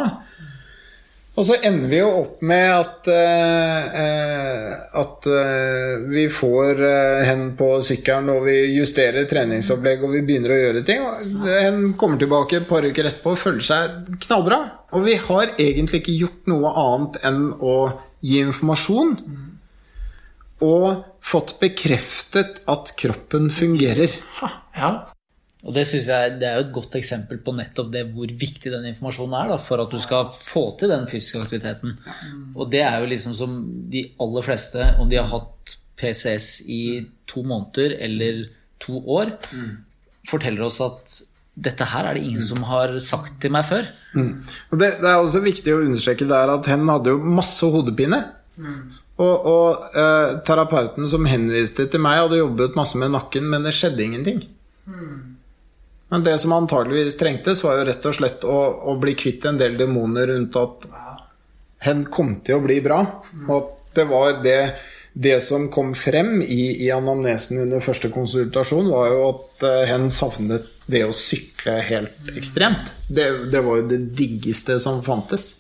Og 1.35 1.47
så 1.49 1.57
ender 1.67 1.91
vi 1.91 1.99
jo 1.99 2.11
opp 2.21 2.43
med 2.47 2.69
at, 2.71 3.09
eh, 3.11 3.97
eh, 4.03 4.75
at 5.01 5.27
eh, 5.27 6.05
vi 6.07 6.29
får 6.31 6.83
eh, 6.87 7.23
hen 7.27 7.49
på 7.59 7.71
sykkelen, 7.83 8.31
og 8.37 8.47
vi 8.47 8.55
justerer 8.77 9.27
treningsopplegg, 9.31 10.05
og 10.07 10.15
vi 10.15 10.23
begynner 10.29 10.55
å 10.55 10.61
gjøre 10.61 10.85
ting. 10.87 11.03
Og 11.03 11.49
hen 11.51 11.81
kommer 11.99 12.23
tilbake 12.23 12.61
et 12.61 12.69
par 12.69 12.87
uker 12.87 13.11
etterpå 13.11 13.35
og 13.35 13.41
føler 13.41 13.67
seg 13.67 14.15
knallbra. 14.29 14.61
Og 14.95 15.09
vi 15.09 15.17
har 15.25 15.57
egentlig 15.57 16.05
ikke 16.05 16.19
gjort 16.21 16.53
noe 16.55 16.71
annet 16.85 17.19
enn 17.27 17.43
å 17.59 17.75
gi 18.23 18.39
informasjon. 18.45 19.17
Og 20.63 20.87
fått 21.25 21.57
bekreftet 21.59 22.63
at 22.71 22.95
kroppen 23.01 23.51
fungerer. 23.51 24.15
Ha, 24.39 24.55
ja. 24.79 24.93
Og 25.65 25.73
det 25.73 25.87
synes 25.89 26.09
jeg 26.13 26.35
det 26.41 26.49
er 26.49 26.59
jo 26.59 26.67
et 26.67 26.75
godt 26.77 26.97
eksempel 26.99 27.39
på 27.41 27.55
nettopp 27.57 27.89
det 27.93 28.03
hvor 28.13 28.29
viktig 28.29 28.73
den 28.73 28.85
informasjonen 28.91 29.37
er 29.39 29.55
da, 29.55 29.57
for 29.61 29.81
at 29.81 29.93
du 29.93 30.01
skal 30.03 30.29
få 30.35 30.67
til 30.81 30.93
den 30.93 31.07
fysiske 31.09 31.41
aktiviteten. 31.41 31.97
Og 32.55 32.69
det 32.73 32.83
er 32.85 32.99
jo 33.01 33.09
liksom 33.09 33.37
som 33.37 33.57
de 33.93 34.05
aller 34.21 34.45
fleste, 34.45 34.91
om 35.01 35.09
de 35.09 35.21
har 35.21 35.31
hatt 35.33 35.77
PCS 36.01 36.49
i 36.69 36.83
to 37.31 37.45
måneder 37.47 37.97
eller 38.05 38.45
to 38.83 39.01
år, 39.09 39.33
forteller 40.29 40.67
oss 40.67 40.83
at 40.85 41.21
dette 41.55 41.87
her 41.87 42.09
er 42.11 42.17
det 42.19 42.25
ingen 42.27 42.43
som 42.43 42.65
har 42.67 42.93
sagt 42.99 43.39
til 43.41 43.53
meg 43.55 43.65
før. 43.65 43.87
Og 44.73 44.81
det, 44.81 44.97
det 45.01 45.09
er 45.09 45.21
også 45.23 45.41
viktig 45.45 45.73
å 45.73 45.83
understreke 45.85 46.27
der 46.29 46.51
at 46.59 46.67
hen 46.69 46.89
hadde 46.91 47.15
jo 47.15 47.35
masse 47.41 47.65
hodepine. 47.71 48.21
Og, 49.17 49.47
og 49.47 49.97
eh, 49.99 50.35
terapeuten 50.47 51.07
som 51.11 51.25
henviste 51.31 51.87
til 51.91 52.03
meg, 52.03 52.21
hadde 52.25 52.43
jobbet 52.43 52.77
masse 52.79 52.99
med 52.99 53.15
nakken, 53.15 53.47
men 53.51 53.65
det 53.67 53.73
skjedde 53.75 54.03
ingenting. 54.03 54.43
Men 56.15 56.23
det 56.23 56.37
som 56.39 56.53
antageligvis 56.55 57.17
trengtes, 57.19 57.65
var 57.65 57.81
jo 57.81 57.87
rett 57.89 58.05
og 58.07 58.15
slett 58.15 58.45
å, 58.47 58.59
å 58.87 58.93
bli 59.03 59.17
kvitt 59.19 59.49
en 59.51 59.57
del 59.59 59.73
demoner 59.75 60.29
rundt 60.31 60.55
at 60.61 60.85
hen 61.83 62.05
kom 62.07 62.37
til 62.47 62.61
å 62.61 62.63
bli 62.63 62.77
bra. 62.85 63.01
Og 63.49 63.55
at 63.57 63.73
det 63.99 64.05
var 64.13 64.39
det, 64.45 64.61
det 65.11 65.41
som 65.43 65.67
kom 65.75 65.91
frem 65.99 66.37
i, 66.39 66.87
i 66.87 66.93
anamnesen 66.95 67.65
under 67.65 67.83
første 67.83 68.13
konsultasjon, 68.15 68.93
var 68.95 69.11
jo 69.11 69.27
at 69.33 69.67
eh, 69.67 69.83
hen 69.91 70.07
savnet 70.15 70.71
det 70.87 71.03
å 71.03 71.11
sykle 71.19 71.81
helt 71.91 72.31
ekstremt. 72.39 72.95
Det, 73.09 73.27
det 73.51 73.67
var 73.67 73.83
jo 73.83 73.91
det 73.97 74.05
diggeste 74.15 74.79
som 74.87 75.03
fantes. 75.03 75.57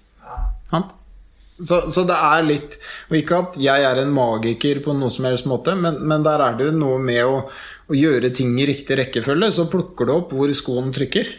Så, 1.54 1.76
så 1.94 2.02
det 2.02 2.16
er 2.18 2.40
litt 2.42 2.72
Og 3.06 3.14
ikke 3.14 3.36
at 3.44 3.58
jeg 3.62 3.84
er 3.86 4.00
en 4.02 4.10
magiker 4.10 4.80
på 4.82 4.94
noen 4.96 5.12
som 5.14 5.28
helst 5.28 5.46
måte, 5.46 5.76
men, 5.78 6.00
men 6.02 6.24
der 6.26 6.42
er 6.42 6.56
det 6.58 6.66
jo 6.66 6.78
noe 6.78 6.98
med 6.98 7.22
å, 7.26 7.44
å 7.90 7.98
gjøre 7.98 8.32
ting 8.34 8.54
i 8.60 8.68
riktig 8.70 8.96
rekkefølge. 9.00 9.52
Så 9.52 9.68
plukker 9.72 10.08
du 10.08 10.16
opp 10.16 10.32
hvor 10.36 10.52
skoen 10.56 10.92
trykker. 10.94 11.36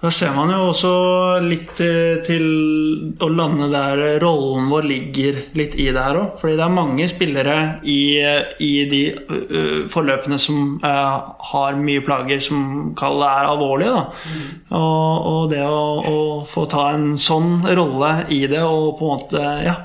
Da 0.00 0.08
ser 0.08 0.30
man 0.32 0.48
jo 0.48 0.70
også 0.70 0.90
litt 1.44 1.68
til, 1.76 2.20
til 2.24 2.44
å 3.20 3.26
lande 3.28 3.66
der 3.68 4.00
rollen 4.22 4.70
vår 4.72 4.86
ligger 4.88 5.40
litt 5.58 5.74
i 5.76 5.90
det 5.92 6.00
her 6.00 6.16
òg. 6.16 6.38
Fordi 6.40 6.54
det 6.56 6.64
er 6.64 6.72
mange 6.72 7.08
spillere 7.12 7.56
i, 7.84 7.98
i 8.64 8.70
de 8.88 9.02
ø, 9.12 9.64
forløpene 9.92 10.38
som 10.40 10.78
har 10.80 11.76
mye 11.76 12.00
plager 12.06 12.40
som 12.40 12.94
kall 12.96 13.20
det 13.20 13.28
er 13.34 13.50
alvorlige. 13.50 13.98
Da. 13.98 14.32
Og, 14.78 15.28
og 15.34 15.52
det 15.52 15.60
å, 15.66 15.84
å 16.08 16.16
få 16.48 16.64
ta 16.72 16.86
en 16.94 17.12
sånn 17.20 17.60
rolle 17.68 18.14
i 18.32 18.46
det 18.48 18.64
og 18.64 18.96
på 18.96 19.10
en 19.10 19.14
måte 19.18 19.44
ja, 19.66 19.76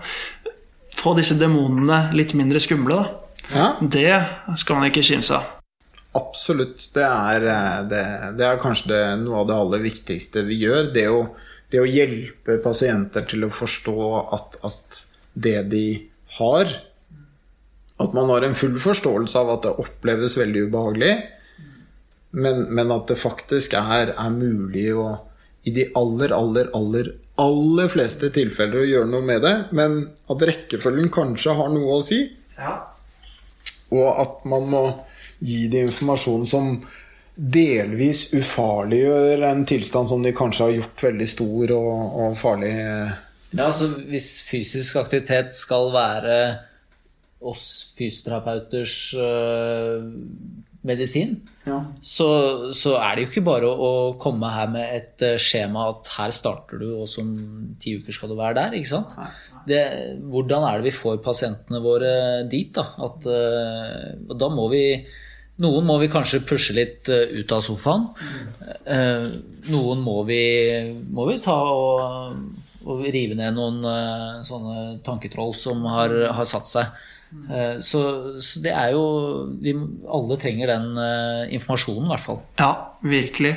få 0.96 1.18
disse 1.20 1.36
demonene 1.42 2.06
litt 2.16 2.32
mindre 2.40 2.64
skumle, 2.64 3.04
da. 3.04 3.25
Ja. 3.54 3.76
Det 3.82 4.58
skal 4.62 4.80
man 4.80 4.89
ikke 4.89 5.06
kimse 5.06 5.38
av. 5.38 5.52
Absolutt. 6.16 6.88
Det 6.96 7.04
er, 7.04 7.46
eh, 7.52 7.80
det, 7.91 8.04
det 8.39 8.48
er 8.48 8.62
kanskje 8.62 8.91
det, 8.93 9.04
noe 9.26 9.41
av 9.43 9.50
det 9.50 9.60
aller 9.60 9.84
viktigste 9.84 10.46
vi 10.48 10.62
gjør. 10.64 10.89
Det 10.96 11.06
å, 11.12 11.22
det 11.74 11.82
å 11.84 11.89
hjelpe 11.89 12.58
pasienter 12.64 13.28
til 13.28 13.48
å 13.48 13.54
forstå 13.54 13.98
at, 14.38 14.60
at 14.66 15.02
det 15.36 15.62
de 15.72 15.88
har 16.39 16.70
At 18.00 18.12
man 18.16 18.28
har 18.28 18.43
en 18.43 18.56
full 18.60 18.74
forståelse 18.80 19.39
av 19.39 19.50
at 19.54 19.62
det 19.64 19.72
oppleves 19.80 20.34
veldig 20.36 20.66
ubehagelig, 20.68 21.14
men, 22.36 22.66
men 22.76 22.89
at 22.91 23.08
det 23.08 23.16
faktisk 23.16 23.78
er, 23.80 24.12
er 24.12 24.34
mulig 24.36 24.89
å 25.00 25.06
i 25.64 25.72
de 25.72 25.86
aller, 25.96 26.34
aller, 26.36 26.68
aller, 26.76 27.08
aller 27.41 27.88
fleste 27.89 28.28
tilfeller 28.36 28.84
å 28.84 28.89
gjøre 28.89 29.10
noe 29.14 29.24
med 29.26 29.41
det, 29.48 29.54
men 29.72 29.96
at 30.28 30.43
rekkefølgen 30.50 31.08
kanskje 31.16 31.56
har 31.56 31.72
noe 31.72 31.96
å 31.96 32.04
si. 32.04 32.20
Og 33.96 34.22
at 34.22 34.46
man 34.50 34.70
må 34.72 34.84
gi 35.39 35.66
dem 35.72 35.89
informasjon 35.89 36.46
som 36.50 36.70
delvis 37.36 38.30
ufarliggjør 38.36 39.43
en 39.50 39.66
tilstand 39.68 40.08
som 40.10 40.24
de 40.24 40.32
kanskje 40.36 40.70
har 40.70 40.78
gjort 40.78 41.04
veldig 41.10 41.28
stor 41.28 41.74
og, 41.76 41.98
og 42.24 42.38
farlig. 42.39 42.72
Ja, 43.52 43.68
altså 43.68 43.89
Hvis 44.08 44.30
fysisk 44.48 44.96
aktivitet 45.02 45.56
skal 45.56 45.91
være 45.96 46.38
oss 47.46 47.68
fysioterapeuters 47.98 48.96
øh, 49.20 50.08
medisin, 50.86 51.36
Ja. 51.66 51.80
så, 52.06 52.28
så 52.78 52.94
er 53.02 53.16
det 53.18 53.24
jo 53.26 53.30
ikke 53.32 53.44
bare 53.48 53.66
å, 53.68 53.76
å 53.90 53.92
komme 54.22 54.50
her 54.54 54.70
med 54.70 54.86
et 54.94 55.24
eh, 55.26 55.36
skjema 55.42 55.88
at 55.96 56.10
her 56.20 56.34
starter 56.36 56.78
du, 56.82 56.88
og 57.00 57.10
om 57.22 57.32
ti 57.82 57.96
uker 57.98 58.14
skal 58.14 58.30
du 58.30 58.36
være 58.38 58.58
der. 58.60 58.76
ikke 58.78 58.92
sant? 58.92 59.16
Det, 59.66 59.80
hvordan 60.30 60.68
er 60.70 60.78
det 60.84 60.92
vi 60.92 60.98
får 60.98 61.22
pasientene 61.26 61.82
våre 61.82 62.12
dit? 62.52 62.70
da? 62.78 62.86
At, 63.08 63.26
eh, 63.26 64.12
og 64.30 64.36
da 64.42 64.52
må 64.54 64.70
vi 64.74 64.84
Noen 65.64 65.86
må 65.88 65.94
vi 66.02 66.10
kanskje 66.12 66.42
pushe 66.44 66.74
litt 66.76 67.08
eh, 67.08 67.30
ut 67.40 67.52
av 67.56 67.62
sofaen. 67.64 68.10
Noen 69.72 70.02
må 70.04 70.18
vi, 70.28 70.42
må 71.16 71.26
vi 71.30 71.38
ta 71.40 71.56
og, 71.72 72.42
og 72.86 73.04
rive 73.08 73.38
ned 73.40 73.56
noen 73.56 73.80
sånne 74.46 75.00
tanketroll 75.06 75.56
som 75.58 75.86
har, 75.90 76.12
har 76.36 76.50
satt 76.50 76.68
seg. 76.70 77.06
Eh, 77.50 77.76
Så, 77.80 78.02
så 78.42 78.62
det 78.64 78.72
er 78.72 78.94
jo 78.96 79.04
vi, 79.62 79.76
Alle 80.08 80.38
trenger 80.40 80.72
den 80.72 80.98
uh, 80.98 81.54
informasjonen, 81.54 82.08
i 82.08 82.14
hvert 82.14 82.26
fall. 82.26 82.42
Ja, 82.60 82.72
virkelig. 83.02 83.56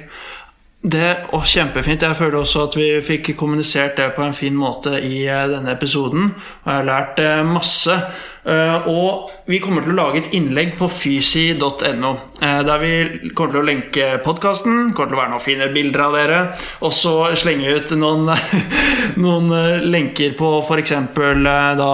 Det, 0.79 1.17
og 1.35 1.43
Kjempefint. 1.47 2.03
Jeg 2.03 2.17
føler 2.17 2.39
også 2.39 2.69
at 2.69 2.77
vi 2.79 2.89
fikk 3.03 3.33
kommunisert 3.37 3.97
det 3.99 4.13
på 4.15 4.23
en 4.23 4.37
fin 4.37 4.55
måte 4.55 4.95
i 5.03 5.25
uh, 5.27 5.47
denne 5.51 5.75
episoden. 5.75 6.33
Og 6.65 6.71
jeg 6.71 6.81
har 6.81 6.89
lært 6.89 7.23
uh, 7.23 7.47
masse. 7.47 7.97
Eh, 8.49 8.87
Og 8.89 9.29
vi 9.47 9.59
kommer 9.61 9.85
til 9.85 9.93
å 9.93 9.99
lage 9.99 10.23
et 10.23 10.31
innlegg 10.37 10.77
på 10.79 10.89
fysi.no. 10.89 12.13
eh, 12.41 12.61
Der 12.65 12.79
vi 12.81 12.93
kommer 13.37 13.53
til 13.53 13.61
å 13.61 13.67
lenke 13.67 14.07
podkasten. 14.25 14.93
Kommer 14.97 15.11
til 15.13 15.19
å 15.19 15.21
være 15.21 15.33
noen 15.35 15.45
fine 15.45 15.69
bilder 15.75 16.05
av 16.07 16.17
dere. 16.17 16.39
Og 16.81 16.93
så 16.97 17.15
slenge 17.37 17.75
ut 17.77 17.93
noen, 18.01 18.31
noen 19.25 19.53
eh, 19.53 19.85
lenker 19.85 20.33
på 20.39 20.55
f.eks. 20.65 20.95
da 21.79 21.93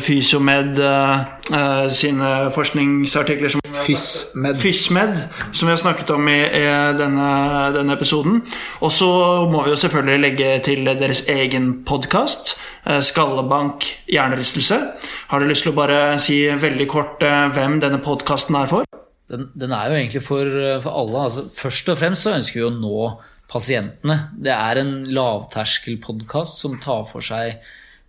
Fysiomed 0.00 0.78
eh, 1.52 1.58
eh, 1.58 1.90
sine 1.90 2.30
forskningsartikler 2.54 3.52
som 3.52 3.62
FysMed. 3.64 4.56
FysMed, 4.56 5.20
som 5.52 5.68
vi 5.68 5.72
har 5.72 5.80
snakket 5.80 6.10
om 6.14 6.28
i, 6.28 6.38
i 6.42 6.64
denne, 6.98 7.28
denne 7.76 7.96
episoden. 7.96 8.42
Og 8.80 8.92
så 8.92 9.08
må 9.50 9.64
vi 9.64 9.72
jo 9.74 9.80
selvfølgelig 9.80 10.24
legge 10.24 10.50
til 10.66 10.84
deres 10.88 11.26
egen 11.28 11.84
podkast, 11.88 12.56
Skallebank 13.04 13.84
hjernerystelse. 14.08 14.78
Har 15.28 15.40
du 15.40 15.48
lyst 15.48 15.66
til 15.66 15.74
å 15.74 15.76
bare 15.76 16.16
si 16.22 16.38
veldig 16.48 16.86
kort 16.88 17.24
eh, 17.26 17.48
hvem 17.52 17.80
denne 17.84 18.00
podkasten 18.04 18.56
er 18.56 18.70
for? 18.70 18.86
Den, 19.28 19.50
den 19.52 19.74
er 19.76 19.90
jo 19.90 19.98
egentlig 19.98 20.22
for, 20.24 20.48
for 20.80 21.02
alle. 21.02 21.26
Altså, 21.26 21.48
først 21.52 21.90
og 21.92 21.98
fremst 22.00 22.24
så 22.24 22.36
ønsker 22.38 22.62
vi 22.62 22.68
å 22.68 22.72
nå 22.72 23.10
pasientene. 23.48 24.16
Det 24.36 24.54
er 24.54 24.80
en 24.80 24.94
lavterskelpodkast 25.16 26.62
som 26.62 26.78
tar 26.80 27.04
for 27.08 27.24
seg 27.24 27.60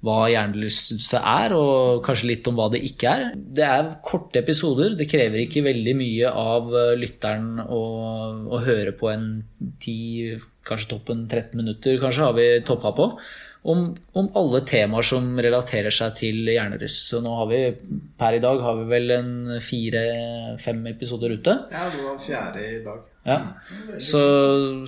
hva 0.05 0.29
hjernerystelse 0.31 1.19
er, 1.19 1.53
og 1.57 1.99
kanskje 2.05 2.29
litt 2.29 2.47
om 2.47 2.55
hva 2.55 2.69
det 2.71 2.79
ikke 2.87 3.11
er. 3.11 3.25
Det 3.35 3.65
er 3.65 3.89
korte 4.05 4.39
episoder. 4.39 4.95
Det 4.95 5.09
krever 5.11 5.41
ikke 5.43 5.65
veldig 5.65 5.95
mye 5.99 6.31
av 6.31 6.71
eh, 6.71 6.93
lytteren 6.99 7.59
å, 7.65 7.81
å 8.47 8.61
høre 8.63 8.95
på 8.95 9.11
en 9.11 9.27
10, 9.83 10.39
kanskje 10.69 10.93
toppen 10.93 11.27
13 11.27 11.59
minutter, 11.59 11.99
kanskje 11.99 12.25
har 12.29 12.37
vi 12.39 12.47
toppa 12.67 12.93
på. 12.95 13.11
Om, 13.69 13.89
om 14.15 14.29
alle 14.39 14.61
temaer 14.63 15.03
som 15.03 15.33
relaterer 15.35 15.91
seg 15.91 16.13
til 16.15 16.47
hjernerystelse. 16.47 17.19
Nå 17.25 17.35
har 17.41 17.49
vi 17.51 17.59
per 18.19 18.37
i 18.37 18.43
dag 18.43 18.63
har 18.63 18.79
vi 18.79 18.87
vel 18.87 19.15
en 19.17 19.33
fire-fem 19.59 20.79
episoder 20.93 21.35
ute. 21.35 21.57
Ja, 21.75 21.89
det 21.91 22.05
var 22.05 22.21
fjerde 22.23 22.63
i 22.69 22.79
dag. 22.87 23.03
Ja. 23.29 23.99
Så, 24.01 24.21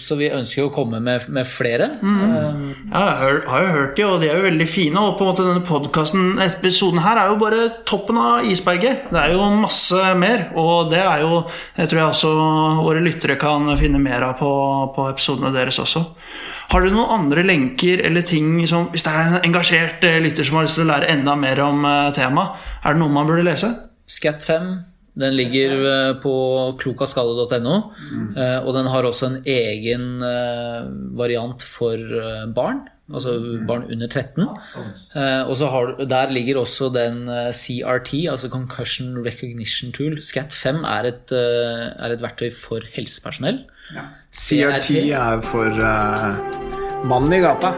så 0.02 0.16
vi 0.20 0.30
ønsker 0.32 0.64
jo 0.64 0.68
å 0.70 0.74
komme 0.74 1.02
med, 1.04 1.28
med 1.34 1.48
flere. 1.48 1.88
Mm. 2.02 2.22
Ja, 2.92 3.02
jeg 3.02 3.18
har, 3.22 3.40
har 3.52 3.66
jo 3.66 3.74
hørt 3.76 3.98
de, 3.98 4.06
og 4.08 4.22
de 4.24 4.30
er 4.32 4.40
jo 4.40 4.46
veldig 4.48 4.68
fine. 4.70 5.04
Og 5.04 5.18
på 5.18 5.26
en 5.26 5.32
måte 5.32 5.46
denne 5.46 5.66
podkasten, 5.68 6.40
episoden 6.42 7.04
her, 7.06 7.20
er 7.20 7.32
jo 7.32 7.40
bare 7.42 7.68
toppen 7.88 8.20
av 8.22 8.48
isberget. 8.48 9.10
Det 9.12 9.20
er 9.20 9.36
jo 9.36 9.50
masse 9.62 10.14
mer, 10.20 10.48
og 10.60 10.92
det 10.94 11.02
er 11.04 11.26
jo 11.26 11.44
Jeg 11.78 11.90
tror 11.90 12.00
jeg 12.00 12.08
også 12.08 12.32
våre 12.82 13.04
lyttere 13.04 13.38
kan 13.40 13.68
finne 13.80 14.00
mer 14.02 14.26
av 14.26 14.38
på, 14.40 14.52
på 14.96 15.10
episodene 15.12 15.54
deres 15.56 15.80
også. 15.82 16.06
Har 16.72 16.86
du 16.86 16.94
noen 16.94 17.18
andre 17.18 17.44
lenker 17.44 18.00
eller 18.08 18.24
ting 18.24 18.54
som 18.70 18.88
Hvis 18.94 19.04
det 19.04 19.12
er 19.12 19.26
en 19.28 19.50
engasjert 19.50 20.06
lytter 20.24 20.48
som 20.48 20.60
har 20.60 20.68
lyst 20.68 20.80
til 20.80 20.86
å 20.86 20.92
lære 20.94 21.10
enda 21.12 21.36
mer 21.40 21.60
om 21.66 21.84
eh, 21.88 22.14
temaet, 22.16 22.70
er 22.82 22.96
det 22.96 23.04
noe 23.04 23.12
man 23.12 23.28
burde 23.28 23.46
lese? 23.46 23.74
Scat5 24.08 24.91
den 25.20 25.36
ligger 25.36 25.74
eh, 25.90 26.14
på 26.24 26.34
klokaskalle.no, 26.80 27.76
eh, 28.38 28.60
og 28.64 28.72
den 28.78 28.88
har 28.88 29.08
også 29.08 29.28
en 29.28 29.38
egen 29.44 30.24
eh, 30.24 30.88
variant 31.20 31.64
for 31.68 32.00
barn. 32.56 32.86
Altså 33.12 33.34
barn 33.68 33.90
under 33.92 34.08
13. 34.08 34.46
Eh, 35.20 35.42
Og 35.44 35.58
så 35.60 35.68
har, 35.68 35.90
der 36.08 36.32
ligger 36.32 36.62
også 36.62 36.88
den 36.96 37.26
CRT, 37.52 38.30
altså 38.32 38.48
Concussion 38.48 39.18
Recognition 39.26 39.92
Tool. 39.92 40.16
SCAT5 40.24 40.86
er 40.88 41.10
et, 41.10 41.34
er 41.36 42.16
et 42.16 42.24
verktøy 42.24 42.48
for 42.56 42.80
helsepersonell. 42.96 43.66
CRT 44.32 44.94
er 45.12 45.42
for 45.44 45.68
uh, 45.76 47.04
mannen 47.04 47.36
i 47.36 47.42
gata. 47.44 47.74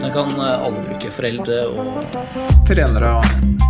Den 0.00 0.08
kan 0.14 0.32
alle 0.40 0.86
bruke. 0.88 1.12
Foreldre 1.12 1.66
og 1.68 2.64
Trenere 2.70 3.18
og. 3.20 3.61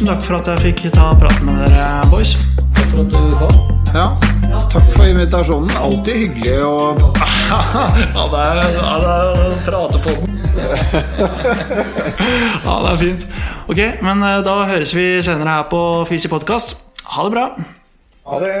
Tusen 0.00 0.14
takk 0.14 0.22
for 0.24 0.38
at 0.38 0.46
jeg 0.48 0.60
fikk 0.64 0.78
ta 0.94 1.10
praten 1.12 1.44
med 1.44 1.58
dere, 1.60 2.00
boys. 2.08 2.30
Takk 2.72 2.86
for 2.88 3.02
at 3.02 3.10
du 3.12 3.20
kom. 3.36 3.52
Ja. 3.92 4.16
Takk 4.72 4.88
for 4.94 5.04
invitasjonen. 5.04 5.68
Alltid 5.76 6.16
hyggelig 6.22 6.56
å 6.64 6.96
Ja, 7.50 8.24
det 8.32 8.40
er, 8.46 8.60
ja, 8.78 8.94
det 9.02 9.10
er 9.18 9.60
pratepodden. 9.66 10.40
ja, 12.64 12.80
det 12.80 12.88
er 12.94 12.98
fint. 13.04 13.28
Ok, 13.68 13.84
men 14.00 14.24
eh, 14.24 14.40
da 14.48 14.56
høres 14.72 14.96
vi 14.96 15.20
senere 15.20 15.52
her 15.58 15.68
på 15.68 16.08
Fysi 16.08 16.32
podkast. 16.32 17.04
Ha 17.04 17.20
det 17.28 17.36
bra. 17.36 17.52
Ha 18.32 18.40
det. 18.40 18.56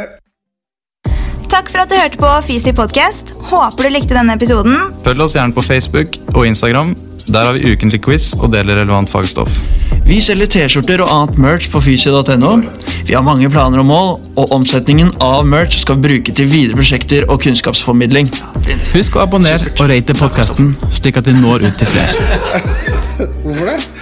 Takk 1.48 1.72
for 1.72 1.80
at 1.86 1.88
du 1.88 1.96
hørte 2.02 2.20
på 2.20 2.36
Fisi 2.50 2.76
podcast. 2.76 3.32
Håper 3.48 3.88
du 3.88 3.96
likte 3.96 4.12
denne 4.12 4.36
episoden. 4.36 4.92
Følg 5.08 5.24
oss 5.24 5.40
gjerne 5.40 5.56
på 5.56 5.64
Facebook 5.64 6.20
og 6.34 6.44
Instagram. 6.52 6.92
Der 7.30 7.46
har 7.46 7.54
vi 7.54 7.72
ukentlig 7.72 8.00
quiz 8.02 8.32
og 8.40 8.50
deler 8.50 8.80
relevant 8.80 9.10
fagstoff. 9.10 9.60
Vi 10.06 10.16
selger 10.24 10.48
T-skjorter 10.50 11.02
og 11.04 11.10
annet 11.14 11.38
merch 11.38 11.68
på 11.70 11.78
fysio.no. 11.84 12.56
Vi 13.06 13.14
har 13.14 13.22
mange 13.22 13.50
planer 13.52 13.82
og 13.82 13.86
mål, 13.86 14.10
og 14.34 14.54
omsetningen 14.56 15.12
av 15.22 15.46
merch 15.46 15.78
skal 15.84 16.00
vi 16.00 16.08
bruke 16.08 16.34
til 16.34 16.50
videre 16.50 16.80
prosjekter 16.80 17.28
og 17.30 17.38
kunnskapsformidling. 17.44 18.32
Husk 18.96 19.18
å 19.18 19.22
abonnere 19.28 19.70
og 19.76 19.86
rate 19.92 20.16
podkasten, 20.18 20.74
slik 20.90 21.22
at 21.22 21.30
vi 21.30 21.36
når 21.38 21.68
ut 21.68 21.78
til 21.78 21.92
flere. 21.94 22.30
Hvorfor 23.44 23.70
det? 23.76 23.99